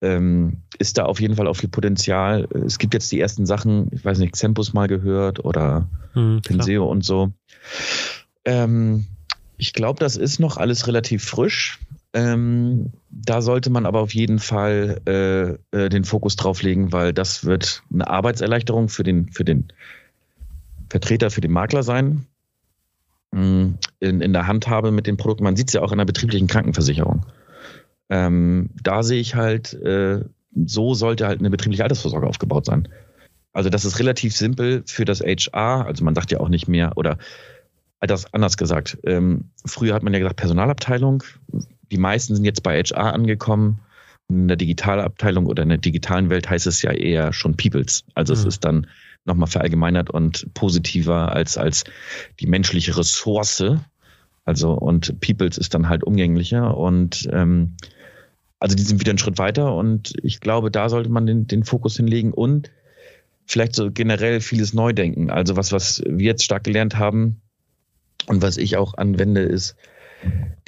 ähm, 0.00 0.62
ist 0.78 0.98
da 0.98 1.04
auf 1.04 1.20
jeden 1.20 1.36
Fall 1.36 1.46
auch 1.46 1.56
viel 1.56 1.68
Potenzial. 1.68 2.48
Es 2.66 2.78
gibt 2.78 2.92
jetzt 2.94 3.12
die 3.12 3.20
ersten 3.20 3.46
Sachen, 3.46 3.88
ich 3.92 4.04
weiß 4.04 4.18
nicht, 4.18 4.32
Xempus 4.32 4.72
mal 4.72 4.88
gehört 4.88 5.44
oder 5.44 5.88
Hm. 6.14 6.42
Penseo 6.42 6.90
und 6.90 7.04
so. 7.04 7.32
Ähm, 8.44 9.06
ich 9.62 9.72
glaube, 9.72 10.00
das 10.00 10.16
ist 10.16 10.40
noch 10.40 10.56
alles 10.56 10.88
relativ 10.88 11.22
frisch. 11.24 11.78
Ähm, 12.14 12.90
da 13.10 13.40
sollte 13.40 13.70
man 13.70 13.86
aber 13.86 14.00
auf 14.00 14.12
jeden 14.12 14.40
Fall 14.40 15.00
äh, 15.06 15.50
äh, 15.84 15.88
den 15.88 16.02
Fokus 16.02 16.34
drauf 16.34 16.64
legen, 16.64 16.90
weil 16.90 17.12
das 17.12 17.44
wird 17.44 17.84
eine 17.92 18.08
Arbeitserleichterung 18.08 18.88
für 18.88 19.04
den, 19.04 19.30
für 19.30 19.44
den 19.44 19.68
Vertreter, 20.90 21.30
für 21.30 21.40
den 21.40 21.52
Makler 21.52 21.84
sein. 21.84 22.26
Mm, 23.30 23.74
In, 24.00 24.20
in 24.20 24.32
der 24.32 24.48
Handhabe 24.48 24.90
mit 24.90 25.06
dem 25.06 25.16
Produkt. 25.16 25.40
Man 25.40 25.54
sieht 25.54 25.68
es 25.68 25.74
ja 25.74 25.82
auch 25.82 25.92
in 25.92 25.98
der 25.98 26.06
betrieblichen 26.06 26.48
Krankenversicherung. 26.48 27.24
Ähm, 28.10 28.70
da 28.82 29.04
sehe 29.04 29.20
ich 29.20 29.36
halt, 29.36 29.74
äh, 29.74 30.24
so 30.66 30.94
sollte 30.94 31.28
halt 31.28 31.38
eine 31.38 31.50
betriebliche 31.50 31.84
Altersvorsorge 31.84 32.26
aufgebaut 32.26 32.66
sein. 32.66 32.88
Also 33.52 33.70
das 33.70 33.84
ist 33.84 34.00
relativ 34.00 34.36
simpel 34.36 34.82
für 34.86 35.04
das 35.04 35.20
HR. 35.20 35.86
Also 35.86 36.04
man 36.04 36.16
sagt 36.16 36.32
ja 36.32 36.40
auch 36.40 36.48
nicht 36.48 36.66
mehr 36.66 36.96
oder 36.96 37.16
das 38.06 38.32
anders 38.32 38.56
gesagt. 38.56 38.98
Ähm, 39.04 39.50
früher 39.64 39.94
hat 39.94 40.02
man 40.02 40.12
ja 40.12 40.18
gesagt 40.18 40.36
Personalabteilung. 40.36 41.22
die 41.90 41.98
meisten 41.98 42.34
sind 42.34 42.44
jetzt 42.44 42.62
bei 42.62 42.82
HR 42.82 43.12
angekommen. 43.12 43.80
In 44.28 44.48
der 44.48 44.56
Digitalabteilung 44.56 45.46
oder 45.46 45.62
in 45.62 45.68
der 45.68 45.78
digitalen 45.78 46.30
Welt 46.30 46.48
heißt 46.48 46.66
es 46.66 46.82
ja 46.82 46.92
eher 46.92 47.32
schon 47.32 47.56
Peoples. 47.56 48.04
Also 48.14 48.32
mhm. 48.32 48.40
es 48.40 48.44
ist 48.46 48.64
dann 48.64 48.86
nochmal 49.24 49.48
verallgemeinert 49.48 50.10
und 50.10 50.52
positiver 50.54 51.32
als, 51.32 51.56
als 51.56 51.84
die 52.40 52.46
menschliche 52.46 52.96
Ressource. 52.96 53.64
Also 54.44 54.72
und 54.72 55.20
Peoples 55.20 55.58
ist 55.58 55.74
dann 55.74 55.88
halt 55.88 56.02
umgänglicher 56.02 56.76
und 56.76 57.28
ähm, 57.30 57.76
also 58.58 58.74
die 58.74 58.82
sind 58.82 59.00
wieder 59.00 59.10
einen 59.10 59.18
Schritt 59.18 59.38
weiter 59.38 59.74
und 59.74 60.14
ich 60.22 60.40
glaube, 60.40 60.70
da 60.70 60.88
sollte 60.88 61.10
man 61.10 61.26
den, 61.26 61.46
den 61.46 61.64
Fokus 61.64 61.96
hinlegen 61.96 62.32
und 62.32 62.70
vielleicht 63.46 63.76
so 63.76 63.90
generell 63.90 64.40
vieles 64.40 64.72
neu 64.72 64.92
denken. 64.92 65.30
Also 65.30 65.56
was, 65.56 65.72
was 65.72 66.02
wir 66.06 66.26
jetzt 66.26 66.44
stark 66.44 66.64
gelernt 66.64 66.96
haben 66.96 67.42
und 68.26 68.42
was 68.42 68.56
ich 68.56 68.76
auch 68.76 68.94
anwende, 68.94 69.42
ist, 69.42 69.76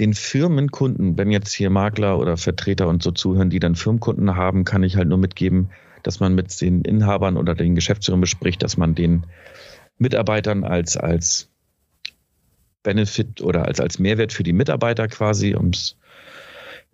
den 0.00 0.14
Firmenkunden, 0.14 1.16
wenn 1.16 1.30
jetzt 1.30 1.52
hier 1.52 1.70
Makler 1.70 2.18
oder 2.18 2.36
Vertreter 2.36 2.88
und 2.88 3.02
so 3.02 3.12
zuhören, 3.12 3.50
die 3.50 3.60
dann 3.60 3.76
Firmenkunden 3.76 4.34
haben, 4.34 4.64
kann 4.64 4.82
ich 4.82 4.96
halt 4.96 5.08
nur 5.08 5.18
mitgeben, 5.18 5.70
dass 6.02 6.20
man 6.20 6.34
mit 6.34 6.60
den 6.60 6.82
Inhabern 6.82 7.36
oder 7.36 7.54
den 7.54 7.74
Geschäftsführern 7.74 8.20
bespricht, 8.20 8.62
dass 8.62 8.76
man 8.76 8.94
den 8.94 9.24
Mitarbeitern 9.98 10.64
als, 10.64 10.96
als 10.96 11.48
Benefit 12.82 13.40
oder 13.40 13.66
als, 13.66 13.80
als 13.80 13.98
Mehrwert 13.98 14.32
für 14.32 14.42
die 14.42 14.52
Mitarbeiter 14.52 15.08
quasi, 15.08 15.54
um 15.54 15.68
es 15.68 15.96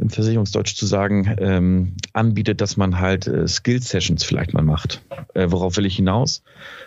im 0.00 0.10
Versicherungsdeutsch 0.10 0.74
zu 0.74 0.86
sagen, 0.86 1.36
ähm, 1.38 1.96
anbietet, 2.12 2.60
dass 2.60 2.76
man 2.76 2.98
halt 3.00 3.26
äh, 3.26 3.46
Skill-Sessions 3.46 4.24
vielleicht 4.24 4.54
mal 4.54 4.62
macht. 4.62 5.02
Äh, 5.34 5.50
worauf 5.50 5.76
will 5.76 5.86
ich 5.86 5.96
hinaus? 5.96 6.42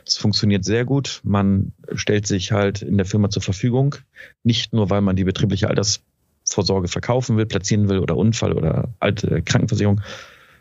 Es 0.06 0.18
funktioniert 0.18 0.66
sehr 0.66 0.84
gut. 0.84 1.22
Man 1.24 1.74
stellt 1.94 2.28
sich 2.28 2.52
halt 2.52 2.82
in 2.82 2.98
der 2.98 3.06
Firma 3.06 3.30
zur 3.30 3.42
Verfügung, 3.42 3.96
nicht 4.44 4.74
nur, 4.74 4.90
weil 4.90 5.02
man 5.02 5.16
die 5.16 5.24
betriebliche 5.24 5.70
Altersvorsorge 5.70 6.88
verkaufen 6.88 7.38
will, 7.38 7.46
platzieren 7.46 7.88
will 7.88 8.00
oder 8.00 8.18
Unfall 8.18 8.54
oder 8.54 8.90
alte 9.00 9.42
Krankenversicherung, 9.44 10.02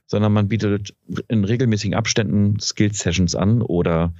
sondern 0.06 0.32
man 0.32 0.48
bietet 0.48 0.94
in 1.28 1.44
regelmäßigen 1.44 1.94
Abständen 1.94 2.60
Skill-Sessions 2.60 3.34
an 3.34 3.62
oder 3.62 4.12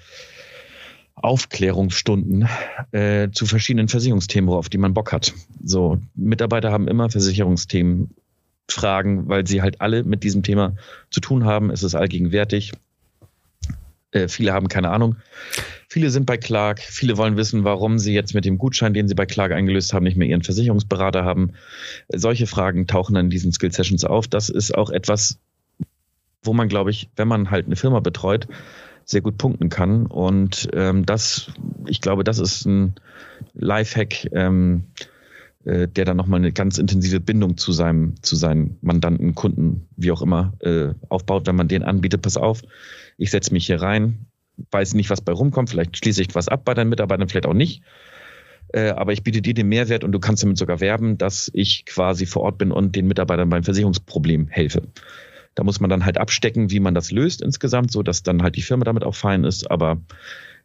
Aufklärungsstunden 1.15 2.49
äh, 2.93 3.31
zu 3.31 3.45
verschiedenen 3.45 3.89
Versicherungsthemen, 3.89 4.49
auf 4.51 4.71
die 4.71 4.79
man 4.79 4.95
Bock 4.95 5.13
hat. 5.13 5.35
So, 5.63 5.99
Mitarbeiter 6.15 6.73
haben 6.73 6.89
immer 6.89 7.11
Versicherungsthemen 7.11 8.15
Fragen, 8.73 9.29
weil 9.29 9.47
sie 9.47 9.63
halt 9.63 9.81
alle 9.81 10.05
mit 10.05 10.25
diesem 10.25 10.43
Thema 10.43 10.77
zu 11.11 11.21
tun 11.21 11.45
haben. 11.45 11.71
Es 11.71 11.83
ist 11.83 11.95
allgegenwärtig. 11.95 12.73
Äh, 14.13 14.29
viele 14.29 14.53
haben 14.53 14.69
keine 14.69 14.91
Ahnung. 14.91 15.17
Viele 15.89 16.11
sind 16.11 16.27
bei 16.27 16.37
Clark. 16.37 16.81
Viele 16.81 17.17
wollen 17.17 17.37
wissen, 17.37 17.65
warum 17.65 17.99
sie 17.99 18.15
jetzt 18.15 18.35
mit 18.35 18.45
dem 18.45 18.59
Gutschein, 18.59 18.95
den 18.95 19.09
sie 19.09 19.15
bei 19.15 19.27
Clark 19.27 19.53
eingelöst 19.53 19.93
haben, 19.93 20.05
nicht 20.05 20.17
mehr 20.17 20.29
ihren 20.29 20.43
Versicherungsberater 20.43 21.25
haben. 21.25 21.53
Äh, 22.09 22.19
solche 22.19 22.47
Fragen 22.47 22.87
tauchen 22.87 23.15
dann 23.15 23.27
in 23.27 23.31
diesen 23.31 23.53
Skill 23.53 23.73
Sessions 23.73 24.05
auf. 24.05 24.29
Das 24.29 24.49
ist 24.49 24.75
auch 24.75 24.91
etwas, 24.91 25.39
wo 26.43 26.53
man, 26.53 26.69
glaube 26.69 26.91
ich, 26.91 27.11
wenn 27.17 27.29
man 27.29 27.51
halt 27.51 27.67
eine 27.67 27.77
Firma 27.77 28.01
betreut, 28.01 28.49
sehr 29.05 29.21
gut 29.21 29.39
punkten 29.39 29.69
kann. 29.69 30.07
Und 30.07 30.69
ähm, 30.75 31.07
das, 31.07 31.51
ich 31.87 32.01
glaube, 32.01 32.25
das 32.25 32.39
ist 32.39 32.67
ein 32.67 32.95
Lifehack, 33.55 34.29
ähm, 34.33 34.85
äh, 35.65 35.89
der 35.89 36.05
dann 36.05 36.17
nochmal 36.17 36.41
eine 36.41 36.53
ganz 36.53 36.79
intensive 36.79 37.21
Bindung 37.21 37.57
zu 37.57 37.73
seinem, 37.73 38.15
zu 38.23 38.37
seinen 38.37 38.79
Mandanten, 38.81 39.35
Kunden, 39.35 39.89
wie 39.97 40.11
auch 40.11 40.23
immer, 40.23 40.55
äh, 40.61 40.95
aufbaut, 41.09 41.47
wenn 41.47 41.57
man 41.57 41.69
den 41.69 41.83
anbietet, 41.83 42.23
pass 42.23 42.37
auf, 42.37 42.63
ich 43.17 43.31
setze 43.31 43.53
mich 43.53 43.67
hier 43.67 43.81
rein, 43.81 44.27
weiß 44.71 44.95
nicht, 44.95 45.11
was 45.11 45.21
bei 45.21 45.33
rumkommt, 45.33 45.71
vielleicht 45.71 45.97
schließe 45.97 46.23
ich 46.23 46.35
was 46.35 46.49
ab 46.49 46.65
bei 46.65 46.75
deinen 46.75 46.89
Mitarbeitern, 46.89 47.29
vielleicht 47.29 47.47
auch 47.47 47.55
nicht. 47.55 47.83
Äh, 48.73 48.91
aber 48.91 49.13
ich 49.13 49.23
biete 49.23 49.43
dir 49.43 49.55
den 49.55 49.69
Mehrwert 49.69 50.05
und 50.05 50.13
du 50.13 50.19
kannst 50.19 50.43
damit 50.43 50.57
sogar 50.57 50.81
werben, 50.81 51.19
dass 51.19 51.51
ich 51.53 51.85
quasi 51.85 52.27
vor 52.27 52.43
Ort 52.43 52.59
bin 52.59 52.73
und 52.73 52.97
den 52.97 53.07
Mitarbeitern 53.07 53.49
beim 53.49 53.65
Versicherungsproblem 53.65 54.49
helfe. 54.49 54.83
Da 55.55 55.65
muss 55.65 55.81
man 55.81 55.91
dann 55.91 56.05
halt 56.05 56.17
abstecken, 56.17 56.71
wie 56.71 56.81
man 56.81 56.95
das 56.95 57.11
löst 57.11 57.43
insgesamt, 57.43 57.93
so 57.93 58.03
dass 58.03 58.23
dann 58.23 58.43
halt 58.43 58.57
die 58.57 58.63
Firma 58.63 58.85
damit 58.85 59.05
auch 59.05 59.15
fein 59.15 59.45
ist. 59.45 59.71
Aber 59.71 60.01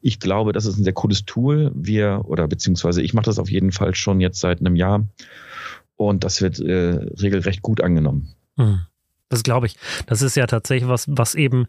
ich 0.02 0.20
glaube, 0.20 0.54
das 0.54 0.66
ist 0.66 0.78
ein 0.78 0.84
sehr 0.84 0.94
cooles 0.94 1.26
Tool. 1.26 1.72
Wir 1.76 2.24
oder 2.26 2.48
beziehungsweise 2.48 3.02
ich 3.02 3.14
mache 3.14 3.26
das 3.26 3.40
auf 3.40 3.50
jeden 3.50 3.72
Fall 3.72 3.96
schon 3.96 4.20
jetzt 4.20 4.40
seit 4.40 4.60
einem 4.60 4.76
Jahr 4.76 5.06
und 5.96 6.24
das 6.24 6.42
wird 6.42 6.60
äh, 6.60 7.00
regelrecht 7.22 7.62
gut 7.62 7.82
angenommen. 7.82 8.34
Hm. 8.58 8.82
Das 9.30 9.44
glaube 9.44 9.66
ich. 9.66 9.76
Das 10.06 10.22
ist 10.22 10.36
ja 10.36 10.48
tatsächlich 10.48 10.88
was, 10.88 11.06
was 11.10 11.36
eben 11.36 11.68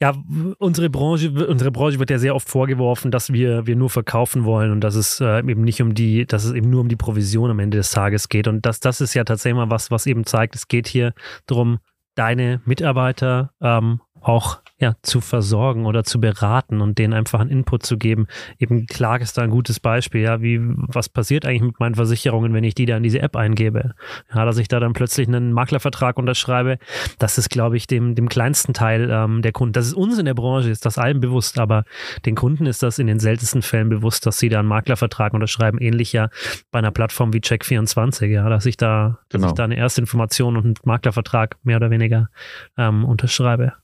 ja, 0.00 0.14
unsere 0.58 0.90
Branche, 0.90 1.30
unsere 1.48 1.72
Branche 1.72 1.98
wird 1.98 2.10
ja 2.10 2.18
sehr 2.18 2.34
oft 2.34 2.48
vorgeworfen, 2.48 3.10
dass 3.10 3.32
wir, 3.32 3.66
wir 3.66 3.74
nur 3.74 3.90
verkaufen 3.90 4.44
wollen 4.44 4.70
und 4.70 4.80
dass 4.80 4.94
es 4.94 5.20
äh, 5.20 5.38
eben 5.38 5.62
nicht 5.62 5.82
um 5.82 5.94
die, 5.94 6.26
dass 6.26 6.44
es 6.44 6.52
eben 6.52 6.70
nur 6.70 6.80
um 6.80 6.88
die 6.88 6.96
Provision 6.96 7.50
am 7.50 7.58
Ende 7.58 7.78
des 7.78 7.90
Tages 7.90 8.28
geht. 8.28 8.46
Und 8.46 8.64
das, 8.66 8.80
das 8.80 9.00
ist 9.00 9.14
ja 9.14 9.24
tatsächlich 9.24 9.56
mal 9.56 9.70
was, 9.70 9.90
was 9.90 10.06
eben 10.06 10.26
zeigt, 10.26 10.54
es 10.54 10.68
geht 10.68 10.86
hier 10.86 11.12
darum, 11.46 11.78
deine 12.14 12.60
Mitarbeiter 12.64 13.52
ähm, 13.60 14.00
auch 14.24 14.60
ja, 14.80 14.94
zu 15.02 15.20
versorgen 15.20 15.86
oder 15.86 16.02
zu 16.02 16.20
beraten 16.20 16.80
und 16.80 16.98
denen 16.98 17.14
einfach 17.14 17.38
einen 17.38 17.50
Input 17.50 17.86
zu 17.86 17.96
geben. 17.96 18.26
Eben 18.58 18.86
Clark 18.86 19.22
ist 19.22 19.38
da 19.38 19.42
ein 19.42 19.50
gutes 19.50 19.78
Beispiel, 19.78 20.22
ja, 20.22 20.42
wie, 20.42 20.58
was 20.60 21.08
passiert 21.08 21.46
eigentlich 21.46 21.62
mit 21.62 21.78
meinen 21.78 21.94
Versicherungen, 21.94 22.52
wenn 22.52 22.64
ich 22.64 22.74
die 22.74 22.86
da 22.86 22.96
in 22.96 23.02
diese 23.04 23.20
App 23.20 23.36
eingebe? 23.36 23.94
Ja, 24.34 24.44
dass 24.44 24.58
ich 24.58 24.66
da 24.66 24.80
dann 24.80 24.92
plötzlich 24.92 25.28
einen 25.28 25.52
Maklervertrag 25.52 26.18
unterschreibe, 26.18 26.78
das 27.18 27.38
ist, 27.38 27.50
glaube 27.50 27.76
ich, 27.76 27.86
dem, 27.86 28.16
dem 28.16 28.28
kleinsten 28.28 28.74
Teil 28.74 29.10
ähm, 29.10 29.42
der 29.42 29.52
Kunden. 29.52 29.74
Das 29.74 29.86
ist 29.86 29.94
uns 29.94 30.18
in 30.18 30.24
der 30.24 30.34
Branche, 30.34 30.70
ist 30.70 30.84
das 30.84 30.98
allen 30.98 31.20
bewusst, 31.20 31.58
aber 31.58 31.84
den 32.26 32.34
Kunden 32.34 32.66
ist 32.66 32.82
das 32.82 32.98
in 32.98 33.06
den 33.06 33.20
seltensten 33.20 33.62
Fällen 33.62 33.90
bewusst, 33.90 34.26
dass 34.26 34.38
sie 34.38 34.48
da 34.48 34.58
einen 34.58 34.68
Maklervertrag 34.68 35.34
unterschreiben, 35.34 35.78
ähnlich 35.78 36.12
ja 36.12 36.30
bei 36.72 36.80
einer 36.80 36.90
Plattform 36.90 37.32
wie 37.32 37.38
Check24, 37.38 38.26
ja, 38.26 38.48
dass 38.48 38.66
ich 38.66 38.76
da, 38.76 39.18
genau. 39.28 39.42
dass 39.42 39.52
ich 39.52 39.54
da 39.54 39.64
eine 39.64 39.76
erste 39.76 40.00
Information 40.00 40.56
und 40.56 40.64
einen 40.64 40.74
Maklervertrag 40.82 41.58
mehr 41.62 41.76
oder 41.76 41.90
weniger 41.90 42.28
ähm, 42.76 43.04
unterschreibe. 43.04 43.74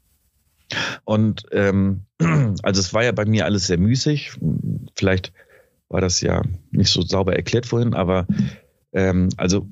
Und 1.04 1.44
ähm, 1.52 2.02
also 2.62 2.80
es 2.80 2.94
war 2.94 3.04
ja 3.04 3.12
bei 3.12 3.24
mir 3.24 3.44
alles 3.44 3.66
sehr 3.66 3.78
müßig. 3.78 4.32
Vielleicht 4.94 5.32
war 5.88 6.00
das 6.00 6.20
ja 6.20 6.42
nicht 6.70 6.90
so 6.90 7.02
sauber 7.02 7.34
erklärt 7.34 7.66
vorhin, 7.66 7.94
aber 7.94 8.26
ähm, 8.92 9.28
also 9.36 9.68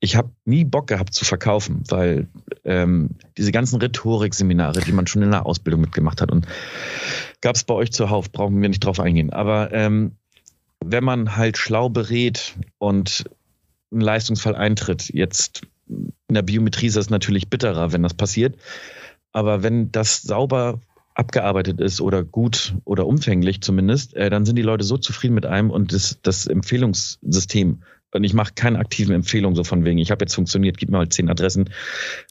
ich 0.00 0.16
habe 0.16 0.32
nie 0.44 0.64
Bock 0.64 0.88
gehabt 0.88 1.14
zu 1.14 1.24
verkaufen, 1.24 1.84
weil 1.88 2.28
ähm, 2.64 3.10
diese 3.38 3.52
ganzen 3.52 3.80
Rhetorikseminare, 3.80 4.80
die 4.80 4.92
man 4.92 5.06
schon 5.06 5.22
in 5.22 5.30
der 5.30 5.46
Ausbildung 5.46 5.80
mitgemacht 5.80 6.20
hat 6.20 6.32
und 6.32 6.46
gab 7.40 7.54
es 7.54 7.62
bei 7.62 7.74
euch 7.74 7.92
zuhauf, 7.92 8.32
brauchen 8.32 8.60
wir 8.60 8.68
nicht 8.68 8.84
drauf 8.84 8.98
eingehen. 8.98 9.32
Aber 9.32 9.72
ähm, 9.72 10.16
wenn 10.84 11.04
man 11.04 11.36
halt 11.36 11.56
schlau 11.56 11.88
berät 11.88 12.56
und 12.78 13.24
ein 13.92 14.00
Leistungsfall 14.00 14.56
eintritt, 14.56 15.08
jetzt 15.14 15.62
in 15.88 16.34
der 16.34 16.42
Biometrie 16.42 16.86
ist 16.86 16.96
das 16.96 17.10
natürlich 17.10 17.48
bitterer, 17.48 17.92
wenn 17.92 18.02
das 18.02 18.14
passiert. 18.14 18.56
Aber 19.32 19.62
wenn 19.62 19.90
das 19.92 20.22
sauber 20.22 20.80
abgearbeitet 21.14 21.80
ist 21.80 22.00
oder 22.00 22.22
gut 22.24 22.74
oder 22.84 23.06
umfänglich 23.06 23.60
zumindest, 23.60 24.14
äh, 24.14 24.30
dann 24.30 24.46
sind 24.46 24.56
die 24.56 24.62
Leute 24.62 24.84
so 24.84 24.96
zufrieden 24.96 25.34
mit 25.34 25.46
einem 25.46 25.70
und 25.70 25.92
das, 25.92 26.18
das 26.22 26.46
Empfehlungssystem. 26.46 27.82
Und 28.14 28.24
ich 28.24 28.34
mache 28.34 28.52
keine 28.54 28.78
aktiven 28.78 29.14
Empfehlungen 29.14 29.56
so 29.56 29.64
von 29.64 29.84
wegen, 29.84 29.98
ich 29.98 30.10
habe 30.10 30.22
jetzt 30.24 30.34
funktioniert, 30.34 30.76
gib 30.76 30.90
mir 30.90 30.98
mal 30.98 31.08
zehn 31.08 31.30
Adressen. 31.30 31.70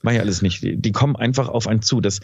Mache 0.03 0.15
ich 0.15 0.21
alles 0.21 0.41
nicht. 0.41 0.61
Die, 0.61 0.77
die 0.77 0.91
kommen 0.91 1.15
einfach 1.15 1.49
auf 1.49 1.67
einen 1.67 1.81
zu. 1.81 2.01
Das, 2.01 2.19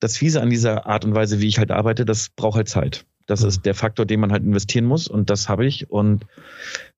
das 0.00 0.16
Fiese 0.16 0.40
an 0.40 0.50
dieser 0.50 0.86
Art 0.86 1.04
und 1.04 1.14
Weise, 1.14 1.40
wie 1.40 1.46
ich 1.46 1.58
halt 1.58 1.70
arbeite, 1.70 2.04
das 2.04 2.28
braucht 2.28 2.56
halt 2.56 2.68
Zeit. 2.68 3.04
Das 3.26 3.42
mhm. 3.42 3.48
ist 3.48 3.66
der 3.66 3.74
Faktor, 3.74 4.04
den 4.04 4.20
man 4.20 4.32
halt 4.32 4.42
investieren 4.42 4.84
muss 4.84 5.06
und 5.06 5.30
das 5.30 5.48
habe 5.48 5.64
ich. 5.64 5.90
Und 5.90 6.26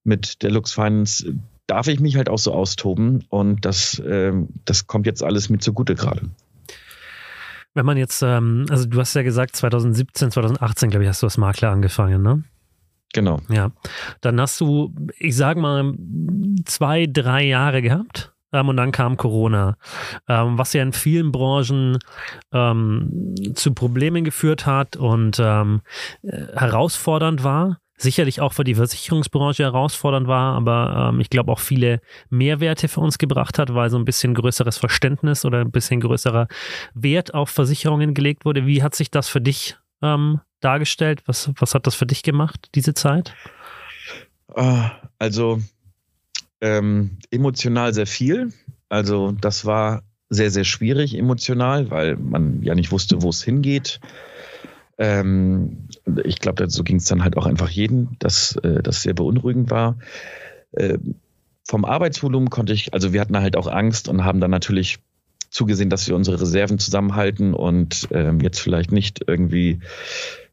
mit 0.05 0.43
der 0.43 0.51
Lux 0.51 0.73
Finance 0.73 1.35
darf 1.67 1.89
ich 1.89 2.01
mich 2.01 2.17
halt 2.17 2.29
auch 2.29 2.39
so 2.39 2.53
austoben 2.53 3.25
und 3.29 3.65
das, 3.65 3.99
äh, 3.99 4.33
das 4.65 4.87
kommt 4.87 5.07
jetzt 5.07 5.23
alles 5.23 5.51
mir 5.51 5.59
zugute 5.59 5.95
gerade. 5.95 6.23
Wenn 7.75 7.87
man 7.87 7.97
jetzt, 7.97 8.23
ähm, 8.23 8.67
also 8.71 8.87
du 8.87 9.01
hast 9.01 9.15
ja 9.15 9.23
gesagt, 9.23 9.57
2017, 9.57 10.31
2018, 10.31 10.91
glaube 10.91 11.05
ich, 11.05 11.09
hast 11.09 11.23
du 11.23 11.27
als 11.27 11.37
Makler 11.37 11.71
angefangen, 11.71 12.23
ne? 12.23 12.45
Genau. 13.13 13.41
Ja. 13.49 13.71
Dann 14.21 14.41
hast 14.41 14.61
du, 14.61 14.95
ich 15.19 15.37
sag 15.37 15.57
mal, 15.57 15.95
zwei, 16.65 17.07
drei 17.07 17.45
Jahre 17.45 17.83
gehabt. 17.83 18.35
Ähm, 18.53 18.69
und 18.69 18.77
dann 18.77 18.93
kam 18.93 19.17
Corona, 19.17 19.77
ähm, 20.29 20.57
was 20.57 20.73
ja 20.73 20.83
in 20.83 20.93
vielen 20.93 21.33
Branchen 21.33 21.99
ähm, 22.53 23.35
zu 23.55 23.75
Problemen 23.75 24.25
geführt 24.25 24.65
hat 24.65 24.97
und 24.97 25.41
ähm, 25.41 25.81
äh, 26.23 26.47
herausfordernd 26.57 27.43
war 27.43 27.79
sicherlich 27.97 28.41
auch 28.41 28.53
für 28.53 28.65
die 28.65 28.75
Versicherungsbranche 28.75 29.63
herausfordernd 29.63 30.27
war, 30.27 30.55
aber 30.55 31.11
ähm, 31.13 31.21
ich 31.21 31.31
glaube 31.31 31.53
auch 31.53 31.61
viele 31.61 32.01
Mehrwerte 32.29 32.89
für 32.89 33.01
uns 33.01 33.19
gebracht 33.19 33.59
hat, 33.59 33.75
weil 33.75 33.91
so 33.91 33.99
ein 33.99 34.05
bisschen 34.05 34.35
größeres 34.35 34.79
Verständnis 34.79 35.45
oder 35.45 35.61
ein 35.61 35.71
bisschen 35.71 36.01
größerer 36.01 36.49
Wert 36.95 37.35
auf 37.35 37.51
Versicherungen 37.51 38.15
gelegt 38.15 38.45
wurde. 38.45 38.67
Wie 38.67 38.83
hat 38.83 38.95
sich 38.95 39.11
das 39.11 39.29
für 39.29 39.41
dich 39.41 39.77
ähm, 40.03 40.41
dargestellt? 40.61 41.23
Was, 41.27 41.51
was 41.59 41.75
hat 41.75 41.87
das 41.87 41.95
für 41.95 42.07
dich 42.07 42.23
gemacht, 42.23 42.69
diese 42.75 42.95
Zeit? 42.95 43.35
Ah, 44.55 44.91
also 45.19 45.61
ähm, 46.61 47.19
emotional 47.31 47.95
sehr 47.95 48.07
viel. 48.07 48.53
Also 48.89 49.33
das 49.33 49.65
war 49.65 50.03
sehr, 50.31 50.51
sehr 50.51 50.65
schwierig 50.65 51.17
emotional, 51.17 51.91
weil 51.91 52.17
man 52.17 52.63
ja 52.63 52.75
nicht 52.75 52.91
wusste, 52.91 53.23
wo 53.23 53.31
es 53.31 53.43
hingeht. 53.43 54.01
Ähm, 54.99 55.89
ich 56.25 56.39
glaube, 56.39 56.69
so 56.69 56.83
ging 56.83 56.97
es 56.97 57.07
dann 57.07 57.25
halt 57.25 57.37
auch 57.37 57.47
einfach 57.47 57.71
jeden, 57.71 58.17
dass 58.19 58.57
äh, 58.57 58.83
das 58.83 59.03
sehr 59.03 59.15
beunruhigend 59.15 59.71
war. 59.71 59.99
Äh, 60.73 60.99
vom 61.67 61.85
Arbeitsvolumen 61.85 62.51
konnte 62.51 62.73
ich, 62.73 62.93
also 62.93 63.13
wir 63.13 63.21
hatten 63.21 63.39
halt 63.39 63.57
auch 63.57 63.67
Angst 63.67 64.09
und 64.09 64.25
haben 64.25 64.41
dann 64.41 64.51
natürlich 64.51 64.99
zugesehen, 65.51 65.89
dass 65.89 66.07
wir 66.09 66.17
unsere 66.17 66.41
Reserven 66.41 66.79
zusammenhalten 66.79 67.55
und 67.55 68.09
ähm, 68.11 68.41
jetzt 68.41 68.59
vielleicht 68.61 68.93
nicht 68.93 69.25
irgendwie 69.27 69.81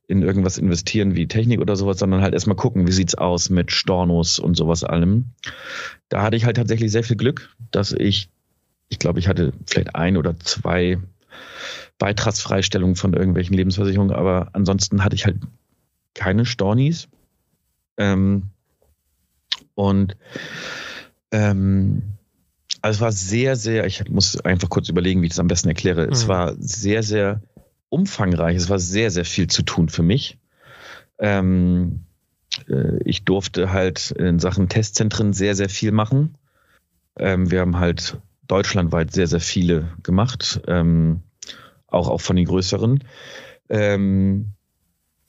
in 0.07 0.21
irgendwas 0.21 0.57
investieren 0.57 1.15
wie 1.15 1.27
Technik 1.27 1.59
oder 1.59 1.75
sowas, 1.75 1.99
sondern 1.99 2.21
halt 2.21 2.33
erstmal 2.33 2.55
gucken, 2.55 2.87
wie 2.87 2.91
sieht's 2.91 3.15
aus 3.15 3.49
mit 3.49 3.71
Stornos 3.71 4.39
und 4.39 4.55
sowas 4.55 4.83
allem. 4.83 5.31
Da 6.09 6.21
hatte 6.21 6.35
ich 6.35 6.45
halt 6.45 6.57
tatsächlich 6.57 6.91
sehr 6.91 7.03
viel 7.03 7.15
Glück, 7.15 7.55
dass 7.71 7.93
ich, 7.93 8.29
ich 8.89 8.99
glaube, 8.99 9.19
ich 9.19 9.27
hatte 9.27 9.53
vielleicht 9.65 9.95
ein 9.95 10.17
oder 10.17 10.37
zwei 10.39 10.99
Beitragsfreistellungen 11.97 12.95
von 12.95 13.13
irgendwelchen 13.13 13.55
Lebensversicherungen, 13.55 14.15
aber 14.15 14.49
ansonsten 14.53 15.03
hatte 15.03 15.15
ich 15.15 15.25
halt 15.25 15.37
keine 16.13 16.45
Stornis. 16.45 17.07
Ähm, 17.97 18.49
und 19.75 20.17
ähm, 21.31 22.03
also 22.81 22.97
es 22.97 23.01
war 23.01 23.11
sehr, 23.11 23.55
sehr, 23.55 23.85
ich 23.85 24.09
muss 24.09 24.39
einfach 24.41 24.69
kurz 24.69 24.89
überlegen, 24.89 25.21
wie 25.21 25.27
ich 25.27 25.33
das 25.33 25.39
am 25.39 25.47
besten 25.47 25.69
erkläre. 25.69 26.07
Mhm. 26.07 26.13
Es 26.13 26.27
war 26.27 26.55
sehr, 26.57 27.03
sehr 27.03 27.41
umfangreich. 27.89 28.57
Es 28.57 28.69
war 28.69 28.79
sehr, 28.79 29.11
sehr 29.11 29.25
viel 29.25 29.47
zu 29.47 29.61
tun 29.61 29.89
für 29.89 30.03
mich. 30.03 30.39
Ähm, 31.19 32.05
äh, 32.67 32.97
ich 33.03 33.23
durfte 33.23 33.71
halt 33.71 34.11
in 34.11 34.39
Sachen 34.39 34.69
Testzentren 34.69 35.33
sehr, 35.33 35.55
sehr 35.55 35.69
viel 35.69 35.91
machen. 35.91 36.35
Ähm, 37.17 37.51
wir 37.51 37.61
haben 37.61 37.79
halt 37.79 38.17
deutschlandweit 38.47 39.13
sehr, 39.13 39.27
sehr 39.27 39.39
viele 39.39 39.89
gemacht, 40.03 40.61
ähm, 40.67 41.21
auch, 41.91 42.07
auch 42.09 42.21
von 42.21 42.35
den 42.35 42.45
größeren. 42.45 43.03
Ähm, 43.69 44.53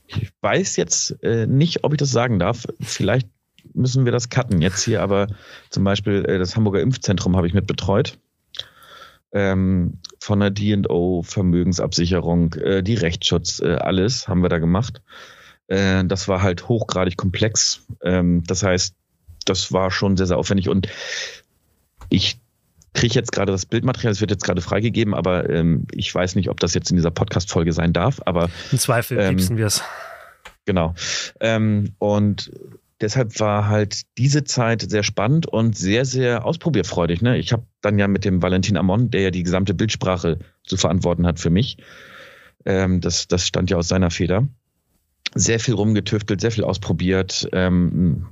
ich 0.07 0.31
weiß 0.41 0.77
jetzt 0.77 1.23
äh, 1.23 1.47
nicht, 1.47 1.85
ob 1.85 1.93
ich 1.93 1.99
das 1.99 2.11
sagen 2.11 2.39
darf. 2.39 2.67
Vielleicht 2.81 3.29
müssen 3.75 4.05
wir 4.05 4.13
das 4.13 4.29
cutten 4.29 4.61
jetzt 4.61 4.83
hier, 4.83 5.03
aber 5.03 5.29
zum 5.71 5.85
Beispiel 5.85 6.25
äh, 6.27 6.39
das 6.39 6.57
Hamburger 6.57 6.81
Impfzentrum 6.81 7.37
habe 7.37 7.47
ich 7.47 7.55
mit 7.55 7.67
betreut. 7.67 8.19
Ähm, 9.35 9.99
von 10.21 10.41
der 10.41 10.51
D&O, 10.51 11.23
Vermögensabsicherung, 11.23 12.55
äh, 12.55 12.83
die 12.83 12.95
Rechtsschutz, 12.95 13.61
äh, 13.61 13.77
alles 13.77 14.29
haben 14.29 14.43
wir 14.43 14.51
da 14.51 14.59
gemacht. 14.59 15.01
Äh, 15.69 16.05
das 16.05 16.29
war 16.29 16.43
halt 16.43 16.69
hochgradig 16.69 17.17
komplex. 17.17 17.87
Ähm, 18.03 18.43
das 18.47 18.63
heißt, 18.63 18.95
das 19.47 19.73
war 19.73 19.91
schon 19.91 20.17
sehr, 20.17 20.27
sehr 20.27 20.39
aufwendig 20.39 20.69
und 20.69 20.89
ich 22.11 22.42
kriege 22.95 23.15
jetzt 23.15 23.33
gerade 23.33 23.53
das 23.53 23.67
Bildmaterial, 23.67 24.13
es 24.13 24.21
wird 24.21 24.31
jetzt 24.31 24.45
gerade 24.45 24.61
freigegeben, 24.61 25.15
aber 25.15 25.49
ähm, 25.49 25.87
ich 25.93 26.15
weiß 26.15 26.35
nicht, 26.35 26.51
ob 26.51 26.61
das 26.61 26.75
jetzt 26.75 26.91
in 26.91 26.97
dieser 26.97 27.11
Podcast-Folge 27.11 27.73
sein 27.73 27.93
darf, 27.93 28.21
aber. 28.27 28.51
Im 28.71 28.79
Zweifel 28.79 29.19
ähm, 29.19 29.57
wir 29.57 29.67
es. 29.67 29.83
Genau. 30.65 30.95
Ähm, 31.41 31.95
und 31.99 32.53
deshalb 33.01 33.39
war 33.41 33.69
halt 33.69 34.03
diese 34.17 34.45
Zeit 34.45 34.83
sehr 34.89 35.03
spannend 35.03 35.47
und 35.47 35.77
sehr, 35.77 36.05
sehr 36.05 36.45
ausprobierfreudig. 36.45 37.21
Ne? 37.21 37.37
Ich 37.39 37.53
habe 37.53 37.67
dann 37.81 37.99
ja 37.99 38.09
mit 38.09 38.25
dem 38.25 38.43
Valentin 38.43 38.77
Amon, 38.77 39.11
der 39.11 39.23
ja 39.23 39.31
die 39.31 39.43
gesamte 39.43 39.75
Bildsprache 39.75 40.39
zu 40.65 40.77
verantworten 40.77 41.27
hat 41.27 41.41
für 41.41 41.51
mich, 41.51 41.79
ähm, 42.65 43.01
das, 43.01 43.27
das 43.27 43.47
stand 43.47 43.71
ja 43.71 43.77
aus 43.77 43.89
seiner 43.89 44.11
Feder, 44.11 44.47
sehr 45.35 45.59
viel 45.59 45.75
rumgetüftelt, 45.75 46.41
sehr 46.41 46.53
viel 46.53 46.65
ausprobiert, 46.65 47.49
ähm, 47.53 48.29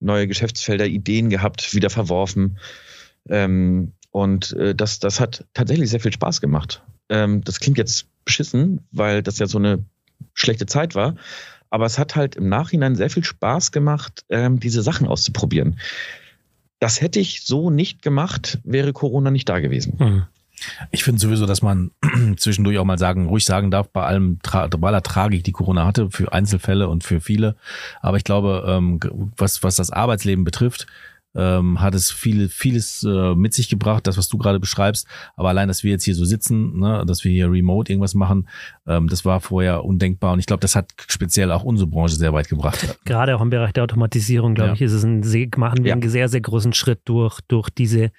neue 0.00 0.26
Geschäftsfelder, 0.26 0.86
Ideen 0.86 1.28
gehabt, 1.30 1.74
wieder 1.74 1.90
verworfen. 1.90 2.58
Ähm, 3.28 3.92
und 4.10 4.52
äh, 4.52 4.74
das, 4.74 4.98
das 4.98 5.20
hat 5.20 5.44
tatsächlich 5.54 5.90
sehr 5.90 6.00
viel 6.00 6.12
Spaß 6.12 6.40
gemacht. 6.40 6.82
Ähm, 7.08 7.42
das 7.44 7.60
klingt 7.60 7.78
jetzt 7.78 8.06
beschissen, 8.24 8.86
weil 8.90 9.22
das 9.22 9.38
ja 9.38 9.46
so 9.46 9.58
eine 9.58 9.84
schlechte 10.34 10.66
Zeit 10.66 10.94
war. 10.94 11.14
Aber 11.70 11.86
es 11.86 11.98
hat 11.98 12.16
halt 12.16 12.36
im 12.36 12.48
Nachhinein 12.48 12.96
sehr 12.96 13.10
viel 13.10 13.24
Spaß 13.24 13.72
gemacht, 13.72 14.24
ähm, 14.30 14.58
diese 14.58 14.82
Sachen 14.82 15.06
auszuprobieren. 15.06 15.78
Das 16.80 17.00
hätte 17.00 17.18
ich 17.18 17.42
so 17.44 17.70
nicht 17.70 18.02
gemacht, 18.02 18.58
wäre 18.64 18.92
Corona 18.92 19.30
nicht 19.30 19.48
da 19.48 19.60
gewesen. 19.60 19.94
Mhm. 19.98 20.22
Ich 20.90 21.04
finde 21.04 21.20
sowieso, 21.20 21.46
dass 21.46 21.62
man 21.62 21.90
zwischendurch 22.36 22.78
auch 22.78 22.84
mal 22.84 22.98
sagen, 22.98 23.26
ruhig 23.26 23.44
sagen 23.44 23.70
darf, 23.70 23.88
bei 23.90 24.04
allem, 24.04 24.38
bei 24.42 24.88
aller 24.88 25.02
Tragik, 25.02 25.44
die 25.44 25.52
Corona 25.52 25.86
hatte, 25.86 26.10
für 26.10 26.32
Einzelfälle 26.32 26.88
und 26.88 27.04
für 27.04 27.20
viele. 27.20 27.56
Aber 28.00 28.16
ich 28.16 28.24
glaube, 28.24 28.64
ähm, 28.66 28.98
was, 29.36 29.62
was 29.62 29.76
das 29.76 29.90
Arbeitsleben 29.90 30.44
betrifft, 30.44 30.86
ähm, 31.38 31.80
hat 31.80 31.94
es 31.94 32.10
viel, 32.10 32.48
vieles 32.48 33.04
äh, 33.04 33.34
mit 33.34 33.54
sich 33.54 33.68
gebracht, 33.68 34.06
das, 34.06 34.18
was 34.18 34.28
du 34.28 34.38
gerade 34.38 34.58
beschreibst. 34.58 35.06
Aber 35.36 35.48
allein, 35.48 35.68
dass 35.68 35.84
wir 35.84 35.92
jetzt 35.92 36.04
hier 36.04 36.16
so 36.16 36.24
sitzen, 36.24 36.80
ne, 36.80 37.04
dass 37.06 37.22
wir 37.22 37.30
hier 37.30 37.50
remote 37.50 37.92
irgendwas 37.92 38.14
machen, 38.14 38.48
das 38.88 39.24
war 39.24 39.40
vorher 39.40 39.84
undenkbar. 39.84 40.32
Und 40.32 40.38
ich 40.38 40.46
glaube, 40.46 40.60
das 40.60 40.74
hat 40.74 40.92
speziell 41.08 41.52
auch 41.52 41.62
unsere 41.62 41.88
Branche 41.88 42.16
sehr 42.16 42.32
weit 42.32 42.48
gebracht. 42.48 42.98
Gerade 43.04 43.36
auch 43.36 43.40
im 43.40 43.50
Bereich 43.50 43.72
der 43.72 43.84
Automatisierung, 43.84 44.54
glaube 44.54 44.70
ja. 44.70 44.74
ich, 44.74 44.82
ist 44.82 44.92
es 44.92 45.04
ein 45.04 45.22
sehr, 45.22 45.48
machen 45.56 45.84
wir 45.84 45.90
ja. 45.90 45.94
einen 45.94 46.08
sehr, 46.08 46.28
sehr 46.28 46.40
großen 46.40 46.72
Schritt 46.72 47.00
durch, 47.04 47.40
durch 47.48 47.68
diese. 47.70 48.10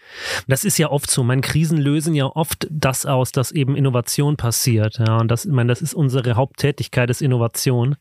Das 0.47 0.63
ist 0.63 0.77
ja 0.77 0.89
oft 0.89 1.09
so. 1.09 1.23
Meine 1.23 1.41
Krisen 1.41 1.77
lösen 1.77 2.13
ja 2.13 2.25
oft 2.25 2.67
das 2.69 3.05
aus, 3.05 3.31
dass 3.31 3.51
eben 3.51 3.75
Innovation 3.75 4.37
passiert. 4.37 4.99
Ja, 4.99 5.17
und 5.17 5.29
das, 5.29 5.45
ich 5.45 5.51
meine, 5.51 5.69
das 5.69 5.81
ist 5.81 5.93
unsere 5.93 6.35
Haupttätigkeit, 6.35 7.09
ist 7.09 7.21
Innovation. 7.21 7.95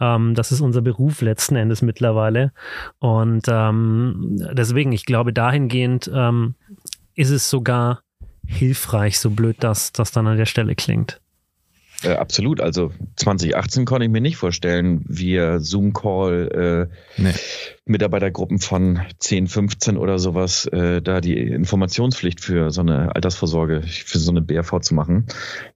Ähm, 0.00 0.34
das 0.34 0.52
ist 0.52 0.60
unser 0.60 0.80
Beruf 0.80 1.20
letzten 1.20 1.56
Endes 1.56 1.82
mittlerweile. 1.82 2.52
Und 2.98 3.44
ähm, 3.48 4.38
deswegen, 4.52 4.92
ich 4.92 5.04
glaube, 5.04 5.32
dahingehend 5.32 6.10
ähm, 6.12 6.54
ist 7.14 7.30
es 7.30 7.50
sogar 7.50 8.00
hilfreich, 8.46 9.18
so 9.18 9.30
blöd 9.30 9.56
das, 9.60 9.92
das 9.92 10.12
dann 10.12 10.26
an 10.26 10.36
der 10.36 10.46
Stelle 10.46 10.74
klingt. 10.74 11.20
Äh, 12.02 12.12
absolut. 12.12 12.60
Also 12.60 12.92
2018 13.16 13.84
konnte 13.84 14.04
ich 14.04 14.10
mir 14.10 14.20
nicht 14.20 14.36
vorstellen, 14.36 15.04
via 15.06 15.58
Zoom-Call 15.58 16.88
äh, 17.18 17.20
nee. 17.20 17.32
Mitarbeitergruppen 17.84 18.58
von 18.58 19.00
10, 19.18 19.46
15 19.46 19.96
oder 19.96 20.18
sowas, 20.18 20.66
äh, 20.66 21.00
da 21.00 21.20
die 21.20 21.38
Informationspflicht 21.38 22.40
für 22.40 22.70
so 22.70 22.80
eine 22.82 23.14
Altersvorsorge, 23.14 23.82
für 23.82 24.18
so 24.18 24.30
eine 24.30 24.42
BRV 24.42 24.80
zu 24.80 24.94
machen. 24.94 25.26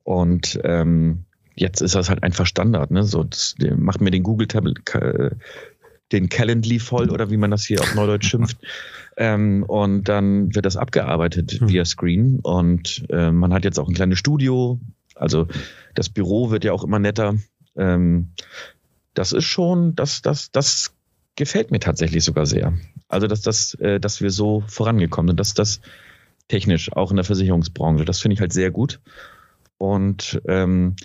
Und 0.02 0.60
ähm, 0.64 1.24
jetzt 1.54 1.80
ist 1.80 1.94
das 1.94 2.08
halt 2.08 2.22
einfach 2.22 2.46
Standard. 2.46 2.90
Ne? 2.90 3.02
So, 3.04 3.24
das, 3.24 3.54
macht 3.76 4.00
mir 4.00 4.10
den 4.10 4.22
Google-Tablet 4.22 4.80
den 6.12 6.28
Calendly 6.28 6.78
voll 6.78 7.10
oder 7.10 7.30
wie 7.30 7.36
man 7.36 7.50
das 7.50 7.64
hier 7.64 7.80
auf 7.80 7.94
Neudeutsch 7.94 8.28
schimpft. 8.28 8.58
Ähm, 9.16 9.64
und 9.64 10.08
dann 10.08 10.54
wird 10.54 10.64
das 10.64 10.78
abgearbeitet 10.78 11.60
mhm. 11.60 11.68
via 11.68 11.84
Screen 11.84 12.38
und 12.40 13.04
äh, 13.10 13.30
man 13.30 13.52
hat 13.52 13.64
jetzt 13.64 13.78
auch 13.78 13.86
ein 13.86 13.92
kleines 13.92 14.18
Studio. 14.18 14.80
Also 15.20 15.46
das 15.94 16.08
Büro 16.08 16.50
wird 16.50 16.64
ja 16.64 16.72
auch 16.72 16.84
immer 16.84 16.98
netter. 16.98 17.36
Ähm, 17.76 18.32
das 19.14 19.32
ist 19.32 19.44
schon, 19.44 19.94
das, 19.94 20.22
das, 20.22 20.50
das 20.50 20.94
gefällt 21.36 21.70
mir 21.70 21.80
tatsächlich 21.80 22.24
sogar 22.24 22.46
sehr. 22.46 22.72
Also 23.08 23.26
dass 23.26 23.42
das, 23.42 23.74
äh, 23.74 24.00
dass 24.00 24.20
wir 24.20 24.30
so 24.30 24.62
vorangekommen 24.66 25.28
sind, 25.28 25.40
dass 25.40 25.54
das 25.54 25.80
technisch 26.48 26.92
auch 26.92 27.10
in 27.10 27.16
der 27.16 27.24
Versicherungsbranche, 27.24 28.04
das 28.04 28.20
finde 28.20 28.34
ich 28.34 28.40
halt 28.40 28.52
sehr 28.52 28.70
gut. 28.70 29.00
Und 29.78 30.40
ähm, 30.46 30.96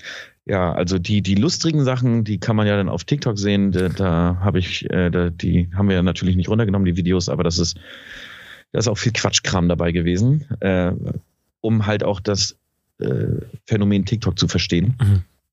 ja, 0.45 0.73
also 0.73 0.99
die, 0.99 1.21
die 1.21 1.35
lustigen 1.35 1.83
Sachen, 1.83 2.23
die 2.23 2.39
kann 2.39 2.55
man 2.55 2.67
ja 2.67 2.77
dann 2.77 2.89
auf 2.89 3.03
TikTok 3.03 3.37
sehen. 3.37 3.71
Da, 3.71 3.89
da 3.89 4.37
habe 4.41 4.59
ich, 4.59 4.89
äh, 4.89 5.09
da, 5.09 5.29
die 5.29 5.71
haben 5.73 5.89
wir 5.89 5.95
ja 5.95 6.03
natürlich 6.03 6.35
nicht 6.35 6.49
runtergenommen, 6.49 6.85
die 6.85 6.97
Videos, 6.97 7.29
aber 7.29 7.43
das 7.43 7.57
ist, 7.57 7.77
da 8.71 8.79
ist 8.79 8.87
auch 8.87 8.97
viel 8.97 9.13
Quatschkram 9.13 9.67
dabei 9.67 9.91
gewesen, 9.91 10.45
äh, 10.59 10.91
um 11.61 11.85
halt 11.85 12.03
auch 12.03 12.19
das 12.19 12.57
Phänomen 13.65 14.05
TikTok 14.05 14.37
zu 14.39 14.47
verstehen. 14.47 14.95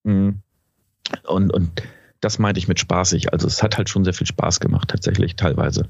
Mhm. 0.04 0.12
mhm. 0.12 0.38
Und, 1.24 1.52
und 1.52 1.82
das 2.20 2.38
meinte 2.38 2.58
ich 2.58 2.68
mit 2.68 2.78
spaßig. 2.78 3.32
Also 3.32 3.46
es 3.46 3.62
hat 3.62 3.76
halt 3.76 3.88
schon 3.90 4.04
sehr 4.04 4.14
viel 4.14 4.26
Spaß 4.26 4.60
gemacht, 4.60 4.88
tatsächlich, 4.88 5.36
teilweise. 5.36 5.88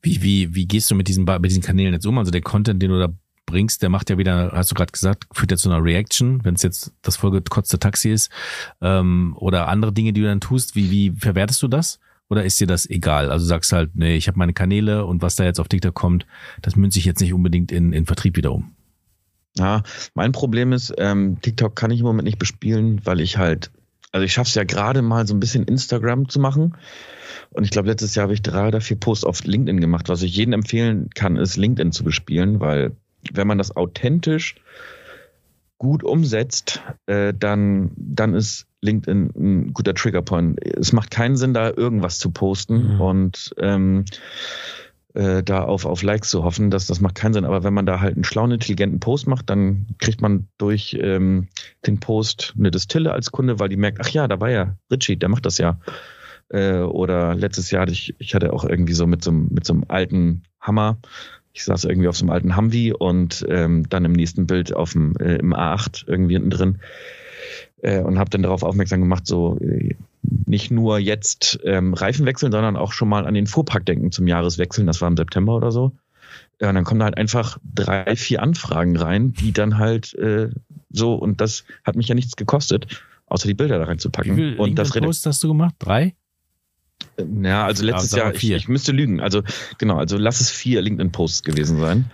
Wie, 0.00 0.22
wie, 0.22 0.54
wie 0.54 0.66
gehst 0.66 0.90
du 0.90 0.94
mit 0.94 1.08
diesen, 1.08 1.24
mit 1.24 1.50
diesen 1.50 1.62
Kanälen 1.62 1.92
jetzt 1.92 2.06
um? 2.06 2.16
Also 2.18 2.30
der 2.30 2.40
Content, 2.40 2.80
den 2.80 2.90
du 2.90 2.98
da 2.98 3.08
bringst, 3.46 3.82
der 3.82 3.90
macht 3.90 4.08
ja 4.08 4.16
wieder, 4.16 4.52
hast 4.52 4.70
du 4.70 4.74
gerade 4.74 4.92
gesagt, 4.92 5.26
führt 5.32 5.50
ja 5.50 5.56
zu 5.56 5.70
einer 5.70 5.82
Reaction, 5.82 6.44
wenn 6.44 6.54
es 6.54 6.62
jetzt 6.62 6.92
das 7.02 7.16
vollgekotzte 7.16 7.78
Taxi 7.78 8.10
ist 8.10 8.30
ähm, 8.80 9.34
oder 9.36 9.68
andere 9.68 9.92
Dinge, 9.92 10.12
die 10.12 10.20
du 10.20 10.26
dann 10.26 10.40
tust. 10.40 10.76
Wie, 10.76 10.90
wie 10.90 11.10
verwertest 11.10 11.62
du 11.62 11.68
das? 11.68 11.98
Oder 12.28 12.44
ist 12.44 12.58
dir 12.58 12.66
das 12.66 12.88
egal? 12.88 13.30
Also 13.30 13.44
sagst 13.44 13.72
halt, 13.72 13.94
nee, 13.94 14.16
ich 14.16 14.28
habe 14.28 14.38
meine 14.38 14.54
Kanäle 14.54 15.04
und 15.04 15.22
was 15.22 15.36
da 15.36 15.44
jetzt 15.44 15.60
auf 15.60 15.68
TikTok 15.68 15.94
kommt, 15.94 16.26
das 16.62 16.74
münze 16.76 16.98
ich 16.98 17.04
jetzt 17.04 17.20
nicht 17.20 17.34
unbedingt 17.34 17.70
in, 17.70 17.92
in 17.92 18.06
Vertrieb 18.06 18.36
wieder 18.36 18.52
um. 18.52 18.73
Ja, 19.56 19.82
mein 20.14 20.32
Problem 20.32 20.72
ist, 20.72 20.92
ähm, 20.98 21.38
TikTok 21.40 21.76
kann 21.76 21.90
ich 21.90 22.00
im 22.00 22.06
Moment 22.06 22.26
nicht 22.26 22.38
bespielen, 22.38 23.00
weil 23.04 23.20
ich 23.20 23.38
halt, 23.38 23.70
also 24.10 24.24
ich 24.24 24.32
schaffe 24.32 24.48
es 24.48 24.54
ja 24.54 24.64
gerade 24.64 25.00
mal 25.00 25.26
so 25.26 25.34
ein 25.34 25.40
bisschen 25.40 25.64
Instagram 25.64 26.28
zu 26.28 26.40
machen. 26.40 26.76
Und 27.50 27.64
ich 27.64 27.70
glaube, 27.70 27.88
letztes 27.88 28.14
Jahr 28.14 28.24
habe 28.24 28.34
ich 28.34 28.42
drei 28.42 28.68
oder 28.68 28.80
vier 28.80 28.98
Posts 28.98 29.24
auf 29.24 29.44
LinkedIn 29.44 29.80
gemacht. 29.80 30.08
Was 30.08 30.22
ich 30.22 30.36
jedem 30.36 30.54
empfehlen 30.54 31.10
kann, 31.14 31.36
ist 31.36 31.56
LinkedIn 31.56 31.92
zu 31.92 32.02
bespielen, 32.02 32.58
weil 32.58 32.96
wenn 33.32 33.46
man 33.46 33.58
das 33.58 33.76
authentisch 33.76 34.56
gut 35.78 36.02
umsetzt, 36.02 36.82
äh, 37.06 37.32
dann, 37.32 37.92
dann 37.96 38.34
ist 38.34 38.66
LinkedIn 38.80 39.30
ein 39.36 39.72
guter 39.72 39.94
Triggerpoint. 39.94 40.60
Es 40.64 40.92
macht 40.92 41.10
keinen 41.10 41.36
Sinn, 41.36 41.54
da 41.54 41.70
irgendwas 41.70 42.18
zu 42.18 42.30
posten 42.30 42.94
mhm. 42.94 43.00
und 43.00 43.54
ähm, 43.58 44.04
äh, 45.14 45.42
da 45.42 45.62
auf, 45.62 45.86
auf 45.86 46.02
Likes 46.02 46.28
zu 46.28 46.44
hoffen. 46.44 46.70
Das, 46.70 46.86
das 46.86 47.00
macht 47.00 47.14
keinen 47.14 47.32
Sinn. 47.32 47.44
Aber 47.44 47.64
wenn 47.64 47.74
man 47.74 47.86
da 47.86 48.00
halt 48.00 48.14
einen 48.14 48.24
schlauen, 48.24 48.50
intelligenten 48.50 49.00
Post 49.00 49.26
macht, 49.26 49.48
dann 49.48 49.86
kriegt 49.98 50.20
man 50.20 50.48
durch 50.58 50.96
ähm, 51.00 51.48
den 51.86 52.00
Post 52.00 52.54
eine 52.58 52.70
Distille 52.70 53.12
als 53.12 53.32
Kunde, 53.32 53.58
weil 53.60 53.68
die 53.68 53.76
merkt, 53.76 54.00
ach 54.00 54.08
ja, 54.08 54.28
da 54.28 54.40
war 54.40 54.50
ja 54.50 54.76
Richie, 54.90 55.16
der 55.16 55.28
macht 55.28 55.46
das 55.46 55.58
ja. 55.58 55.78
Äh, 56.48 56.78
oder 56.78 57.34
letztes 57.34 57.70
Jahr 57.70 57.82
hatte 57.82 57.92
ich, 57.92 58.14
ich 58.18 58.34
hatte 58.34 58.52
auch 58.52 58.64
irgendwie 58.64 58.92
so 58.92 59.06
mit 59.06 59.24
so, 59.24 59.32
mit 59.32 59.64
so 59.64 59.72
einem 59.72 59.84
alten 59.88 60.42
Hammer. 60.60 60.98
Ich 61.52 61.64
saß 61.64 61.84
irgendwie 61.84 62.08
auf 62.08 62.16
so 62.16 62.24
einem 62.24 62.30
alten 62.30 62.56
Humvee 62.56 62.92
und 62.92 63.46
ähm, 63.48 63.88
dann 63.88 64.04
im 64.04 64.12
nächsten 64.12 64.46
Bild 64.46 64.74
auf 64.74 64.92
dem, 64.92 65.14
äh, 65.20 65.36
im 65.36 65.54
A8 65.54 66.08
irgendwie 66.08 66.34
hinten 66.34 66.50
drin 66.50 66.80
äh, 67.82 68.00
und 68.00 68.18
habe 68.18 68.30
dann 68.30 68.42
darauf 68.42 68.64
aufmerksam 68.64 69.00
gemacht, 69.00 69.26
so 69.26 69.58
äh, 69.60 69.94
nicht 70.46 70.70
nur 70.70 70.98
jetzt 70.98 71.58
ähm, 71.64 71.94
Reifen 71.94 72.26
wechseln, 72.26 72.52
sondern 72.52 72.76
auch 72.76 72.92
schon 72.92 73.08
mal 73.08 73.26
an 73.26 73.34
den 73.34 73.46
Fuhrpark 73.46 73.86
denken 73.86 74.12
zum 74.12 74.26
Jahreswechseln. 74.26 74.86
Das 74.86 75.00
war 75.00 75.08
im 75.08 75.16
September 75.16 75.56
oder 75.56 75.72
so. 75.72 75.92
Ja, 76.60 76.68
und 76.68 76.74
dann 76.74 76.84
kommen 76.84 77.00
da 77.00 77.06
halt 77.06 77.18
einfach 77.18 77.58
drei, 77.74 78.16
vier 78.16 78.42
Anfragen 78.42 78.96
rein, 78.96 79.32
die 79.32 79.52
dann 79.52 79.78
halt 79.78 80.14
äh, 80.14 80.50
so, 80.90 81.14
und 81.14 81.40
das 81.40 81.64
hat 81.84 81.96
mich 81.96 82.08
ja 82.08 82.14
nichts 82.14 82.36
gekostet, 82.36 83.02
außer 83.26 83.48
die 83.48 83.54
Bilder 83.54 83.78
da 83.78 83.84
reinzupacken. 83.84 84.36
Wie 84.36 84.50
viel 84.50 84.56
und 84.58 84.78
das 84.78 84.90
Post 84.90 85.26
hast 85.26 85.42
du 85.42 85.48
gemacht? 85.48 85.74
Drei? 85.78 86.14
Ja, 87.42 87.64
also 87.64 87.84
letztes 87.84 88.12
Ja, 88.12 88.18
Jahr, 88.18 88.34
ich, 88.34 88.40
vier. 88.40 88.56
ich 88.56 88.68
müsste 88.68 88.92
lügen. 88.92 89.20
Also 89.20 89.42
genau, 89.78 89.96
also 89.96 90.16
lass 90.16 90.40
es 90.40 90.50
vier 90.50 90.80
LinkedIn-Posts 90.82 91.42
gewesen 91.42 91.80
sein. 91.80 92.10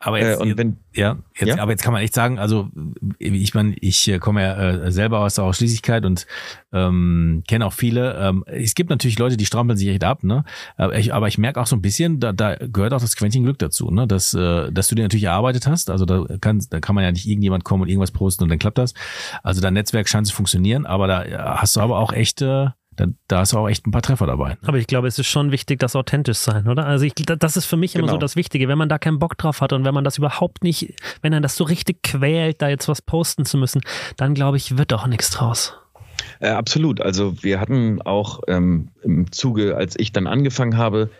Aber 0.00 0.20
Äh, 0.20 0.30
jetzt, 0.30 0.40
und 0.40 0.56
wenn, 0.56 0.76
ja, 0.94 1.18
jetzt, 1.36 1.56
Ja? 1.56 1.62
aber 1.62 1.72
jetzt 1.72 1.82
kann 1.82 1.92
man 1.92 2.02
echt 2.02 2.14
sagen, 2.14 2.38
also 2.38 2.68
ich 3.18 3.54
meine, 3.54 3.74
ich 3.80 4.08
äh, 4.08 4.18
komme 4.18 4.42
ja 4.42 4.70
äh, 4.70 4.92
selber 4.92 5.20
aus 5.20 5.34
der 5.34 5.44
Ausschließlichkeit 5.44 6.04
und 6.04 6.26
ähm, 6.72 7.42
kenne 7.48 7.66
auch 7.66 7.72
viele. 7.72 8.14
Ähm, 8.18 8.44
es 8.46 8.74
gibt 8.74 8.90
natürlich 8.90 9.18
Leute, 9.18 9.36
die 9.36 9.46
strampeln 9.46 9.76
sich 9.76 9.88
echt 9.88 10.04
ab, 10.04 10.22
ne? 10.22 10.44
Aber 10.76 10.96
ich, 10.96 11.12
aber 11.14 11.28
ich 11.28 11.38
merke 11.38 11.60
auch 11.60 11.66
so 11.66 11.76
ein 11.76 11.82
bisschen, 11.82 12.20
da, 12.20 12.32
da 12.32 12.56
gehört 12.56 12.92
auch 12.92 13.00
das 13.00 13.16
Quäntchen 13.16 13.42
Glück 13.44 13.58
dazu, 13.58 13.90
ne? 13.90 14.06
Dass, 14.06 14.34
äh, 14.34 14.70
dass 14.70 14.88
du 14.88 14.94
dir 14.94 15.02
natürlich 15.02 15.24
erarbeitet 15.24 15.66
hast. 15.66 15.90
Also 15.90 16.04
da 16.04 16.26
kann, 16.40 16.64
da 16.70 16.80
kann 16.80 16.94
man 16.94 17.04
ja 17.04 17.12
nicht 17.12 17.26
irgendjemand 17.26 17.64
kommen 17.64 17.82
und 17.82 17.88
irgendwas 17.88 18.10
posten 18.12 18.44
und 18.44 18.50
dann 18.50 18.58
klappt 18.58 18.78
das. 18.78 18.94
Also 19.42 19.60
dein 19.60 19.74
Netzwerk 19.74 20.08
scheint 20.08 20.26
zu 20.26 20.34
funktionieren, 20.34 20.86
aber 20.86 21.06
da 21.06 21.56
hast 21.60 21.76
du 21.76 21.80
aber 21.80 21.98
auch 21.98 22.12
echte, 22.12 22.74
da, 22.98 23.06
da 23.28 23.38
hast 23.40 23.52
du 23.52 23.58
auch 23.58 23.68
echt 23.68 23.86
ein 23.86 23.90
paar 23.90 24.02
Treffer 24.02 24.26
dabei. 24.26 24.56
Aber 24.66 24.78
ich 24.78 24.86
glaube, 24.86 25.08
es 25.08 25.18
ist 25.18 25.26
schon 25.28 25.52
wichtig, 25.52 25.78
das 25.78 25.94
authentisch 25.96 26.38
sein, 26.38 26.66
oder? 26.68 26.86
Also 26.86 27.04
ich, 27.04 27.14
das 27.14 27.56
ist 27.56 27.66
für 27.66 27.76
mich 27.76 27.94
immer 27.94 28.02
Genau. 28.08 28.14
so 28.14 28.18
das 28.18 28.36
Wichtige. 28.36 28.68
Wenn 28.68 28.78
man 28.78 28.88
da 28.88 28.98
keinen 28.98 29.18
Bock 29.18 29.38
drauf 29.38 29.60
hat 29.60 29.72
und 29.72 29.84
wenn 29.84 29.94
man 29.94 30.04
das 30.04 30.18
überhaupt 30.18 30.64
nicht, 30.64 30.94
wenn 31.22 31.32
er 31.32 31.40
das 31.40 31.56
so 31.56 31.64
richtig 31.64 32.02
quält, 32.02 32.60
da 32.62 32.68
jetzt 32.68 32.88
was 32.88 33.00
posten 33.02 33.44
zu 33.44 33.56
müssen, 33.56 33.80
dann 34.16 34.34
glaube 34.34 34.56
ich, 34.56 34.76
wird 34.76 34.92
auch 34.92 35.06
nichts 35.06 35.30
draus. 35.30 35.74
Äh, 36.40 36.48
absolut. 36.50 37.00
Also 37.00 37.42
wir 37.42 37.60
hatten 37.60 38.02
auch 38.02 38.40
ähm, 38.48 38.88
im 39.02 39.30
Zuge, 39.32 39.76
als 39.76 39.94
ich 39.98 40.12
dann 40.12 40.26
angefangen 40.26 40.76
habe, 40.76 41.10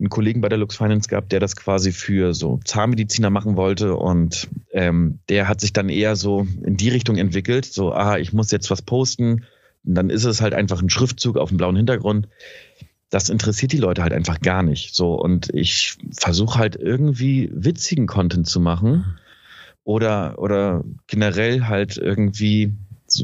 einen 0.00 0.10
Kollegen 0.10 0.40
bei 0.40 0.48
der 0.48 0.58
Lux 0.58 0.76
Finance 0.76 1.08
gehabt, 1.08 1.32
der 1.32 1.40
das 1.40 1.56
quasi 1.56 1.90
für 1.90 2.32
so 2.32 2.60
Zahnmediziner 2.64 3.30
machen 3.30 3.56
wollte 3.56 3.96
und 3.96 4.48
ähm, 4.72 5.18
der 5.28 5.48
hat 5.48 5.60
sich 5.60 5.72
dann 5.72 5.88
eher 5.88 6.14
so 6.14 6.46
in 6.62 6.76
die 6.76 6.88
Richtung 6.88 7.16
entwickelt, 7.16 7.64
so, 7.64 7.92
ah, 7.92 8.16
ich 8.16 8.32
muss 8.32 8.52
jetzt 8.52 8.70
was 8.70 8.82
posten, 8.82 9.44
und 9.88 9.94
dann 9.94 10.10
ist 10.10 10.24
es 10.24 10.40
halt 10.40 10.54
einfach 10.54 10.82
ein 10.82 10.90
Schriftzug 10.90 11.36
auf 11.38 11.48
dem 11.48 11.56
blauen 11.56 11.76
Hintergrund. 11.76 12.28
Das 13.10 13.30
interessiert 13.30 13.72
die 13.72 13.78
Leute 13.78 14.02
halt 14.02 14.12
einfach 14.12 14.40
gar 14.40 14.62
nicht. 14.62 14.94
So 14.94 15.14
und 15.14 15.48
ich 15.54 15.96
versuche 16.12 16.58
halt 16.58 16.76
irgendwie 16.76 17.50
witzigen 17.52 18.06
Content 18.06 18.46
zu 18.46 18.60
machen 18.60 19.18
oder 19.82 20.38
oder 20.38 20.84
generell 21.06 21.64
halt 21.64 21.96
irgendwie 21.96 22.74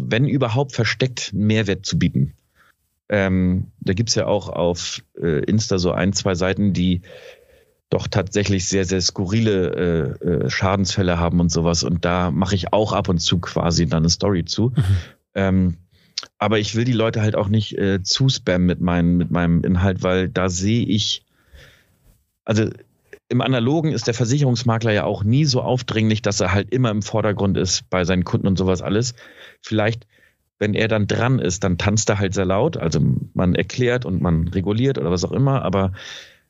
wenn 0.01 0.27
überhaupt 0.27 0.73
versteckt, 0.73 1.33
einen 1.35 1.47
Mehrwert 1.47 1.85
zu 1.85 1.99
bieten. 1.99 2.33
Ähm, 3.11 3.71
da 3.81 3.93
gibt's 3.93 4.15
ja 4.15 4.27
auch 4.27 4.49
auf 4.49 5.03
äh, 5.21 5.45
Insta 5.45 5.79
so 5.79 5.93
ein, 5.93 6.15
zwei 6.15 6.35
Seiten, 6.35 6.73
die 6.73 7.03
doch 7.91 8.09
tatsächlich 8.09 8.67
sehr, 8.67 8.87
sehr 8.87 9.03
skurrile 9.03 10.17
äh, 10.23 10.27
äh, 10.27 10.51
Schadensfälle 10.51 11.19
haben 11.19 11.39
und 11.39 11.53
sowas. 11.53 11.85
Und 11.85 12.07
da 12.07 12.31
mache 12.31 12.55
ich 12.55 12.73
auch 12.73 12.95
ab 12.95 13.11
und 13.11 13.19
zu 13.19 13.39
quasi 13.41 13.87
dann 13.87 14.05
eine 14.05 14.09
Story 14.09 14.47
zu. 14.47 14.73
Ähm, 15.35 15.77
aber 16.39 16.59
ich 16.59 16.75
will 16.75 16.85
die 16.85 16.93
Leute 16.93 17.23
halt 17.23 17.37
auch 17.37 17.49
nicht 17.49 17.77
äh, 17.79 18.03
zuspammen 18.03 18.67
mit, 18.67 18.81
meinen, 18.81 19.17
mit 19.17 19.31
meinem 19.31 19.63
Inhalt, 19.63 20.03
weil 20.03 20.29
da 20.29 20.49
sehe 20.49 20.85
ich, 20.85 21.25
also 22.45 22.69
im 23.29 23.41
Analogen 23.41 23.93
ist 23.93 24.07
der 24.07 24.15
Versicherungsmakler 24.15 24.93
ja 24.93 25.05
auch 25.05 25.25
nie 25.25 25.45
so 25.45 25.63
aufdringlich, 25.63 26.23
dass 26.23 26.41
er 26.41 26.53
halt 26.53 26.73
immer 26.73 26.91
im 26.91 27.03
Vordergrund 27.03 27.57
ist 27.57 27.89
bei 27.91 28.05
seinen 28.05 28.25
Kunden 28.25 28.47
und 28.47 28.59
sowas 28.59 28.83
alles. 28.83 29.15
Vielleicht, 29.61 30.07
wenn 30.59 30.75
er 30.75 30.89
dann 30.89 31.07
dran 31.07 31.39
ist, 31.39 31.65
dann 31.65 31.79
tanzt 31.79 32.11
er 32.11 32.19
halt 32.19 32.35
sehr 32.35 32.45
laut. 32.45 32.77
Also 32.77 33.01
man 33.33 33.55
erklärt 33.55 34.05
und 34.05 34.21
man 34.21 34.49
reguliert 34.49 34.99
oder 34.99 35.11
was 35.11 35.25
auch 35.25 35.33
immer. 35.33 35.63
Aber 35.63 35.93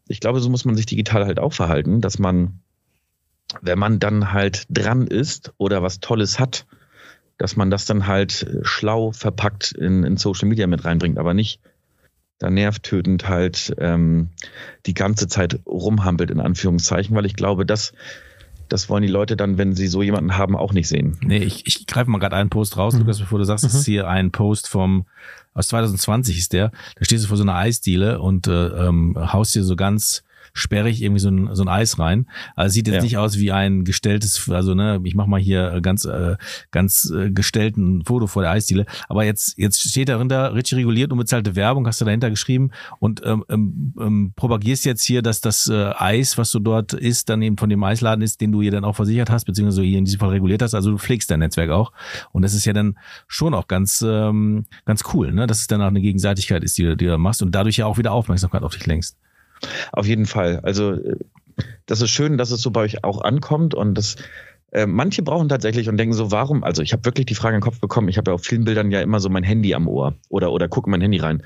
ich 0.09 0.21
glaube, 0.21 0.41
so 0.41 0.51
muss 0.51 0.65
man 0.65 0.77
sich 0.77 0.87
digital 0.87 1.25
halt 1.25 1.39
auch 1.39 1.53
verhalten, 1.53 2.01
dass 2.01 2.19
man, 2.19 2.61
wenn 3.63 3.79
man 3.79 4.01
dann 4.01 4.33
halt 4.33 4.67
dran 4.69 5.07
ist 5.07 5.55
oder 5.59 5.83
was 5.83 6.01
Tolles 6.01 6.41
hat, 6.41 6.67
dass 7.39 7.57
man 7.57 7.71
das 7.71 7.87
dann 7.87 8.07
halt 8.07 8.47
schlau 8.63 9.13
verpackt 9.13 9.73
in, 9.73 10.05
in 10.05 10.17
Social 10.17 10.49
Media 10.49 10.67
mit 10.67 10.85
reinbringt, 10.85 11.19
aber 11.19 11.35
nicht 11.35 11.61
da 12.39 12.51
nervtötend 12.51 13.29
halt 13.29 13.75
ähm, 13.79 14.31
die 14.87 14.95
ganze 14.95 15.29
Zeit 15.29 15.61
rumhampelt, 15.67 16.31
in 16.31 16.41
Anführungszeichen, 16.41 17.15
weil 17.15 17.27
ich 17.27 17.35
glaube, 17.35 17.65
das, 17.65 17.93
das 18.69 18.89
wollen 18.89 19.03
die 19.03 19.09
Leute 19.09 19.37
dann, 19.37 19.57
wenn 19.57 19.75
sie 19.75 19.87
so 19.87 20.03
jemanden 20.03 20.37
haben, 20.37 20.57
auch 20.57 20.73
nicht 20.73 20.89
sehen. 20.89 21.17
Nee, 21.23 21.39
ich, 21.39 21.67
ich 21.67 21.87
greife 21.87 22.11
mal 22.11 22.19
gerade 22.19 22.37
einen 22.37 22.51
Post 22.51 22.77
raus, 22.77 22.95
Lukas, 22.95 23.21
bevor 23.21 23.39
du 23.39 23.45
sagst, 23.45 23.65
das 23.65 23.75
ist 23.75 23.85
hier 23.85 24.09
ein 24.09 24.33
Post 24.33 24.69
vom 24.69 25.07
aus 25.55 25.69
2020 25.69 26.37
ist 26.37 26.53
der. 26.53 26.73
Da 26.97 27.05
stehst 27.05 27.25
du 27.25 27.29
vor 27.29 27.37
so 27.37 27.45
einer 27.45 27.55
Eisdiele 27.55 28.21
und 28.21 28.49
äh, 28.49 28.67
ähm, 28.67 29.17
haust 29.17 29.55
dir 29.55 29.63
so 29.63 29.77
ganz 29.77 30.24
sperrig 30.55 31.03
irgendwie 31.03 31.21
so 31.21 31.29
ein, 31.29 31.51
so 31.55 31.63
ein 31.63 31.69
Eis 31.69 31.99
rein. 31.99 32.27
Also 32.57 32.73
sieht 32.75 32.87
jetzt 32.87 32.97
Ja. 32.97 33.03
nicht 33.03 33.19
aus 33.19 33.39
wie 33.39 33.53
ein 33.53 33.85
gestelltes, 33.85 34.49
also 34.49 34.75
ne, 34.75 35.01
ich 35.05 35.15
mach 35.15 35.27
mal 35.27 35.41
hier 35.41 35.81
ganz 35.83 36.05
äh, 36.05 36.37
ganz 36.71 37.11
äh, 37.15 37.31
gestellten 37.31 38.05
Foto 38.05 38.27
vor 38.29 38.43
der 38.43 38.53
Eisdiele. 38.53 38.87
Aber 39.09 39.25
jetzt 39.25 39.59
jetzt 39.59 39.81
steht 39.81 40.09
dahinter 40.09 40.55
richtig 40.55 40.79
reguliert 40.79 41.13
unbezahlte 41.13 41.57
Werbung, 41.57 41.87
hast 41.87 42.01
du 42.01 42.05
dahinter 42.05 42.31
geschrieben 42.31 42.71
und 43.01 43.21
ähm, 43.25 43.45
ähm, 43.49 43.95
ähm, 44.01 44.33
propagierst 44.37 44.85
jetzt 44.87 45.03
hier, 45.05 45.23
dass 45.23 45.41
das 45.41 45.67
äh, 45.67 45.93
Eis, 45.99 46.39
was 46.39 46.53
du 46.53 46.61
dort 46.61 46.93
isst, 46.93 47.29
dann 47.29 47.43
eben 47.43 47.59
von 47.59 47.69
dem 47.69 47.83
Eisladen 47.83 48.23
ist, 48.23 48.41
den 48.41 48.53
du 48.53 48.63
hier 48.63 48.71
dann 48.71 48.85
auch 48.85 48.95
versichert 48.97 49.31
hast, 49.31 49.45
beziehungsweise 49.45 49.83
hier 49.83 49.99
in 49.99 50.05
diesem 50.05 50.21
Fall 50.21 50.31
reguliert 50.31 50.63
hast. 50.63 50.75
Also 50.75 50.93
du 50.93 50.99
pflegst 50.99 51.31
dein 51.31 51.41
Netzwerk 51.41 51.71
auch. 51.71 51.93
Und 52.33 52.43
das 52.43 52.55
ist 52.55 52.65
ja 52.65 52.73
dann 52.73 52.97
schon 53.27 53.55
auch 53.55 53.67
ganz 53.67 54.03
ähm, 54.07 54.67
ganz 54.85 55.03
cool, 55.13 55.33
ne? 55.33 55.49
Dass 55.49 55.61
es 55.61 55.67
dann 55.67 55.83
auch 55.83 55.87
eine 55.89 56.01
Gegenseitigkeit 56.01 56.63
ist, 56.63 56.79
die, 56.79 56.85
du- 56.85 56.97
die 56.97 57.07
du 57.07 57.19
machst 57.19 57.43
und 57.43 57.53
dadurch 57.53 57.77
ja 57.77 57.87
auch 57.87 57.99
wieder 57.99 58.13
Aufmerksamkeit 58.13 58.63
auf 58.63 58.73
dich 58.75 58.87
lenkst. 58.87 59.17
Auf 59.93 60.07
jeden 60.07 60.27
Fall. 60.27 60.61
Also 60.63 60.93
äh, 60.93 61.17
das 61.87 62.01
ist 62.01 62.11
schön, 62.11 62.39
dass 62.39 62.51
es 62.51 62.61
so 62.63 62.71
bei 62.71 62.81
euch 62.83 63.05
auch 63.05 63.23
ankommt 63.23 63.75
und 63.75 63.95
das 63.95 64.17
äh, 64.73 64.87
manche 64.87 65.23
brauchen 65.23 65.49
tatsächlich 65.49 65.89
und 65.89 65.97
denken 65.97 66.15
so, 66.15 66.33
warum? 66.33 66.65
Also 66.65 66.83
ich 66.83 66.93
habe 66.93 67.05
wirklich 67.05 67.27
die 67.27 67.37
Frage 67.37 67.57
den 67.57 67.63
Kopf 67.63 67.81
bekommen. 67.81 68.09
Ich 68.09 68.19
habe 68.19 68.31
ja 68.31 68.35
auf 68.35 68.43
vielen 68.43 68.65
Bildern 68.65 68.91
ja 68.91 69.01
immer 69.01 69.21
so 69.21 69.29
mein 69.29 69.45
Handy 69.45 69.75
am 69.75 69.87
Ohr 69.87 70.15
oder 70.29 70.53
oder 70.53 70.69
gucke 70.69 70.91
mein 70.91 71.01
Handy 71.01 71.19
rein. 71.19 71.43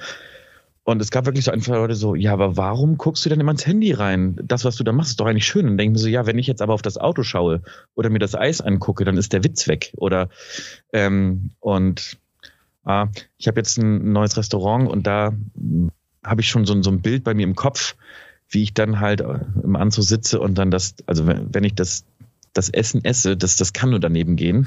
Und 0.89 1.03
es 1.03 1.11
gab 1.11 1.27
wirklich 1.27 1.45
so 1.45 1.51
einfach 1.51 1.75
Leute 1.75 1.95
so, 1.95 2.15
ja, 2.15 2.33
aber 2.33 2.57
warum 2.57 2.97
guckst 2.97 3.23
du 3.23 3.29
denn 3.29 3.41
immer 3.41 3.51
ins 3.51 3.67
Handy 3.67 3.93
rein? 3.93 4.39
Das, 4.43 4.65
was 4.65 4.77
du 4.77 4.85
da 4.85 4.93
machst, 4.93 5.11
ist 5.11 5.21
doch 5.21 5.27
eigentlich 5.27 5.45
schön. 5.45 5.69
Und 5.69 5.77
denke 5.77 5.93
mir 5.93 5.99
so, 5.99 6.09
ja, 6.09 6.25
wenn 6.25 6.39
ich 6.39 6.47
jetzt 6.47 6.63
aber 6.63 6.73
auf 6.73 6.81
das 6.81 6.97
Auto 6.97 7.23
schaue 7.23 7.61
oder 7.95 8.09
mir 8.09 8.21
das 8.21 8.35
Eis 8.35 8.63
angucke, 8.63 9.05
dann 9.05 9.19
ist 9.19 9.35
der 9.35 9.45
Witz 9.45 9.69
weg. 9.69 9.93
Oder 9.99 10.31
ähm, 10.95 11.51
und 11.61 12.17
ah, 12.85 13.09
ich 13.37 13.49
habe 13.49 13.61
jetzt 13.61 13.77
ein 13.77 14.13
neues 14.13 14.39
Restaurant 14.39 14.89
und 14.89 15.07
da 15.07 15.35
habe 16.29 16.41
ich 16.41 16.49
schon 16.49 16.67
so, 16.67 16.75
ein- 16.75 16.83
so 16.83 16.91
ein 16.91 17.01
Bild 17.03 17.25
bei 17.25 17.35
mir 17.35 17.45
im 17.45 17.55
Kopf, 17.57 17.97
wie 18.51 18.63
ich 18.63 18.75
dann 18.75 19.01
halt 19.01 19.21
äh, 19.21 19.41
im 19.63 19.77
Anzug 19.77 20.05
sitze 20.05 20.41
und 20.41 20.57
dann 20.57 20.71
das, 20.71 20.95
also 21.07 21.27
wenn, 21.27 21.53
wenn 21.55 21.65
ich 21.65 21.75
das 21.75 22.05
das 22.55 22.71
Essen 22.71 23.05
esse, 23.05 23.37
das, 23.37 23.57
das 23.57 23.73
kann 23.73 23.91
nur 23.91 24.01
daneben 24.01 24.35
gehen. 24.35 24.67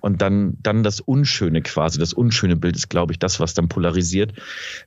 Und 0.00 0.22
dann, 0.22 0.58
dann 0.62 0.82
das 0.84 1.00
Unschöne 1.00 1.62
quasi, 1.62 1.98
das 1.98 2.12
unschöne 2.12 2.56
Bild 2.56 2.76
ist, 2.76 2.88
glaube 2.88 3.12
ich, 3.12 3.18
das, 3.18 3.40
was 3.40 3.54
dann 3.54 3.68
polarisiert, 3.68 4.32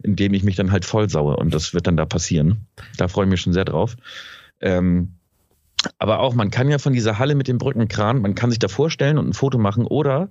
indem 0.03 0.33
ich 0.33 0.43
mich 0.43 0.55
dann 0.55 0.71
halt 0.71 0.85
vollsaue. 0.85 1.35
Und 1.35 1.53
das 1.53 1.73
wird 1.73 1.87
dann 1.87 1.97
da 1.97 2.05
passieren. 2.05 2.67
Da 2.97 3.07
freue 3.09 3.25
ich 3.25 3.31
mich 3.31 3.41
schon 3.41 3.51
sehr 3.51 3.65
drauf. 3.65 3.97
Ähm, 4.61 5.15
aber 5.99 6.19
auch, 6.19 6.33
man 6.33 6.49
kann 6.49 6.69
ja 6.69 6.77
von 6.77 6.93
dieser 6.93 7.19
Halle 7.19 7.35
mit 7.35 7.47
dem 7.47 7.57
Brückenkran, 7.57 8.21
man 8.21 8.35
kann 8.35 8.49
sich 8.51 8.59
da 8.59 8.67
vorstellen 8.69 9.17
und 9.17 9.27
ein 9.27 9.33
Foto 9.33 9.57
machen 9.57 9.85
oder 9.85 10.29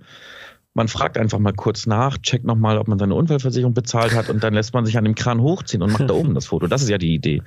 man 0.74 0.88
fragt 0.88 1.16
einfach 1.16 1.38
mal 1.38 1.52
kurz 1.52 1.86
nach, 1.86 2.18
checkt 2.18 2.44
nochmal, 2.44 2.78
ob 2.78 2.88
man 2.88 2.98
seine 2.98 3.14
Unfallversicherung 3.14 3.74
bezahlt 3.74 4.14
hat 4.14 4.28
und 4.28 4.42
dann 4.42 4.54
lässt 4.54 4.74
man 4.74 4.84
sich 4.84 4.98
an 4.98 5.04
dem 5.04 5.14
Kran 5.14 5.40
hochziehen 5.40 5.82
und 5.82 5.92
macht 5.92 6.10
da 6.10 6.14
oben 6.14 6.34
das 6.34 6.46
Foto. 6.46 6.66
Das 6.66 6.82
ist 6.82 6.88
ja 6.88 6.98
die 6.98 7.14
Idee. 7.14 7.42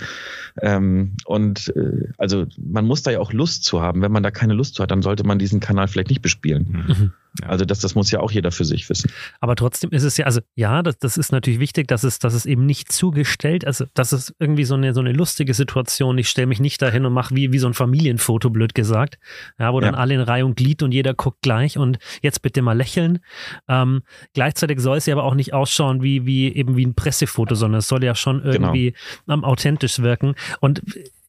Ähm, 0.62 1.18
und 1.26 1.74
äh, 1.76 2.08
also 2.18 2.46
man 2.58 2.86
muss 2.86 3.04
da 3.04 3.12
ja 3.12 3.20
auch 3.20 3.34
Lust 3.34 3.66
zu 3.66 3.82
haben. 3.82 4.02
Wenn 4.02 4.14
man 4.14 4.24
da 4.24 4.32
keine 4.32 4.54
Lust 4.54 4.76
zu 4.76 4.84
hat, 4.84 4.92
dann 4.92 5.02
sollte 5.02 5.26
man 5.26 5.40
diesen 5.40 5.60
Kanal 5.60 5.90
vielleicht 5.90 6.10
nicht 6.10 6.22
bespielen. 6.22 6.86
Mhm. 6.88 7.12
Ja. 7.42 7.50
Also 7.50 7.66
das, 7.66 7.80
das 7.80 7.96
muss 7.96 8.12
ja 8.12 8.20
auch 8.20 8.32
jeder 8.32 8.52
für 8.52 8.66
sich 8.66 8.90
wissen. 8.90 9.12
Aber 9.40 9.56
trotzdem 9.56 9.92
ist 9.92 10.04
es 10.04 10.18
ja, 10.18 10.26
also 10.26 10.42
ja, 10.56 10.82
das, 10.84 10.98
das 10.98 11.18
ist 11.18 11.32
natürlich 11.32 11.60
wichtig, 11.60 11.88
dass 11.88 12.04
es, 12.04 12.20
dass 12.20 12.34
es 12.34 12.46
eben 12.46 12.66
nicht 12.66 12.92
zugestellt, 12.92 13.66
also 13.66 13.86
das 13.94 14.14
ist 14.14 14.34
irgendwie 14.40 14.64
so 14.64 14.76
eine, 14.76 14.94
so 14.94 15.00
eine 15.02 15.12
lustige 15.12 15.54
Situation. 15.54 16.18
Ich 16.18 16.30
stelle 16.30 16.48
mich 16.48 16.60
nicht 16.60 16.82
dahin 16.82 17.06
und 17.06 17.14
mache 17.14 17.36
wie, 17.36 17.52
wie 17.52 17.60
so 17.60 17.68
ein 17.68 17.74
Familienfoto, 17.74 18.50
blöd 18.50 18.74
gesagt, 18.74 19.20
ja, 19.60 19.74
wo 19.74 19.80
dann 19.80 19.94
Ja. 19.94 20.00
alle 20.00 20.14
in 20.16 20.22
Reihe 20.22 20.46
und 20.46 20.56
Glied 20.58 20.84
und 20.84 20.92
jeder 20.94 21.14
guckt 21.14 21.42
gleich 21.42 21.78
und 21.78 22.00
jetzt 22.22 22.42
bitte 22.42 22.62
mal 22.62 22.76
lächeln. 22.78 23.20
Ähm, 23.68 24.02
gleichzeitig 24.34 24.80
soll 24.80 24.98
es 24.98 25.06
ja 25.06 25.16
aber 25.16 25.24
auch 25.24 25.36
nicht 25.36 25.54
ausschauen 25.54 26.02
wie, 26.04 26.26
wie 26.26 26.54
eben 26.54 26.76
wie 26.78 26.86
ein 26.86 26.96
Pressefoto, 26.96 27.56
sondern 27.56 27.80
es 27.80 27.88
soll 27.88 28.04
ja 28.04 28.16
schon 28.16 28.44
irgendwie 28.44 28.94
ähm, 29.30 29.44
authentisch 29.44 30.00
wirken. 30.00 30.36
Und 30.60 30.82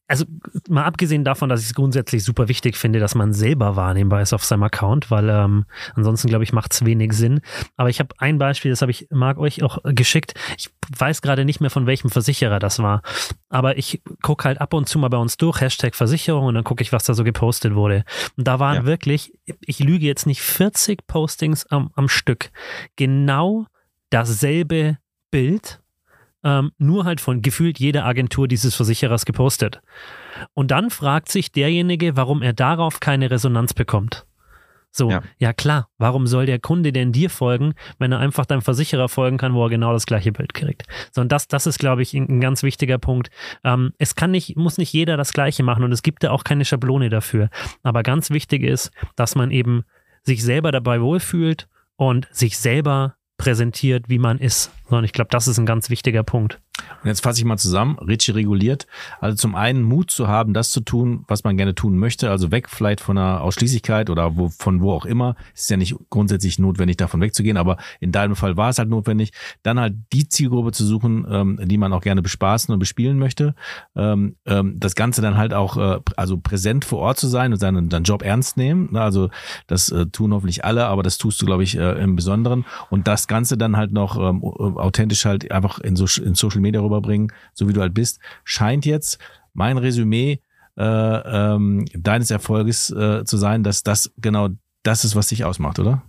also 0.09 0.25
mal 0.67 0.85
abgesehen 0.85 1.23
davon, 1.23 1.49
dass 1.49 1.61
ich 1.61 1.67
es 1.67 1.73
grundsätzlich 1.75 2.23
super 2.23 2.47
wichtig 2.47 2.75
finde, 2.75 2.99
dass 2.99 3.13
man 3.13 3.31
selber 3.31 3.75
wahrnehmbar 3.75 4.23
ist 4.23 4.33
auf 4.33 4.43
seinem 4.43 4.63
Account, 4.63 5.11
weil 5.11 5.29
ähm, 5.29 5.65
ansonsten, 5.93 6.27
glaube 6.27 6.43
ich, 6.43 6.51
macht 6.51 6.73
es 6.73 6.83
wenig 6.83 7.13
Sinn. 7.13 7.41
Aber 7.77 7.89
ich 7.89 7.99
habe 7.99 8.15
ein 8.17 8.39
Beispiel, 8.39 8.71
das 8.71 8.81
habe 8.81 8.91
ich, 8.91 9.07
mag 9.11 9.37
euch 9.37 9.61
auch 9.61 9.77
geschickt. 9.83 10.33
Ich 10.57 10.71
weiß 10.97 11.21
gerade 11.21 11.45
nicht 11.45 11.61
mehr, 11.61 11.69
von 11.69 11.85
welchem 11.85 12.09
Versicherer 12.09 12.57
das 12.57 12.79
war. 12.79 13.03
Aber 13.49 13.77
ich 13.77 14.01
gucke 14.23 14.45
halt 14.45 14.59
ab 14.59 14.73
und 14.73 14.89
zu 14.89 14.97
mal 14.97 15.09
bei 15.09 15.17
uns 15.17 15.37
durch, 15.37 15.61
Hashtag 15.61 15.95
Versicherung, 15.95 16.45
und 16.45 16.55
dann 16.55 16.63
gucke 16.63 16.81
ich, 16.81 16.91
was 16.91 17.03
da 17.03 17.13
so 17.13 17.23
gepostet 17.23 17.75
wurde. 17.75 18.03
Und 18.35 18.47
da 18.47 18.59
waren 18.59 18.77
ja. 18.77 18.85
wirklich, 18.85 19.31
ich 19.61 19.77
lüge 19.77 20.07
jetzt 20.07 20.25
nicht, 20.25 20.41
40 20.41 21.05
Postings 21.05 21.67
am, 21.67 21.91
am 21.93 22.09
Stück. 22.09 22.49
Genau 22.95 23.67
dasselbe 24.09 24.97
Bild 25.29 25.81
ähm, 26.43 26.71
nur 26.77 27.05
halt 27.05 27.21
von 27.21 27.41
gefühlt 27.41 27.79
jeder 27.79 28.05
Agentur 28.05 28.47
dieses 28.47 28.75
Versicherers 28.75 29.25
gepostet. 29.25 29.81
Und 30.53 30.71
dann 30.71 30.89
fragt 30.89 31.29
sich 31.29 31.51
derjenige, 31.51 32.15
warum 32.15 32.41
er 32.41 32.53
darauf 32.53 32.99
keine 32.99 33.29
Resonanz 33.31 33.73
bekommt. 33.73 34.25
So, 34.91 35.11
ja. 35.11 35.21
ja. 35.37 35.53
klar, 35.53 35.89
warum 35.97 36.25
soll 36.25 36.47
der 36.47 36.59
Kunde 36.59 36.91
denn 36.91 37.11
dir 37.11 37.29
folgen, 37.29 37.73
wenn 37.99 38.11
er 38.11 38.19
einfach 38.19 38.45
deinem 38.45 38.63
Versicherer 38.63 39.07
folgen 39.07 39.37
kann, 39.37 39.53
wo 39.53 39.63
er 39.63 39.69
genau 39.69 39.93
das 39.93 40.05
gleiche 40.05 40.31
Bild 40.31 40.53
kriegt? 40.53 40.83
So, 41.11 41.21
und 41.21 41.31
das, 41.31 41.47
das 41.47 41.67
ist, 41.67 41.77
glaube 41.77 42.01
ich, 42.01 42.13
ein 42.13 42.41
ganz 42.41 42.63
wichtiger 42.63 42.97
Punkt. 42.97 43.29
Ähm, 43.63 43.93
es 43.99 44.15
kann 44.15 44.31
nicht, 44.31 44.55
muss 44.55 44.77
nicht 44.77 44.91
jeder 44.91 45.15
das 45.15 45.33
Gleiche 45.33 45.61
machen 45.61 45.83
und 45.83 45.91
es 45.91 46.01
gibt 46.01 46.23
da 46.23 46.31
auch 46.31 46.43
keine 46.43 46.65
Schablone 46.65 47.09
dafür. 47.09 47.49
Aber 47.83 48.01
ganz 48.01 48.31
wichtig 48.31 48.63
ist, 48.63 48.91
dass 49.15 49.35
man 49.35 49.51
eben 49.51 49.83
sich 50.23 50.43
selber 50.43 50.71
dabei 50.71 51.01
wohlfühlt 51.01 51.67
und 51.95 52.27
sich 52.31 52.57
selber 52.57 53.15
präsentiert, 53.37 54.09
wie 54.09 54.19
man 54.19 54.39
ist. 54.39 54.71
Und 54.89 55.03
ich 55.03 55.13
glaube, 55.13 55.29
das 55.31 55.47
ist 55.47 55.59
ein 55.59 55.65
ganz 55.65 55.89
wichtiger 55.89 56.23
Punkt. 56.23 56.59
Und 57.01 57.07
jetzt 57.07 57.23
fasse 57.23 57.39
ich 57.39 57.45
mal 57.45 57.57
zusammen, 57.57 57.97
Richie 57.99 58.31
reguliert. 58.31 58.87
Also 59.19 59.35
zum 59.35 59.55
einen 59.55 59.83
Mut 59.83 60.11
zu 60.11 60.27
haben, 60.27 60.53
das 60.53 60.71
zu 60.71 60.81
tun, 60.81 61.25
was 61.27 61.43
man 61.43 61.57
gerne 61.57 61.75
tun 61.75 61.97
möchte. 61.97 62.29
Also 62.29 62.51
weg 62.51 62.69
vielleicht 62.69 63.01
von 63.01 63.17
einer 63.17 63.41
Ausschließlichkeit 63.41 64.09
oder 64.09 64.37
wo, 64.37 64.49
von 64.49 64.81
wo 64.81 64.91
auch 64.91 65.05
immer. 65.05 65.35
Es 65.53 65.63
ist 65.63 65.69
ja 65.69 65.77
nicht 65.77 65.95
grundsätzlich 66.09 66.59
notwendig, 66.59 66.97
davon 66.97 67.21
wegzugehen, 67.21 67.57
aber 67.57 67.77
in 67.99 68.11
deinem 68.11 68.35
Fall 68.35 68.57
war 68.57 68.69
es 68.69 68.79
halt 68.79 68.89
notwendig. 68.89 69.31
Dann 69.63 69.79
halt 69.79 69.95
die 70.13 70.27
Zielgruppe 70.27 70.71
zu 70.71 70.85
suchen, 70.85 71.25
ähm, 71.29 71.59
die 71.63 71.77
man 71.77 71.93
auch 71.93 72.01
gerne 72.01 72.21
bespaßen 72.21 72.73
und 72.73 72.79
bespielen 72.79 73.17
möchte. 73.17 73.55
Ähm, 73.95 74.35
ähm, 74.45 74.75
das 74.79 74.95
Ganze 74.95 75.21
dann 75.21 75.37
halt 75.37 75.53
auch, 75.53 75.77
äh, 75.77 75.99
also 76.15 76.37
präsent 76.37 76.85
vor 76.85 76.99
Ort 76.99 77.19
zu 77.19 77.27
sein 77.27 77.53
und 77.53 77.59
seinen, 77.59 77.89
seinen 77.89 78.03
Job 78.03 78.23
ernst 78.23 78.57
nehmen. 78.57 78.95
Also 78.95 79.29
das 79.67 79.89
äh, 79.89 80.07
tun 80.07 80.33
hoffentlich 80.33 80.65
alle, 80.65 80.85
aber 80.85 81.03
das 81.03 81.17
tust 81.17 81.41
du, 81.41 81.45
glaube 81.45 81.63
ich, 81.63 81.77
äh, 81.77 82.01
im 82.01 82.15
Besonderen. 82.15 82.65
Und 82.89 83.07
das 83.07 83.27
Ganze 83.27 83.57
dann 83.57 83.77
halt 83.77 83.91
noch 83.91 84.17
ähm, 84.17 84.41
authentisch 84.79 85.25
halt 85.25 85.51
einfach 85.51 85.79
in, 85.79 85.95
so, 85.95 86.05
in 86.21 86.35
Social 86.35 86.61
Media 86.61 86.81
rüberbringen, 86.81 87.31
so 87.53 87.67
wie 87.67 87.73
du 87.73 87.81
halt 87.81 87.93
bist, 87.93 88.19
scheint 88.43 88.85
jetzt 88.85 89.19
mein 89.53 89.77
Resümee 89.77 90.39
äh, 90.77 90.83
ähm, 90.83 91.85
deines 91.93 92.31
Erfolges 92.31 92.89
äh, 92.91 93.23
zu 93.25 93.37
sein, 93.37 93.63
dass 93.63 93.83
das 93.83 94.11
genau 94.17 94.49
das 94.83 95.03
ist, 95.03 95.15
was 95.15 95.27
dich 95.27 95.43
ausmacht, 95.43 95.79
oder? 95.79 96.03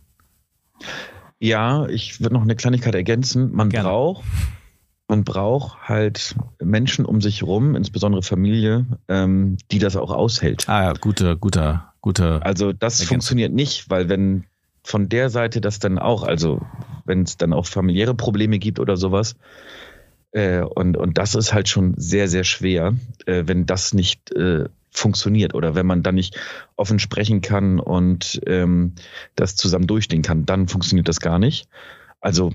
Ja, 1.39 1.87
ich 1.87 2.21
würde 2.21 2.35
noch 2.35 2.43
eine 2.43 2.55
Kleinigkeit 2.55 2.95
ergänzen. 2.95 3.53
Man 3.53 3.71
Gerne. 3.71 3.89
braucht 3.89 4.25
man 5.11 5.25
braucht 5.25 5.89
halt 5.89 6.37
Menschen 6.62 7.05
um 7.05 7.21
sich 7.21 7.43
rum, 7.43 7.75
insbesondere 7.75 8.23
Familie, 8.23 8.87
ähm, 9.09 9.57
die 9.73 9.81
das 9.81 9.97
auch 9.97 10.12
aushält. 10.12 10.68
Ah 10.68 10.85
ja, 10.85 10.93
guter, 10.93 11.35
guter, 11.35 11.93
guter. 12.01 12.47
Also 12.47 12.73
das 12.73 12.95
Ergänzung. 12.95 13.07
funktioniert 13.09 13.53
nicht, 13.53 13.91
weil 13.91 14.09
wenn 14.09 14.45
von 14.83 15.09
der 15.09 15.31
Seite 15.31 15.61
das 15.61 15.78
dann 15.78 15.99
auch, 15.99 16.22
also 16.22 16.61
wenn 17.05 17.22
es 17.22 17.37
dann 17.37 17.53
auch 17.53 17.66
familiäre 17.66 18.14
Probleme 18.14 18.59
gibt 18.59 18.81
oder 18.81 18.97
sowas, 18.97 19.37
äh, 20.33 20.61
und, 20.61 20.97
und 20.97 21.18
das 21.18 21.35
ist 21.35 21.53
halt 21.53 21.68
schon 21.68 21.95
sehr, 21.97 22.28
sehr 22.28 22.45
schwer, 22.45 22.95
äh, 23.26 23.45
wenn 23.47 23.66
das 23.66 23.93
nicht 23.93 24.33
äh, 24.33 24.68
funktioniert 24.91 25.55
oder 25.55 25.74
wenn 25.74 25.87
man 25.87 26.03
dann 26.03 26.14
nicht 26.14 26.39
offen 26.76 26.99
sprechen 26.99 27.41
kann 27.41 27.78
und 27.81 28.41
ähm, 28.47 28.95
das 29.37 29.57
zusammen 29.57 29.87
durchstehen 29.87 30.22
kann, 30.22 30.47
dann 30.47 30.68
funktioniert 30.68 31.09
das 31.09 31.20
gar 31.20 31.39
nicht. 31.39 31.68
Also, 32.20 32.53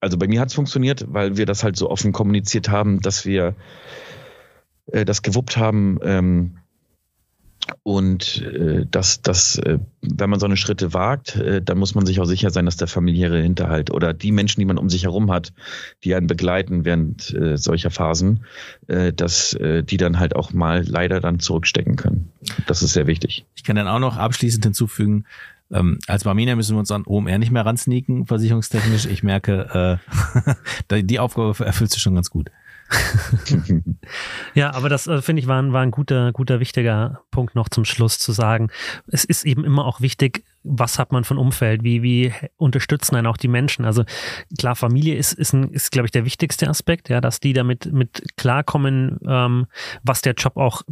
also 0.00 0.16
bei 0.18 0.28
mir 0.28 0.40
hat 0.40 0.48
es 0.48 0.54
funktioniert, 0.54 1.04
weil 1.08 1.36
wir 1.36 1.46
das 1.46 1.64
halt 1.64 1.76
so 1.76 1.90
offen 1.90 2.12
kommuniziert 2.12 2.68
haben, 2.68 3.00
dass 3.00 3.24
wir 3.24 3.54
äh, 4.92 5.04
das 5.04 5.22
gewuppt 5.22 5.56
haben, 5.56 5.98
ähm, 6.02 6.58
und 7.82 8.42
äh, 8.42 8.86
dass, 8.90 9.22
dass 9.22 9.58
äh, 9.58 9.78
wenn 10.02 10.30
man 10.30 10.40
so 10.40 10.46
eine 10.46 10.56
Schritte 10.56 10.94
wagt, 10.94 11.36
äh, 11.36 11.62
dann 11.62 11.78
muss 11.78 11.94
man 11.94 12.06
sich 12.06 12.20
auch 12.20 12.24
sicher 12.24 12.50
sein, 12.50 12.66
dass 12.66 12.76
der 12.76 12.88
familiäre 12.88 13.40
Hinterhalt 13.40 13.90
oder 13.90 14.14
die 14.14 14.32
Menschen, 14.32 14.60
die 14.60 14.66
man 14.66 14.78
um 14.78 14.88
sich 14.88 15.04
herum 15.04 15.30
hat, 15.30 15.52
die 16.04 16.14
einen 16.14 16.26
begleiten 16.26 16.84
während 16.84 17.34
äh, 17.34 17.56
solcher 17.56 17.90
Phasen, 17.90 18.44
äh, 18.86 19.12
dass 19.12 19.54
äh, 19.54 19.82
die 19.82 19.96
dann 19.96 20.18
halt 20.18 20.36
auch 20.36 20.52
mal 20.52 20.84
leider 20.86 21.20
dann 21.20 21.40
zurückstecken 21.40 21.96
können. 21.96 22.30
Das 22.66 22.82
ist 22.82 22.92
sehr 22.92 23.06
wichtig. 23.06 23.46
Ich 23.54 23.64
kann 23.64 23.76
dann 23.76 23.88
auch 23.88 24.00
noch 24.00 24.16
abschließend 24.16 24.64
hinzufügen, 24.64 25.24
ähm, 25.70 25.98
als 26.06 26.24
Barmenia 26.24 26.56
müssen 26.56 26.74
wir 26.76 26.80
uns 26.80 26.90
an 26.90 27.04
OMR 27.06 27.38
nicht 27.38 27.50
mehr 27.50 27.66
ransneaken, 27.66 28.26
versicherungstechnisch. 28.26 29.06
Ich 29.06 29.22
merke, 29.22 30.00
äh, 30.90 31.02
die 31.02 31.18
Aufgabe 31.18 31.64
erfüllst 31.64 31.94
du 31.94 32.00
schon 32.00 32.14
ganz 32.14 32.30
gut. 32.30 32.50
ja, 34.54 34.74
aber 34.74 34.88
das 34.88 35.06
äh, 35.06 35.20
finde 35.22 35.40
ich 35.40 35.48
war, 35.48 35.72
war 35.72 35.82
ein 35.82 35.90
guter, 35.90 36.32
guter, 36.32 36.60
wichtiger 36.60 37.20
Punkt 37.30 37.54
noch 37.54 37.68
zum 37.68 37.84
Schluss 37.84 38.18
zu 38.18 38.32
sagen. 38.32 38.70
Es 39.06 39.24
ist 39.24 39.44
eben 39.44 39.64
immer 39.64 39.84
auch 39.84 40.00
wichtig, 40.00 40.44
was 40.62 40.98
hat 40.98 41.12
man 41.12 41.24
von 41.24 41.38
Umfeld, 41.38 41.82
wie, 41.82 42.02
wie 42.02 42.32
unterstützen 42.56 43.16
einen 43.16 43.26
auch 43.26 43.36
die 43.36 43.48
Menschen. 43.48 43.84
Also 43.84 44.04
klar, 44.58 44.76
Familie 44.76 45.16
ist, 45.16 45.32
ist, 45.32 45.52
ein, 45.52 45.70
ist 45.70 45.92
glaube 45.92 46.06
ich, 46.06 46.12
der 46.12 46.24
wichtigste 46.24 46.68
Aspekt, 46.68 47.08
ja, 47.08 47.20
dass 47.20 47.40
die 47.40 47.52
damit 47.52 47.92
mit 47.92 48.36
klarkommen, 48.36 49.18
ähm, 49.26 49.66
was 50.02 50.22
der 50.22 50.34
Job 50.34 50.56
auch 50.56 50.82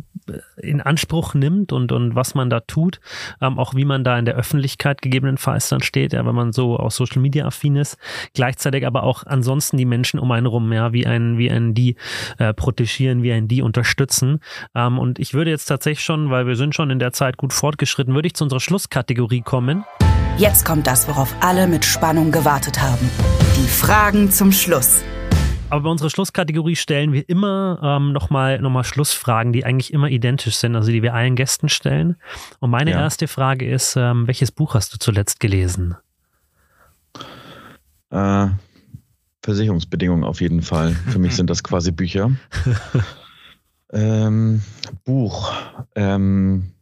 in 0.56 0.80
Anspruch 0.80 1.34
nimmt 1.34 1.72
und, 1.72 1.92
und 1.92 2.14
was 2.14 2.34
man 2.34 2.50
da 2.50 2.60
tut, 2.60 3.00
ähm, 3.40 3.58
auch 3.58 3.74
wie 3.74 3.84
man 3.84 4.04
da 4.04 4.18
in 4.18 4.24
der 4.24 4.34
Öffentlichkeit 4.34 5.02
gegebenenfalls 5.02 5.68
dann 5.68 5.82
steht, 5.82 6.12
ja, 6.12 6.24
wenn 6.26 6.34
man 6.34 6.52
so 6.52 6.78
auch 6.78 6.90
Social 6.90 7.22
Media 7.22 7.46
affin 7.46 7.76
ist, 7.76 7.96
gleichzeitig 8.34 8.86
aber 8.86 9.02
auch 9.02 9.24
ansonsten 9.24 9.76
die 9.76 9.84
Menschen 9.84 10.18
um 10.18 10.30
einen 10.32 10.46
rum, 10.46 10.72
ja, 10.72 10.92
wie 10.92 11.06
einen, 11.06 11.38
wie 11.38 11.50
einen 11.50 11.74
die 11.74 11.96
äh, 12.38 12.54
protegieren, 12.54 13.22
wie 13.22 13.32
einen 13.32 13.48
die 13.48 13.62
unterstützen. 13.62 14.40
Ähm, 14.74 14.98
und 14.98 15.18
ich 15.18 15.34
würde 15.34 15.50
jetzt 15.50 15.66
tatsächlich 15.66 16.04
schon, 16.04 16.30
weil 16.30 16.46
wir 16.46 16.56
sind 16.56 16.74
schon 16.74 16.90
in 16.90 16.98
der 16.98 17.12
Zeit 17.12 17.36
gut 17.36 17.52
fortgeschritten, 17.52 18.14
würde 18.14 18.26
ich 18.26 18.34
zu 18.34 18.44
unserer 18.44 18.60
Schlusskategorie 18.60 19.42
kommen. 19.42 19.55
Jetzt 20.38 20.64
kommt 20.64 20.86
das, 20.86 21.08
worauf 21.08 21.34
alle 21.40 21.66
mit 21.66 21.84
Spannung 21.84 22.30
gewartet 22.30 22.80
haben. 22.80 23.10
Die 23.56 23.68
Fragen 23.68 24.30
zum 24.30 24.52
Schluss. 24.52 25.02
Aber 25.70 25.82
bei 25.82 25.88
unserer 25.88 26.10
Schlusskategorie 26.10 26.76
stellen 26.76 27.12
wir 27.12 27.28
immer 27.28 27.80
ähm, 27.82 28.12
nochmal 28.12 28.60
noch 28.60 28.70
mal 28.70 28.84
Schlussfragen, 28.84 29.52
die 29.52 29.64
eigentlich 29.64 29.92
immer 29.92 30.08
identisch 30.08 30.56
sind, 30.56 30.76
also 30.76 30.92
die 30.92 31.02
wir 31.02 31.14
allen 31.14 31.34
Gästen 31.34 31.68
stellen. 31.68 32.16
Und 32.60 32.70
meine 32.70 32.92
ja. 32.92 33.00
erste 33.00 33.26
Frage 33.28 33.68
ist, 33.68 33.96
ähm, 33.96 34.26
welches 34.26 34.52
Buch 34.52 34.74
hast 34.74 34.94
du 34.94 34.98
zuletzt 34.98 35.40
gelesen? 35.40 35.96
Äh, 38.10 38.48
Versicherungsbedingungen 39.42 40.24
auf 40.24 40.40
jeden 40.40 40.62
Fall. 40.62 40.92
Für 40.92 41.18
mich 41.18 41.34
sind 41.34 41.50
das 41.50 41.64
quasi 41.64 41.92
Bücher. 41.92 42.30
ähm, 43.92 44.62
Buch. 45.04 45.52
Ähm, 45.94 46.72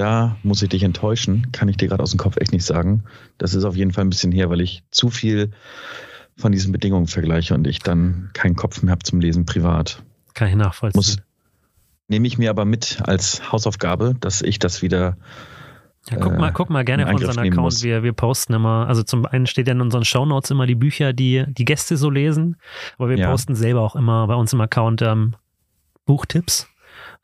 da 0.00 0.36
muss 0.42 0.62
ich 0.62 0.70
dich 0.70 0.82
enttäuschen. 0.82 1.52
Kann 1.52 1.68
ich 1.68 1.76
dir 1.76 1.88
gerade 1.88 2.02
aus 2.02 2.10
dem 2.10 2.18
Kopf 2.18 2.38
echt 2.38 2.52
nicht 2.52 2.64
sagen. 2.64 3.04
Das 3.36 3.54
ist 3.54 3.64
auf 3.64 3.76
jeden 3.76 3.92
Fall 3.92 4.04
ein 4.04 4.10
bisschen 4.10 4.32
her, 4.32 4.48
weil 4.48 4.62
ich 4.62 4.82
zu 4.90 5.10
viel 5.10 5.50
von 6.38 6.52
diesen 6.52 6.72
Bedingungen 6.72 7.06
vergleiche 7.06 7.54
und 7.54 7.66
ich 7.66 7.80
dann 7.80 8.30
keinen 8.32 8.56
Kopf 8.56 8.82
mehr 8.82 8.92
habe 8.92 9.02
zum 9.02 9.20
Lesen 9.20 9.44
privat. 9.44 10.02
Kann 10.32 10.48
ich 10.48 10.54
nachvollziehen. 10.54 10.98
Muss, 10.98 11.18
nehme 12.08 12.26
ich 12.26 12.38
mir 12.38 12.48
aber 12.48 12.64
mit 12.64 13.02
als 13.04 13.52
Hausaufgabe, 13.52 14.16
dass 14.18 14.40
ich 14.40 14.58
das 14.58 14.80
wieder. 14.80 15.18
Ja, 16.08 16.16
guck 16.16 16.38
mal, 16.38 16.48
äh, 16.48 16.52
guck 16.54 16.70
mal 16.70 16.82
gerne 16.82 17.06
auf 17.06 17.12
unseren 17.12 17.38
Account. 17.38 17.82
Wir, 17.82 18.02
wir 18.02 18.14
posten 18.14 18.54
immer, 18.54 18.86
also 18.88 19.02
zum 19.02 19.26
einen 19.26 19.46
steht 19.46 19.66
ja 19.66 19.74
in 19.74 19.82
unseren 19.82 20.06
Shownotes 20.06 20.50
immer 20.50 20.66
die 20.66 20.76
Bücher, 20.76 21.12
die 21.12 21.44
die 21.46 21.66
Gäste 21.66 21.98
so 21.98 22.08
lesen, 22.08 22.56
aber 22.96 23.10
wir 23.10 23.18
ja. 23.18 23.30
posten 23.30 23.54
selber 23.54 23.82
auch 23.82 23.96
immer 23.96 24.26
bei 24.26 24.34
uns 24.34 24.54
im 24.54 24.62
Account 24.62 25.02
ähm, 25.02 25.36
Buchtipps. 26.06 26.68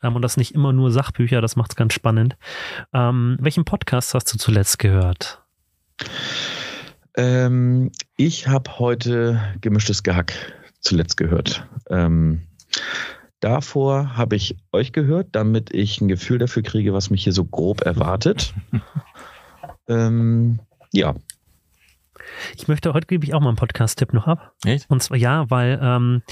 Ähm, 0.02 0.16
und 0.16 0.22
das 0.22 0.36
nicht 0.36 0.54
immer 0.54 0.72
nur 0.72 0.90
Sachbücher, 0.90 1.40
das 1.40 1.56
macht 1.56 1.72
es 1.72 1.76
ganz 1.76 1.92
spannend. 1.92 2.36
Ähm, 2.92 3.36
welchen 3.40 3.64
Podcast 3.64 4.14
hast 4.14 4.32
du 4.32 4.38
zuletzt 4.38 4.78
gehört? 4.78 5.42
Ähm, 7.16 7.92
ich 8.16 8.48
habe 8.48 8.78
heute 8.78 9.40
gemischtes 9.60 10.02
Gehack 10.02 10.34
zuletzt 10.80 11.16
gehört. 11.16 11.66
Ähm, 11.88 12.42
davor 13.40 14.16
habe 14.16 14.36
ich 14.36 14.56
euch 14.72 14.92
gehört, 14.92 15.28
damit 15.32 15.72
ich 15.72 16.00
ein 16.00 16.08
Gefühl 16.08 16.38
dafür 16.38 16.62
kriege, 16.62 16.92
was 16.92 17.10
mich 17.10 17.24
hier 17.24 17.32
so 17.32 17.44
grob 17.44 17.80
erwartet. 17.80 18.54
ähm, 19.88 20.60
ja. 20.92 21.14
Ich 22.56 22.68
möchte, 22.68 22.92
heute 22.92 23.06
gebe 23.06 23.24
ich 23.24 23.34
auch 23.34 23.40
mal 23.40 23.48
einen 23.48 23.56
Podcast-Tipp 23.56 24.12
noch 24.12 24.26
ab. 24.26 24.52
Echt? 24.64 24.90
Und 24.90 25.02
zwar 25.02 25.16
ja, 25.16 25.48
weil 25.50 25.78
ähm, 25.82 26.22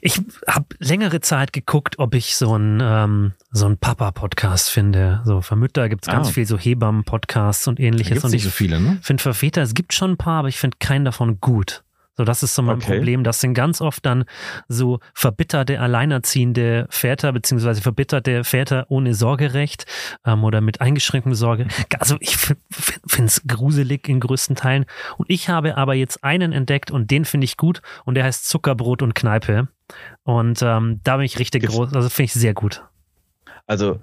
ich 0.00 0.20
habe 0.46 0.66
längere 0.78 1.20
Zeit 1.20 1.52
geguckt, 1.52 1.98
ob 1.98 2.14
ich 2.14 2.36
so 2.36 2.54
einen 2.54 2.80
ähm, 2.82 3.32
so 3.50 3.66
einen 3.66 3.78
Papa-Podcast 3.78 4.70
finde. 4.70 5.20
So 5.24 5.40
für 5.40 5.56
Mütter 5.56 5.88
gibt 5.88 6.06
es 6.06 6.12
ganz 6.12 6.28
ah. 6.28 6.32
viel 6.32 6.46
so 6.46 6.56
Hebammen-Podcasts 6.56 7.68
und 7.68 7.80
ähnliches. 7.80 8.20
Da 8.20 8.26
und 8.26 8.32
nicht 8.32 8.44
so 8.44 8.50
viele, 8.50 8.80
ne? 8.80 8.98
finde 9.02 9.22
für 9.22 9.34
Väter, 9.34 9.62
es 9.62 9.74
gibt 9.74 9.92
schon 9.92 10.12
ein 10.12 10.16
paar, 10.16 10.40
aber 10.40 10.48
ich 10.48 10.58
finde 10.58 10.76
keinen 10.78 11.04
davon 11.04 11.40
gut. 11.40 11.82
So, 12.20 12.24
das 12.24 12.42
ist 12.42 12.54
so 12.54 12.60
mein 12.60 12.76
Okay. 12.76 12.96
Problem. 12.96 13.24
Das 13.24 13.40
sind 13.40 13.54
ganz 13.54 13.80
oft 13.80 14.04
dann 14.04 14.26
so 14.68 15.00
verbitterte, 15.14 15.80
alleinerziehende 15.80 16.86
Väter, 16.90 17.32
beziehungsweise 17.32 17.80
verbitterte 17.80 18.44
Väter 18.44 18.84
ohne 18.90 19.14
Sorgerecht 19.14 19.86
ähm, 20.26 20.44
oder 20.44 20.60
mit 20.60 20.82
eingeschränktem 20.82 21.32
Sorge. 21.34 21.66
Also 21.98 22.18
ich 22.20 22.36
finde 22.36 22.58
es 23.24 23.40
gruselig 23.46 24.06
in 24.06 24.20
größten 24.20 24.54
Teilen. 24.54 24.84
Und 25.16 25.30
ich 25.30 25.48
habe 25.48 25.78
aber 25.78 25.94
jetzt 25.94 26.22
einen 26.22 26.52
entdeckt 26.52 26.90
und 26.90 27.10
den 27.10 27.24
finde 27.24 27.46
ich 27.46 27.56
gut 27.56 27.80
und 28.04 28.16
der 28.16 28.24
heißt 28.24 28.46
Zuckerbrot 28.46 29.00
und 29.00 29.14
Kneipe. 29.14 29.68
Und 30.22 30.60
ähm, 30.60 31.00
da 31.02 31.16
bin 31.16 31.24
ich 31.24 31.38
richtig 31.38 31.62
Gibt's- 31.62 31.74
groß, 31.74 31.94
also 31.94 32.10
finde 32.10 32.24
ich 32.26 32.34
sehr 32.34 32.52
gut. 32.52 32.84
Also 33.66 33.98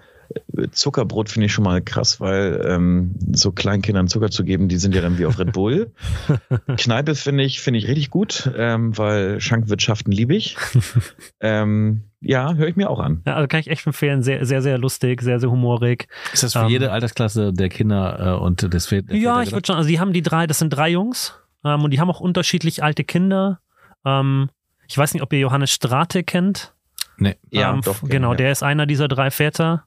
Zuckerbrot 0.71 1.29
finde 1.29 1.45
ich 1.45 1.53
schon 1.53 1.63
mal 1.63 1.81
krass, 1.81 2.19
weil 2.19 2.65
ähm, 2.67 3.15
so 3.31 3.51
Kleinkindern 3.51 4.07
Zucker 4.07 4.29
zu 4.29 4.43
geben, 4.43 4.67
die 4.67 4.77
sind 4.77 4.95
ja 4.95 5.01
dann 5.01 5.17
wie 5.17 5.25
auf 5.25 5.39
Red 5.39 5.53
Bull. 5.53 5.91
Kneipe 6.77 7.15
finde 7.15 7.43
ich, 7.43 7.61
finde 7.61 7.79
ich 7.79 7.87
richtig 7.87 8.09
gut, 8.09 8.49
ähm, 8.55 8.97
weil 8.97 9.39
Schankwirtschaften 9.39 10.11
liebe 10.11 10.35
ich. 10.35 10.57
ähm, 11.39 12.03
ja, 12.19 12.53
höre 12.55 12.67
ich 12.67 12.75
mir 12.75 12.89
auch 12.89 12.99
an. 12.99 13.21
Ja, 13.25 13.35
also 13.35 13.47
kann 13.47 13.59
ich 13.59 13.69
echt 13.69 13.85
empfehlen. 13.85 14.23
Sehr, 14.23 14.45
sehr, 14.45 14.61
sehr 14.61 14.77
lustig, 14.77 15.21
sehr, 15.21 15.39
sehr 15.39 15.51
humorig. 15.51 16.07
Ist 16.33 16.43
das 16.43 16.53
für 16.53 16.59
Ähm, 16.59 16.69
jede 16.69 16.91
Altersklasse 16.91 17.53
der 17.53 17.69
Kinder 17.69 18.37
äh, 18.37 18.43
und 18.43 18.73
des 18.73 18.87
Väter? 18.87 19.13
Ja, 19.13 19.43
ich 19.43 19.51
würde 19.51 19.67
schon, 19.67 19.75
also 19.75 19.87
die 19.87 19.99
haben 19.99 20.13
die 20.13 20.23
drei, 20.23 20.47
das 20.47 20.59
sind 20.59 20.71
drei 20.71 20.89
Jungs 20.89 21.35
ähm, 21.63 21.83
und 21.83 21.91
die 21.91 21.99
haben 21.99 22.09
auch 22.09 22.19
unterschiedlich 22.19 22.83
alte 22.83 23.03
Kinder. 23.03 23.59
Ähm, 24.05 24.49
ich 24.87 24.97
weiß 24.97 25.13
nicht, 25.13 25.23
ob 25.23 25.31
ihr 25.33 25.39
Johannes 25.39 25.71
Strate 25.71 26.23
kennt. 26.23 26.73
Nee. 27.17 27.35
Ja, 27.49 27.73
ähm, 27.73 27.81
doch, 27.81 28.01
genau, 28.03 28.31
ja. 28.31 28.37
der 28.37 28.51
ist 28.51 28.63
einer 28.63 28.85
dieser 28.85 29.07
drei 29.07 29.31
Väter. 29.31 29.86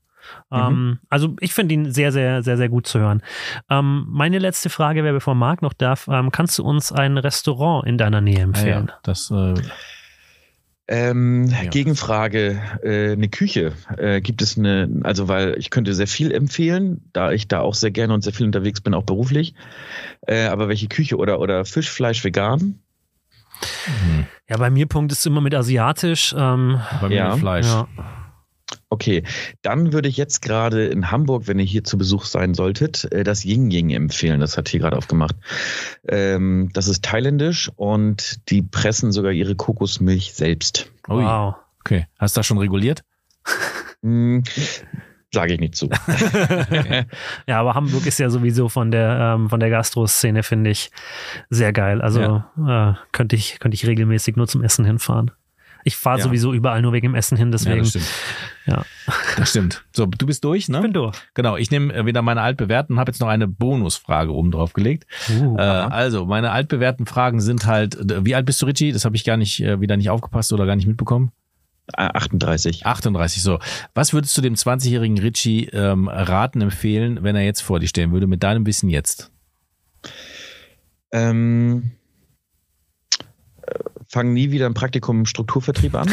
Ähm, 0.52 0.98
also 1.08 1.36
ich 1.40 1.52
finde 1.54 1.74
ihn 1.74 1.92
sehr, 1.92 2.12
sehr, 2.12 2.42
sehr, 2.42 2.56
sehr 2.56 2.68
gut 2.68 2.86
zu 2.86 2.98
hören. 2.98 3.22
Ähm, 3.68 4.06
meine 4.08 4.38
letzte 4.38 4.70
Frage 4.70 5.04
wäre, 5.04 5.14
bevor 5.14 5.34
Marc 5.34 5.62
noch 5.62 5.72
darf, 5.72 6.08
ähm, 6.10 6.30
kannst 6.30 6.58
du 6.58 6.64
uns 6.64 6.92
ein 6.92 7.18
Restaurant 7.18 7.86
in 7.86 7.98
deiner 7.98 8.20
Nähe 8.20 8.38
Ah, 8.38 8.42
empfehlen? 8.42 8.86
ja, 8.88 8.98
das, 9.02 9.30
äh, 9.30 9.54
Ähm, 10.92 11.46
Ja. 11.62 11.70
Gegenfrage, 11.70 12.60
äh, 12.82 13.12
eine 13.12 13.28
Küche. 13.28 13.74
Äh, 13.96 14.20
gibt 14.20 14.42
es 14.42 14.58
eine, 14.58 14.88
also 15.04 15.28
weil 15.28 15.54
ich 15.56 15.70
könnte 15.70 15.94
sehr 15.94 16.08
viel 16.08 16.32
empfehlen, 16.32 17.08
da 17.12 17.30
ich 17.30 17.46
da 17.46 17.60
auch 17.60 17.74
sehr 17.74 17.92
gerne 17.92 18.12
und 18.12 18.22
sehr 18.22 18.32
viel 18.32 18.46
unterwegs 18.46 18.80
bin, 18.80 18.94
auch 18.94 19.04
beruflich. 19.04 19.54
Äh, 20.26 20.46
aber 20.46 20.68
welche 20.68 20.88
Küche 20.88 21.16
oder, 21.16 21.38
oder 21.38 21.64
Fisch, 21.64 21.88
Fleisch, 21.88 22.24
vegan? 22.24 22.80
hm, 23.84 24.26
Ja, 24.48 24.56
bei 24.56 24.68
mir 24.70 24.86
Punkt 24.86 25.12
ist 25.12 25.24
immer 25.26 25.40
mit 25.40 25.54
asiatisch. 25.54 26.34
Ähm, 26.36 26.80
bei 27.00 27.08
mir 27.08 27.14
Ja. 27.14 27.36
Fleisch. 27.36 27.66
ja. 27.66 27.86
Okay, 28.92 29.22
dann 29.62 29.92
würde 29.92 30.08
ich 30.08 30.16
jetzt 30.16 30.42
gerade 30.42 30.86
in 30.86 31.12
Hamburg, 31.12 31.46
wenn 31.46 31.60
ihr 31.60 31.64
hier 31.64 31.84
zu 31.84 31.96
Besuch 31.96 32.24
sein 32.24 32.54
solltet, 32.54 33.10
äh, 33.12 33.22
das 33.22 33.44
Ying 33.44 33.70
Ying 33.70 33.90
empfehlen. 33.90 34.40
Das 34.40 34.56
hat 34.56 34.68
hier 34.68 34.80
gerade 34.80 34.96
aufgemacht. 34.96 35.36
Ähm, 36.08 36.70
das 36.72 36.88
ist 36.88 37.04
thailändisch 37.04 37.70
und 37.76 38.50
die 38.50 38.62
pressen 38.62 39.12
sogar 39.12 39.30
ihre 39.32 39.54
Kokosmilch 39.54 40.34
selbst. 40.34 40.90
Ui, 41.08 41.22
Wow. 41.24 41.54
Okay. 41.80 42.06
Hast 42.18 42.36
du 42.36 42.40
das 42.40 42.46
schon 42.46 42.58
reguliert? 42.58 43.02
Hm, 44.02 44.42
Sage 45.32 45.54
ich 45.54 45.60
nicht 45.60 45.76
zu. 45.76 45.88
Ja, 47.46 47.60
aber 47.60 47.74
Hamburg 47.74 48.06
ist 48.06 48.18
ja 48.18 48.30
sowieso 48.30 48.68
von 48.68 48.90
der, 48.90 49.34
ähm, 49.36 49.48
von 49.48 49.60
der 49.60 49.70
Gastro-Szene, 49.70 50.42
finde 50.42 50.70
ich, 50.70 50.90
sehr 51.50 51.72
geil. 51.72 52.00
Also 52.00 52.42
äh, 52.66 52.94
könnte 53.12 53.36
ich, 53.36 53.58
könnte 53.60 53.74
ich 53.74 53.86
regelmäßig 53.86 54.36
nur 54.36 54.48
zum 54.48 54.64
Essen 54.64 54.84
hinfahren. 54.84 55.30
Ich 55.84 55.96
fahre 55.96 56.18
Ja. 56.18 56.24
sowieso 56.24 56.52
überall 56.52 56.82
nur 56.82 56.92
wegen 56.92 57.08
dem 57.08 57.14
Essen 57.14 57.36
hin, 57.38 57.48
Ja, 57.48 57.52
deswegen. 57.52 57.78
das 57.80 57.88
stimmt. 57.90 58.06
Ja. 58.66 58.84
Das 59.36 59.50
stimmt. 59.50 59.84
So, 59.94 60.06
du 60.06 60.26
bist 60.26 60.44
durch, 60.44 60.58
ich 60.64 60.68
ne? 60.68 60.80
bin 60.80 60.92
durch. 60.92 61.16
Genau, 61.34 61.56
ich 61.56 61.70
nehme 61.70 61.92
äh, 61.94 62.04
wieder 62.06 62.22
meine 62.22 62.42
altbewährten 62.42 62.94
und 62.96 63.00
habe 63.00 63.10
jetzt 63.10 63.20
noch 63.20 63.28
eine 63.28 63.48
Bonusfrage 63.48 64.32
oben 64.32 64.50
drauf 64.50 64.72
gelegt. 64.72 65.06
Uh, 65.30 65.56
Äh, 65.56 65.62
also, 65.62 66.26
meine 66.26 66.50
altbewährten 66.52 67.06
Fragen 67.06 67.40
sind 67.40 67.66
halt, 67.66 67.96
wie 68.24 68.34
alt 68.34 68.46
bist 68.46 68.60
du, 68.62 68.66
Richie? 68.66 68.92
Das 68.92 69.04
habe 69.04 69.16
ich 69.16 69.24
gar 69.24 69.36
nicht, 69.36 69.60
äh, 69.60 69.80
wieder 69.80 69.96
nicht 69.96 70.10
aufgepasst 70.10 70.52
oder 70.52 70.66
gar 70.66 70.76
nicht 70.76 70.86
mitbekommen. 70.86 71.32
Äh, 71.96 72.02
38. 72.12 72.86
38, 72.86 73.42
so. 73.42 73.58
Was 73.94 74.12
würdest 74.12 74.36
du 74.36 74.42
dem 74.42 74.54
20-jährigen 74.54 75.18
Richie 75.18 75.64
ähm, 75.72 76.06
raten, 76.08 76.60
empfehlen, 76.60 77.22
wenn 77.22 77.34
er 77.34 77.42
jetzt 77.44 77.62
vor 77.62 77.80
dir 77.80 77.88
stehen 77.88 78.12
würde, 78.12 78.26
mit 78.28 78.42
deinem 78.42 78.64
Wissen 78.66 78.88
jetzt? 78.90 79.32
Ähm, 81.12 81.90
äh, 81.92 81.99
fang 84.10 84.32
nie 84.32 84.50
wieder 84.50 84.66
ein 84.66 84.74
Praktikum 84.74 85.20
im 85.20 85.26
Strukturvertrieb 85.26 85.94
an. 85.94 86.12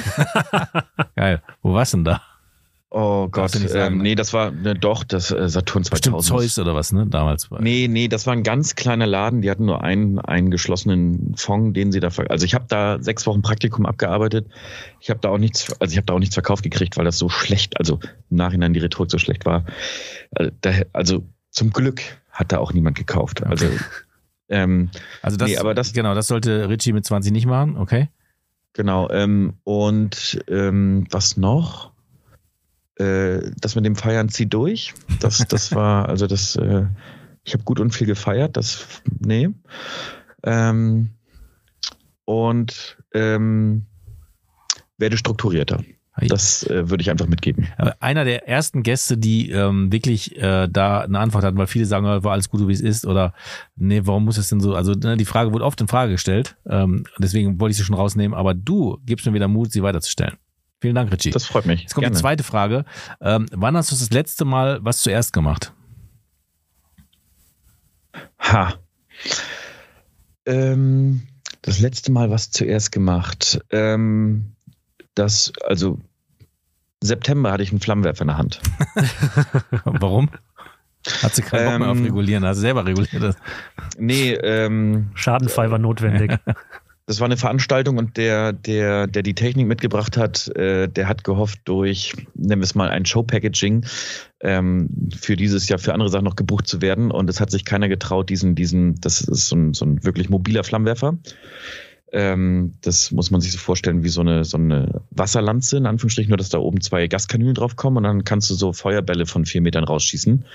Geil. 1.15 1.41
Wo 1.63 1.73
warst 1.73 1.93
denn 1.93 2.03
da? 2.03 2.21
Oh 2.89 3.27
Gott, 3.27 3.51
sagen, 3.51 3.93
ähm, 3.93 3.97
ne? 3.97 4.03
nee, 4.03 4.15
das 4.15 4.33
war 4.33 4.51
ne, 4.51 4.73
doch 4.73 5.03
das 5.03 5.31
äh, 5.31 5.49
Saturn 5.49 5.83
2000. 5.83 5.89
Bestimmt 5.91 6.23
Zeus 6.23 6.59
oder 6.59 6.73
was, 6.73 6.93
ne? 6.93 7.05
Damals. 7.07 7.49
Nee, 7.59 7.87
nee, 7.89 8.07
das 8.07 8.25
war 8.27 8.33
ein 8.33 8.43
ganz 8.43 8.75
kleiner 8.75 9.07
Laden. 9.07 9.41
Die 9.41 9.51
hatten 9.51 9.65
nur 9.65 9.83
einen, 9.83 10.19
einen 10.19 10.51
geschlossenen 10.51 11.33
Fonds, 11.35 11.73
den 11.73 11.91
sie 11.91 11.99
da 11.99 12.09
Also 12.29 12.45
ich 12.45 12.53
habe 12.53 12.65
da 12.69 12.97
sechs 13.01 13.25
Wochen 13.25 13.41
Praktikum 13.41 13.85
abgearbeitet. 13.85 14.47
Ich 15.01 15.09
habe 15.09 15.19
da 15.19 15.29
auch 15.29 15.37
nichts, 15.37 15.73
also 15.81 15.91
ich 15.91 15.97
habe 15.97 16.05
da 16.05 16.13
auch 16.13 16.19
nichts 16.19 16.35
verkauft 16.35 16.63
gekriegt, 16.63 16.95
weil 16.97 17.03
das 17.03 17.17
so 17.17 17.29
schlecht, 17.29 17.77
also 17.77 17.99
im 18.29 18.37
Nachhinein 18.37 18.73
die 18.73 18.79
Rhetorik 18.79 19.11
so 19.11 19.17
schlecht 19.17 19.45
war. 19.45 19.65
Also, 20.31 20.51
da, 20.61 20.71
also 20.93 21.23
zum 21.49 21.71
Glück 21.71 22.01
hat 22.31 22.51
da 22.51 22.59
auch 22.59 22.71
niemand 22.71 22.95
gekauft. 22.95 23.43
Also 23.43 23.65
ähm, 24.49 24.89
Also 25.21 25.37
das, 25.37 25.49
Nee, 25.49 25.57
aber 25.57 25.73
das- 25.73 25.93
genau, 25.93 26.13
das 26.15 26.27
sollte 26.27 26.69
Richie 26.69 26.93
mit 26.93 27.05
20 27.05 27.31
nicht 27.31 27.45
machen, 27.45 27.77
okay? 27.77 28.09
genau. 28.73 29.09
Ähm, 29.09 29.55
und 29.63 30.39
ähm, 30.47 31.05
was 31.09 31.35
noch? 31.37 31.93
Äh, 32.95 33.51
das 33.59 33.75
mit 33.75 33.85
dem 33.85 33.95
Feiern 33.95 34.29
zieh 34.29 34.45
durch. 34.47 34.93
Das, 35.19 35.39
das 35.47 35.71
war, 35.75 36.07
also 36.09 36.27
das, 36.27 36.55
äh, 36.55 36.85
ich 37.43 37.53
habe 37.53 37.63
gut 37.63 37.79
und 37.79 37.91
viel 37.93 38.07
gefeiert. 38.07 38.55
Das, 38.57 38.85
nee. 39.19 39.49
Ähm, 40.43 41.09
und 42.25 42.97
ähm, 43.13 43.85
werde 44.97 45.17
strukturierter. 45.17 45.83
Das 46.21 46.63
äh, 46.63 46.89
würde 46.89 47.01
ich 47.01 47.11
einfach 47.11 47.27
mitgeben. 47.27 47.67
Einer 47.99 48.25
der 48.25 48.47
ersten 48.47 48.83
Gäste, 48.83 49.17
die 49.17 49.51
ähm, 49.51 49.91
wirklich 49.91 50.35
äh, 50.37 50.67
da 50.67 51.01
eine 51.01 51.19
Antwort 51.19 51.43
hatten, 51.43 51.57
weil 51.57 51.67
viele 51.67 51.85
sagen, 51.85 52.05
war 52.05 52.31
alles 52.31 52.49
gut, 52.49 52.59
so 52.59 52.67
wie 52.67 52.73
es 52.73 52.81
ist, 52.81 53.05
oder 53.05 53.33
nee, 53.75 54.01
warum 54.03 54.25
muss 54.25 54.37
es 54.37 54.49
denn 54.49 54.59
so? 54.59 54.73
Also 54.73 54.93
ne, 54.93 55.17
die 55.17 55.25
Frage 55.25 55.53
wurde 55.53 55.65
oft 55.65 55.79
in 55.79 55.87
Frage 55.87 56.13
gestellt, 56.13 56.55
ähm, 56.67 57.03
deswegen 57.19 57.59
wollte 57.59 57.71
ich 57.71 57.77
sie 57.77 57.83
schon 57.83 57.95
rausnehmen, 57.95 58.35
aber 58.35 58.53
du 58.53 58.97
gibst 59.05 59.25
mir 59.25 59.33
wieder 59.33 59.47
Mut, 59.47 59.71
sie 59.71 59.83
weiterzustellen. 59.83 60.37
Vielen 60.79 60.95
Dank, 60.95 61.11
Richie. 61.11 61.31
Das 61.31 61.45
freut 61.45 61.65
mich. 61.65 61.81
Jetzt 61.81 61.95
kommt 61.95 62.03
Gerne. 62.03 62.15
die 62.15 62.21
zweite 62.21 62.43
Frage. 62.43 62.85
Ähm, 63.19 63.47
wann 63.51 63.75
hast 63.75 63.91
du 63.91 63.95
das 63.95 64.11
letzte 64.11 64.45
Mal 64.45 64.79
was 64.83 65.01
zuerst 65.01 65.33
gemacht? 65.33 65.73
Ha. 68.39 68.75
Ähm, 70.45 71.23
das 71.63 71.79
letzte 71.79 72.11
Mal 72.11 72.29
was 72.29 72.51
zuerst 72.51 72.91
gemacht. 72.91 73.59
Ähm, 73.71 74.53
das, 75.17 75.51
also 75.65 75.99
September 77.01 77.51
hatte 77.51 77.63
ich 77.63 77.71
einen 77.71 77.79
Flammenwerfer 77.79 78.21
in 78.21 78.27
der 78.27 78.37
Hand. 78.37 78.61
Warum? 79.83 80.29
Hat 81.21 81.35
sie 81.35 81.41
keinen 81.41 81.65
Bock 81.65 81.79
mehr 81.79 81.89
auf 81.89 81.97
Ähm, 81.97 82.03
regulieren, 82.05 82.45
hast 82.45 82.57
du 82.57 82.61
selber 82.61 82.85
reguliert. 82.85 83.21
Das. 83.21 83.35
Nee, 83.97 84.33
ähm, 84.33 85.11
Schadenfrei 85.13 85.71
war 85.71 85.79
notwendig. 85.79 86.37
das 87.05 87.21
war 87.21 87.25
eine 87.25 87.37
Veranstaltung 87.37 87.97
und 87.97 88.17
der, 88.17 88.51
der, 88.51 89.07
der 89.07 89.23
die 89.23 89.33
Technik 89.33 89.67
mitgebracht 89.67 90.17
hat, 90.17 90.49
äh, 90.57 90.89
der 90.89 91.07
hat 91.07 91.23
gehofft, 91.23 91.61
durch, 91.63 92.13
nennen 92.33 92.61
wir 92.61 92.65
es 92.65 92.75
mal, 92.75 92.89
ein 92.89 93.05
Show-Packaging 93.05 93.85
ähm, 94.41 94.89
für 95.15 95.37
dieses 95.37 95.69
Jahr 95.69 95.79
für 95.79 95.93
andere 95.93 96.09
Sachen 96.09 96.25
noch 96.25 96.35
gebucht 96.35 96.67
zu 96.67 96.81
werden. 96.81 97.11
Und 97.11 97.29
es 97.29 97.39
hat 97.39 97.51
sich 97.51 97.63
keiner 97.63 97.87
getraut, 97.87 98.29
diesen, 98.29 98.55
diesen, 98.55 98.95
das 98.99 99.21
ist 99.21 99.47
so 99.47 99.55
ein, 99.55 99.73
so 99.73 99.85
ein 99.85 100.03
wirklich 100.03 100.29
mobiler 100.29 100.65
Flammenwerfer. 100.65 101.17
Ähm, 102.11 102.75
das 102.81 103.11
muss 103.11 103.31
man 103.31 103.41
sich 103.41 103.51
so 103.51 103.57
vorstellen 103.57 104.03
wie 104.03 104.09
so 104.09 104.21
eine, 104.21 104.45
so 104.45 104.57
eine 104.57 105.01
Wasserlanze, 105.11 105.77
in 105.77 105.85
Anführungsstrichen, 105.85 106.29
nur 106.29 106.37
dass 106.37 106.49
da 106.49 106.59
oben 106.59 106.81
zwei 106.81 107.07
Gaskanülen 107.07 107.55
drauf 107.55 107.75
kommen 107.75 107.97
und 107.97 108.03
dann 108.03 108.23
kannst 108.23 108.49
du 108.49 108.55
so 108.55 108.73
Feuerbälle 108.73 109.25
von 109.25 109.45
vier 109.45 109.61
Metern 109.61 109.83
rausschießen. 109.83 110.45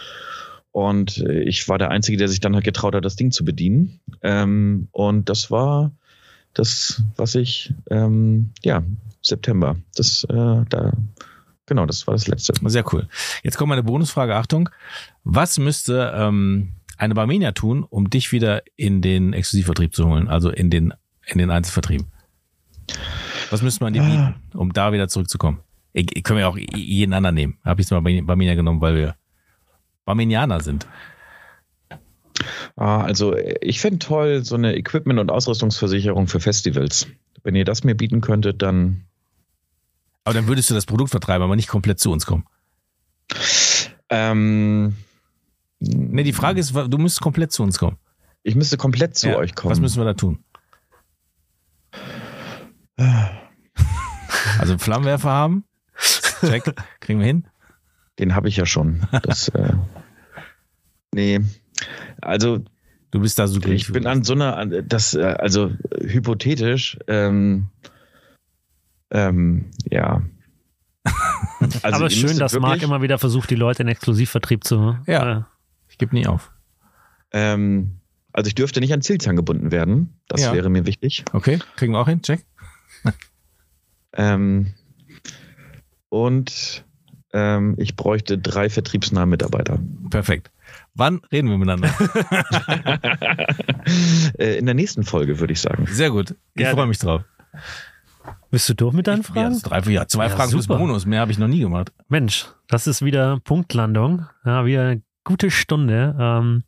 Und 0.72 1.18
äh, 1.18 1.42
ich 1.42 1.68
war 1.68 1.78
der 1.78 1.90
Einzige, 1.90 2.16
der 2.16 2.28
sich 2.28 2.40
dann 2.40 2.54
halt 2.54 2.64
getraut 2.64 2.94
hat, 2.94 3.04
das 3.04 3.16
Ding 3.16 3.30
zu 3.30 3.44
bedienen. 3.44 4.00
Ähm, 4.22 4.88
und 4.90 5.28
das 5.28 5.50
war 5.50 5.92
das, 6.54 7.02
was 7.16 7.34
ich, 7.34 7.74
ähm, 7.90 8.50
ja, 8.62 8.82
September. 9.20 9.76
Das, 9.94 10.24
äh, 10.24 10.64
da, 10.68 10.92
genau, 11.66 11.84
das 11.86 12.06
war 12.06 12.14
das 12.14 12.26
letzte. 12.26 12.54
Sehr 12.68 12.84
cool. 12.92 13.08
Jetzt 13.42 13.58
kommt 13.58 13.68
meine 13.68 13.82
Bonusfrage, 13.82 14.34
Achtung. 14.34 14.70
Was 15.24 15.58
müsste 15.58 16.12
ähm, 16.14 16.72
eine 16.96 17.14
Barmenia 17.14 17.52
tun, 17.52 17.84
um 17.88 18.10
dich 18.10 18.32
wieder 18.32 18.62
in 18.76 19.02
den 19.02 19.32
Exklusivvertrieb 19.32 19.94
zu 19.94 20.06
holen, 20.08 20.28
also 20.28 20.50
in 20.50 20.70
den, 20.70 20.94
in 21.26 21.38
den 21.38 21.50
Einzelvertrieb? 21.50 22.04
Was 23.50 23.62
müsste 23.62 23.84
man 23.84 23.92
dir 23.92 24.02
Ah. 24.02 24.06
bieten, 24.44 24.58
um 24.58 24.72
da 24.72 24.92
wieder 24.92 25.08
zurückzukommen? 25.08 25.60
Ich, 25.92 26.16
ich 26.16 26.22
können 26.24 26.38
wir 26.38 26.48
auch 26.48 26.56
jeden 26.56 27.12
anderen 27.12 27.34
nehmen. 27.34 27.58
Habe 27.64 27.82
ich 27.82 27.90
mal 27.90 28.00
Barmenia 28.00 28.54
genommen, 28.54 28.80
weil 28.80 28.94
wir 28.96 29.14
Barmenianer 30.04 30.60
sind. 30.60 30.86
Ah, 32.76 33.02
also 33.02 33.36
ich 33.60 33.80
fände 33.80 33.98
toll, 33.98 34.42
so 34.44 34.54
eine 34.54 34.74
Equipment- 34.74 35.20
und 35.20 35.30
Ausrüstungsversicherung 35.30 36.26
für 36.28 36.40
Festivals. 36.40 37.06
Wenn 37.44 37.54
ihr 37.54 37.64
das 37.64 37.84
mir 37.84 37.94
bieten 37.94 38.20
könntet, 38.20 38.62
dann 38.62 39.04
Aber 40.24 40.34
dann 40.34 40.46
würdest 40.46 40.70
du 40.70 40.74
das 40.74 40.86
Produkt 40.86 41.10
vertreiben, 41.10 41.42
aber 41.44 41.56
nicht 41.56 41.68
komplett 41.68 42.00
zu 42.00 42.10
uns 42.10 42.24
kommen. 42.26 42.46
ähm, 44.08 44.96
Nee, 45.84 46.22
die 46.22 46.32
Frage 46.32 46.60
ist, 46.60 46.74
du 46.76 46.96
müsstest 46.98 47.20
komplett 47.22 47.50
zu 47.50 47.62
uns 47.64 47.78
kommen. 47.78 47.96
ich 48.44 48.54
müsste 48.54 48.76
komplett 48.76 49.16
zu 49.16 49.30
Ja, 49.30 49.36
euch 49.36 49.54
kommen. 49.56 49.72
Was 49.72 49.80
müssen 49.80 50.00
wir 50.00 50.04
da 50.04 50.14
tun? 50.14 50.38
Also 54.58 54.78
Flammenwerfer 54.78 55.30
haben? 55.30 55.64
Check. 56.40 56.64
Kriegen 57.00 57.18
wir 57.20 57.26
hin? 57.26 57.46
Den 58.18 58.34
habe 58.34 58.48
ich 58.48 58.56
ja 58.56 58.66
schon. 58.66 59.06
Das, 59.22 59.48
äh, 59.48 59.72
nee, 61.14 61.40
also 62.20 62.64
Du 63.10 63.20
bist 63.20 63.38
da 63.38 63.46
super. 63.46 63.68
ich 63.68 63.92
bin 63.92 64.06
an 64.06 64.24
so 64.24 64.32
einer, 64.32 64.64
das, 64.82 65.12
äh, 65.14 65.20
also 65.22 65.70
hypothetisch, 66.00 66.98
ähm, 67.08 67.68
ähm, 69.10 69.70
ja. 69.90 70.22
Also 71.82 71.96
Aber 71.96 72.10
schön, 72.10 72.38
dass 72.38 72.58
Marc 72.58 72.82
immer 72.82 73.02
wieder 73.02 73.18
versucht, 73.18 73.50
die 73.50 73.54
Leute 73.54 73.82
in 73.82 73.88
Exklusivvertrieb 73.88 74.64
zu. 74.64 74.96
Ja. 75.06 75.38
Äh, 75.38 75.42
Ich 75.90 75.98
gebe 75.98 76.14
nie 76.14 76.26
auf. 76.26 76.50
Ähm, 77.32 78.00
also 78.32 78.48
ich 78.48 78.54
dürfte 78.54 78.80
nicht 78.80 78.92
an 78.94 79.02
Zielzahn 79.02 79.36
gebunden 79.36 79.70
werden. 79.70 80.18
Das 80.28 80.40
Ja. 80.42 80.54
wäre 80.54 80.70
mir 80.70 80.86
wichtig. 80.86 81.24
Okay, 81.34 81.58
kriegen 81.76 81.92
wir 81.92 82.00
auch 82.00 82.08
hin? 82.08 82.22
Check. 82.22 82.44
Ähm, 84.14 84.74
und 86.10 86.84
ähm, 87.32 87.76
ich 87.78 87.96
bräuchte 87.96 88.36
drei 88.36 88.68
vertriebsnahe 88.68 89.24
Mitarbeiter. 89.24 89.78
Perfekt. 90.10 90.50
Wann 90.94 91.22
reden 91.32 91.48
wir 91.48 91.56
miteinander? 91.56 91.88
äh, 94.38 94.58
in 94.58 94.66
der 94.66 94.74
nächsten 94.74 95.04
Folge 95.04 95.40
würde 95.40 95.54
ich 95.54 95.60
sagen. 95.62 95.86
Sehr 95.90 96.10
gut. 96.10 96.34
Ich 96.54 96.68
freue 96.68 96.86
mich 96.86 96.98
drauf. 96.98 97.22
bist 98.50 98.68
du 98.68 98.74
durch 98.74 98.92
mit 98.92 99.06
deinen 99.06 99.22
Ja, 99.22 99.28
Fragen? 99.32 99.54
das 99.54 99.62
drei, 99.62 99.80
ja 99.90 100.06
zwei 100.06 100.24
Ja, 100.26 100.30
Fragen 100.36 100.50
super. 100.50 100.76
Bonus. 100.76 101.06
Mehr 101.06 101.20
habe 101.20 101.32
ich 101.32 101.38
noch 101.38 101.48
nie 101.48 101.60
gemacht. 101.60 101.90
Mensch, 102.08 102.46
das 102.68 102.86
ist 102.86 103.02
wieder 103.02 103.40
Punktlandung. 103.40 104.26
Ja, 104.44 104.66
wieder 104.66 104.82
eine 104.82 105.02
gute 105.24 105.50
Stunde. 105.50 106.14
Ähm, 106.18 106.64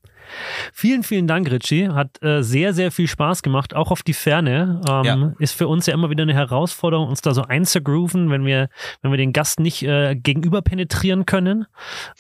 vielen, 0.73 1.03
vielen 1.03 1.27
Dank, 1.27 1.51
Richie. 1.51 1.89
Hat 1.89 2.23
äh, 2.23 2.43
sehr, 2.43 2.73
sehr 2.75 2.91
viel 2.91 3.09
Spaß 3.09 3.43
gemacht, 3.43 3.75
auch 3.75 3.91
auf 3.91 4.03
die 4.03 4.13
Ferne. 4.15 4.81
Ähm, 4.89 5.05
Ja. 5.05 5.33
Ist 5.39 5.53
für 5.55 5.69
uns 5.69 5.87
ja 5.87 5.95
immer 5.95 6.11
wieder 6.11 6.23
eine 6.23 6.35
Herausforderung, 6.35 7.09
uns 7.09 7.21
da 7.21 7.35
so 7.35 7.43
einzugrooven, 7.43 8.31
wenn 8.31 8.45
wir, 8.45 8.69
wenn 9.03 9.11
wir 9.11 9.19
den 9.19 9.33
Gast 9.33 9.61
nicht 9.61 9.83
äh, 9.83 10.15
gegenüber 10.15 10.63
penetrieren 10.63 11.27
können. 11.27 11.67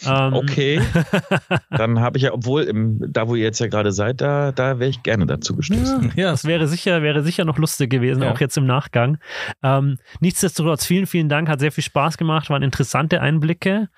Ähm, 0.06 0.34
Okay. 0.34 0.80
Dann 1.70 2.00
habe 2.00 2.16
ich 2.18 2.24
ja, 2.24 2.32
obwohl 2.32 2.62
im, 2.64 2.98
da, 3.08 3.28
wo 3.28 3.34
ihr 3.34 3.42
jetzt 3.44 3.58
ja 3.60 3.66
gerade 3.68 3.92
seid, 3.92 4.20
da, 4.20 4.52
da 4.52 4.78
wäre 4.78 4.90
ich 4.90 5.02
gerne 5.02 5.26
dazu 5.26 5.54
gestoßen. 5.56 6.12
Ja, 6.16 6.30
Das 6.30 6.44
wäre 6.44 6.66
sicher, 6.68 7.02
wäre 7.02 7.22
sicher 7.22 7.44
noch 7.44 7.58
lustig 7.58 7.90
gewesen, 7.90 8.22
Ja. 8.22 8.32
auch 8.32 8.40
jetzt 8.40 8.56
im 8.56 8.66
Nachgang. 8.66 9.18
Ähm, 9.62 9.98
nichtsdestotrotz, 10.20 10.84
vielen, 10.84 11.06
vielen 11.06 11.28
Dank, 11.28 11.48
hat 11.48 11.60
sehr 11.60 11.72
viel 11.72 11.84
Spaß 11.84 12.18
gemacht, 12.18 12.50
waren 12.50 12.62
interessante 12.62 13.20
Einblicke. 13.20 13.88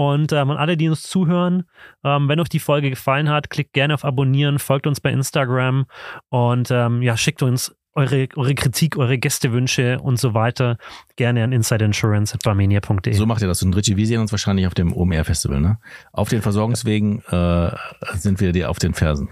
Und 0.00 0.32
ähm, 0.32 0.50
an 0.50 0.56
alle, 0.56 0.78
die 0.78 0.88
uns 0.88 1.02
zuhören, 1.02 1.64
ähm, 2.04 2.26
wenn 2.26 2.40
euch 2.40 2.48
die 2.48 2.58
Folge 2.58 2.88
gefallen 2.88 3.28
hat, 3.28 3.50
klickt 3.50 3.74
gerne 3.74 3.92
auf 3.92 4.02
Abonnieren, 4.02 4.58
folgt 4.58 4.86
uns 4.86 4.98
bei 4.98 5.10
Instagram 5.12 5.84
und 6.30 6.70
ähm, 6.70 7.02
ja, 7.02 7.18
schickt 7.18 7.42
uns 7.42 7.76
eure, 7.92 8.26
eure 8.36 8.54
Kritik, 8.54 8.96
eure 8.96 9.18
Gästewünsche 9.18 10.00
und 10.00 10.18
so 10.18 10.32
weiter 10.32 10.78
gerne 11.16 11.44
an 11.44 11.52
insideinsurance.barmenia.de. 11.52 13.12
So 13.12 13.26
macht 13.26 13.42
ihr 13.42 13.48
das. 13.48 13.62
Und 13.62 13.76
Richie, 13.76 13.98
wir 13.98 14.06
sehen 14.06 14.22
uns 14.22 14.32
wahrscheinlich 14.32 14.66
auf 14.66 14.72
dem 14.72 14.96
OMR-Festival, 14.96 15.60
ne? 15.60 15.78
Auf 16.12 16.30
den 16.30 16.40
Versorgungswegen 16.40 17.22
äh, 17.28 17.70
sind 18.14 18.40
wir 18.40 18.52
dir 18.52 18.70
auf 18.70 18.78
den 18.78 18.94
Fersen. 18.94 19.28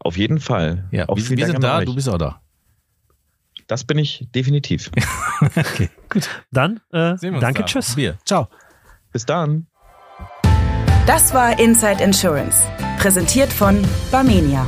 Auf 0.00 0.16
jeden 0.16 0.40
Fall. 0.40 0.88
Ja, 0.90 1.06
auch 1.06 1.18
wir, 1.18 1.36
wir 1.36 1.46
sind 1.48 1.62
da, 1.62 1.80
euch. 1.80 1.84
du 1.84 1.94
bist 1.94 2.08
auch 2.08 2.16
da. 2.16 2.40
Das 3.66 3.84
bin 3.84 3.98
ich 3.98 4.26
definitiv. 4.34 4.90
Okay, 5.40 5.90
gut. 6.08 6.28
Dann 6.50 6.80
äh, 6.92 7.16
Sehen 7.18 7.30
wir 7.30 7.32
uns 7.34 7.40
danke, 7.42 7.60
da. 7.60 7.66
tschüss. 7.66 7.96
Wir. 7.96 8.16
Ciao. 8.24 8.48
Bis 9.18 9.26
dann. 9.26 9.66
Das 11.08 11.34
war 11.34 11.58
Inside 11.58 12.00
Insurance, 12.04 12.62
präsentiert 13.00 13.52
von 13.52 13.84
Barmenia. 14.12 14.64